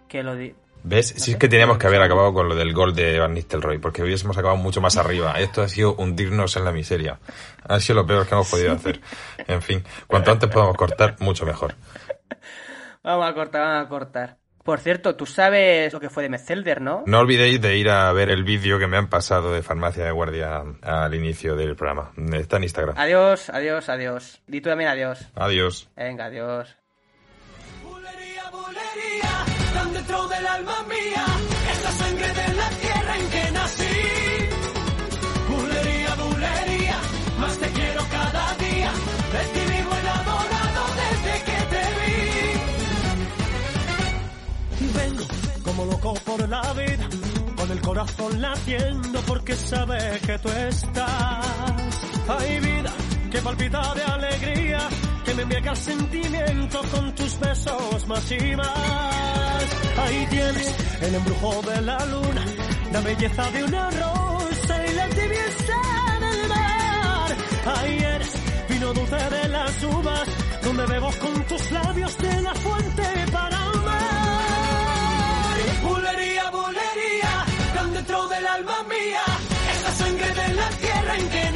Que 0.08 0.24
lo 0.24 0.36
di... 0.36 0.54
¿Ves? 0.84 1.14
Si 1.18 1.32
es 1.32 1.38
que 1.38 1.48
teníamos 1.48 1.78
que 1.78 1.88
haber 1.88 2.02
acabado 2.02 2.34
con 2.34 2.50
lo 2.50 2.56
del 2.56 2.74
gol 2.74 2.94
de 2.94 3.18
Van 3.18 3.34
Nistelrooy, 3.34 3.78
porque 3.78 4.04
hubiésemos 4.04 4.38
acabado 4.38 4.58
mucho 4.58 4.82
más 4.82 4.98
arriba. 4.98 5.40
Esto 5.40 5.62
ha 5.62 5.70
sido 5.70 5.96
hundirnos 5.96 6.58
en 6.58 6.66
la 6.66 6.72
miseria. 6.74 7.20
Ha 7.68 7.80
sido 7.80 8.02
lo 8.02 8.06
peor 8.06 8.28
que 8.28 8.36
hemos 8.36 8.50
podido 8.50 8.74
hacer. 8.74 9.00
En 9.48 9.62
fin, 9.62 9.84
cuanto 10.08 10.32
antes 10.32 10.50
podamos 10.50 10.76
cortar, 10.76 11.16
mucho 11.20 11.46
mejor. 11.46 11.76
Vamos 13.02 13.30
a 13.30 13.34
cortar, 13.34 13.62
vamos 13.62 13.86
a 13.86 13.90
cortar. 13.90 14.38
Por 14.64 14.80
cierto, 14.80 15.16
tú 15.16 15.26
sabes 15.26 15.92
lo 15.92 16.00
que 16.00 16.10
fue 16.10 16.24
de 16.24 16.30
Metzelder, 16.30 16.80
¿no? 16.80 17.04
No 17.06 17.20
olvidéis 17.20 17.60
de 17.60 17.78
ir 17.78 17.90
a 17.90 18.12
ver 18.14 18.30
el 18.30 18.46
vídeo 18.46 18.80
que 18.80 18.88
me 18.88 18.96
han 18.96 19.10
pasado 19.10 19.54
de 19.54 19.62
Farmacia 19.62 20.06
de 20.06 20.12
Guardia 20.12 20.64
al 20.82 21.14
inicio 21.14 21.56
del 21.56 21.76
programa. 21.76 22.14
Está 22.32 22.58
en 22.58 22.64
Instagram. 22.64 22.96
Adiós, 22.98 23.50
adiós, 23.50 23.90
adiós. 23.90 24.42
Di 24.48 24.62
tú 24.62 24.70
también 24.70 24.90
adiós. 24.90 25.28
Adiós. 25.36 25.90
Venga, 25.98 26.26
adiós. 26.26 26.78
Bulería, 27.84 28.50
bulería, 28.52 29.53
dentro 30.04 30.28
del 30.28 30.48
alma 30.48 30.84
mía, 30.90 31.26
es 31.72 31.84
la 31.84 31.92
sangre 31.92 32.28
de 32.28 32.54
la 32.56 32.70
tierra 32.70 33.18
en 33.18 33.30
que 33.30 33.52
nací. 33.52 34.00
Bulería, 35.50 36.16
bulería, 36.16 36.98
más 37.40 37.58
te 37.58 37.68
quiero 37.70 38.02
cada 38.12 38.54
día, 38.56 38.92
de 39.34 39.44
ti 39.54 39.60
vivo 39.72 39.92
enamorado 40.04 40.84
desde 41.02 41.34
que 41.48 41.58
te 41.72 41.84
vi. 42.00 42.18
Vengo 45.00 45.26
como 45.64 45.86
loco 45.86 46.14
por 46.26 46.50
la 46.50 46.74
vida, 46.74 47.08
con 47.56 47.72
el 47.72 47.82
corazón 47.82 48.42
latiendo 48.42 49.22
porque 49.22 49.56
sabe 49.56 50.20
que 50.26 50.38
tú 50.40 50.50
estás. 50.50 51.46
Hay 52.28 52.60
vida 52.60 52.92
que 53.32 53.40
palpita 53.42 53.94
de 53.94 54.04
alegría, 54.04 54.63
me 55.36 55.42
embriaga 55.42 55.72
el 55.72 55.78
sentimiento 55.78 56.82
con 56.92 57.16
tus 57.16 57.40
besos 57.40 58.08
más 58.08 58.32
y 58.32 58.56
más. 58.56 59.66
Ahí 59.98 60.28
tienes 60.30 60.76
el 61.02 61.16
embrujo 61.16 61.62
de 61.62 61.82
la 61.82 62.06
luna, 62.06 62.46
la 62.92 63.02
belleza 63.02 63.52
de 63.52 63.64
una 63.64 63.90
rosa 63.90 64.88
y 64.88 64.94
la 64.94 65.08
tibieza 65.10 65.80
del 66.20 66.50
mar. 66.50 67.38
Ahí 67.78 67.98
eres 67.98 68.34
vino 68.70 68.94
dulce 68.94 69.16
de 69.16 69.48
las 69.50 69.84
uvas, 69.84 70.30
donde 70.64 70.86
bebo 70.86 71.12
con 71.20 71.44
tus 71.48 71.72
labios 71.72 72.18
de 72.18 72.42
la 72.42 72.54
fuente 72.56 73.04
para 73.32 73.58
amar. 73.58 73.98
Bulería, 75.84 76.50
bulería, 76.52 77.46
tan 77.74 77.94
dentro 77.94 78.28
del 78.28 78.48
alma 78.48 78.84
mía, 78.84 79.26
es 79.74 79.84
la 79.84 79.92
sangre 79.92 80.34
de 80.34 80.54
la 80.54 80.70
tierra 80.70 81.18
en 81.18 81.30
que 81.30 81.53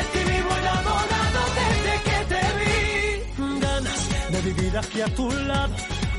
vivo 0.00 0.50
enamorado 0.62 1.40
desde 1.60 1.94
que 2.06 2.18
te 2.32 2.42
vi. 2.58 3.60
Ganas 3.60 4.00
de 4.30 4.40
vivir 4.42 4.78
aquí 4.78 5.00
a 5.00 5.14
tu 5.14 5.30
lado, 5.30 5.74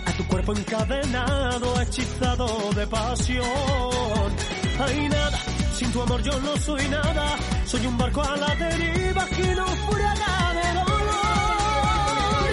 a 0.06 0.12
tu 0.12 0.28
cuerpo 0.28 0.56
encadenado, 0.56 1.82
hechizado 1.82 2.48
de 2.76 2.88
pasión. 2.88 4.30
Hay 4.80 5.10
nada, 5.10 5.40
sin 5.76 5.92
tu 5.92 6.02
amor 6.02 6.22
yo 6.22 6.40
no 6.40 6.56
soy 6.58 6.88
nada, 6.88 7.38
soy 7.66 7.86
un 7.86 7.98
barco 7.98 8.22
a 8.22 8.38
la 8.38 8.56
deriva 8.56 9.26
que 9.28 9.56
no 9.56 9.66
furada 9.66 10.54
de 10.60 10.68
dolor. 10.80 12.50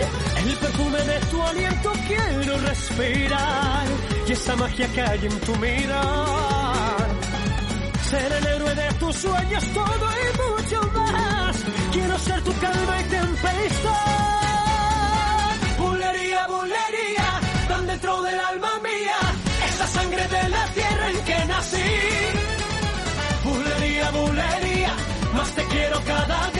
El 0.47 0.57
perfume 0.57 0.99
de 0.99 1.21
tu 1.31 1.43
aliento 1.43 1.93
quiero 2.09 2.59
respirar 2.59 3.87
y 4.27 4.33
esa 4.33 4.57
magia 4.57 4.89
que 4.93 5.01
hay 5.03 5.27
en 5.27 5.41
tu 5.41 5.57
mirar. 5.57 6.59
Ser 8.11 8.32
el 8.32 8.46
héroe 8.46 8.74
de 8.74 8.92
tus 8.94 9.14
sueños, 9.14 9.64
todo 9.72 10.06
y 10.24 10.26
mucho 10.42 10.82
más. 10.94 11.56
Quiero 11.92 12.18
ser 12.18 12.42
tu 12.42 12.52
calma 12.58 13.00
y 13.00 13.04
tempestad. 13.04 13.90
Bulería, 15.78 16.46
bulería, 16.48 17.40
tan 17.68 17.86
dentro 17.86 18.22
del 18.22 18.40
alma 18.40 18.72
mía, 18.82 19.16
esa 19.68 19.86
sangre 19.86 20.26
de 20.26 20.48
la 20.48 20.66
tierra 20.74 21.11
en 21.11 21.24
que 21.24 21.44
nací. 21.46 21.92
Bulería, 23.44 24.11
bulería, 24.11 24.92
más 25.34 25.50
te 25.54 25.64
quiero 25.66 26.00
cada 26.04 26.50
día. 26.50 26.59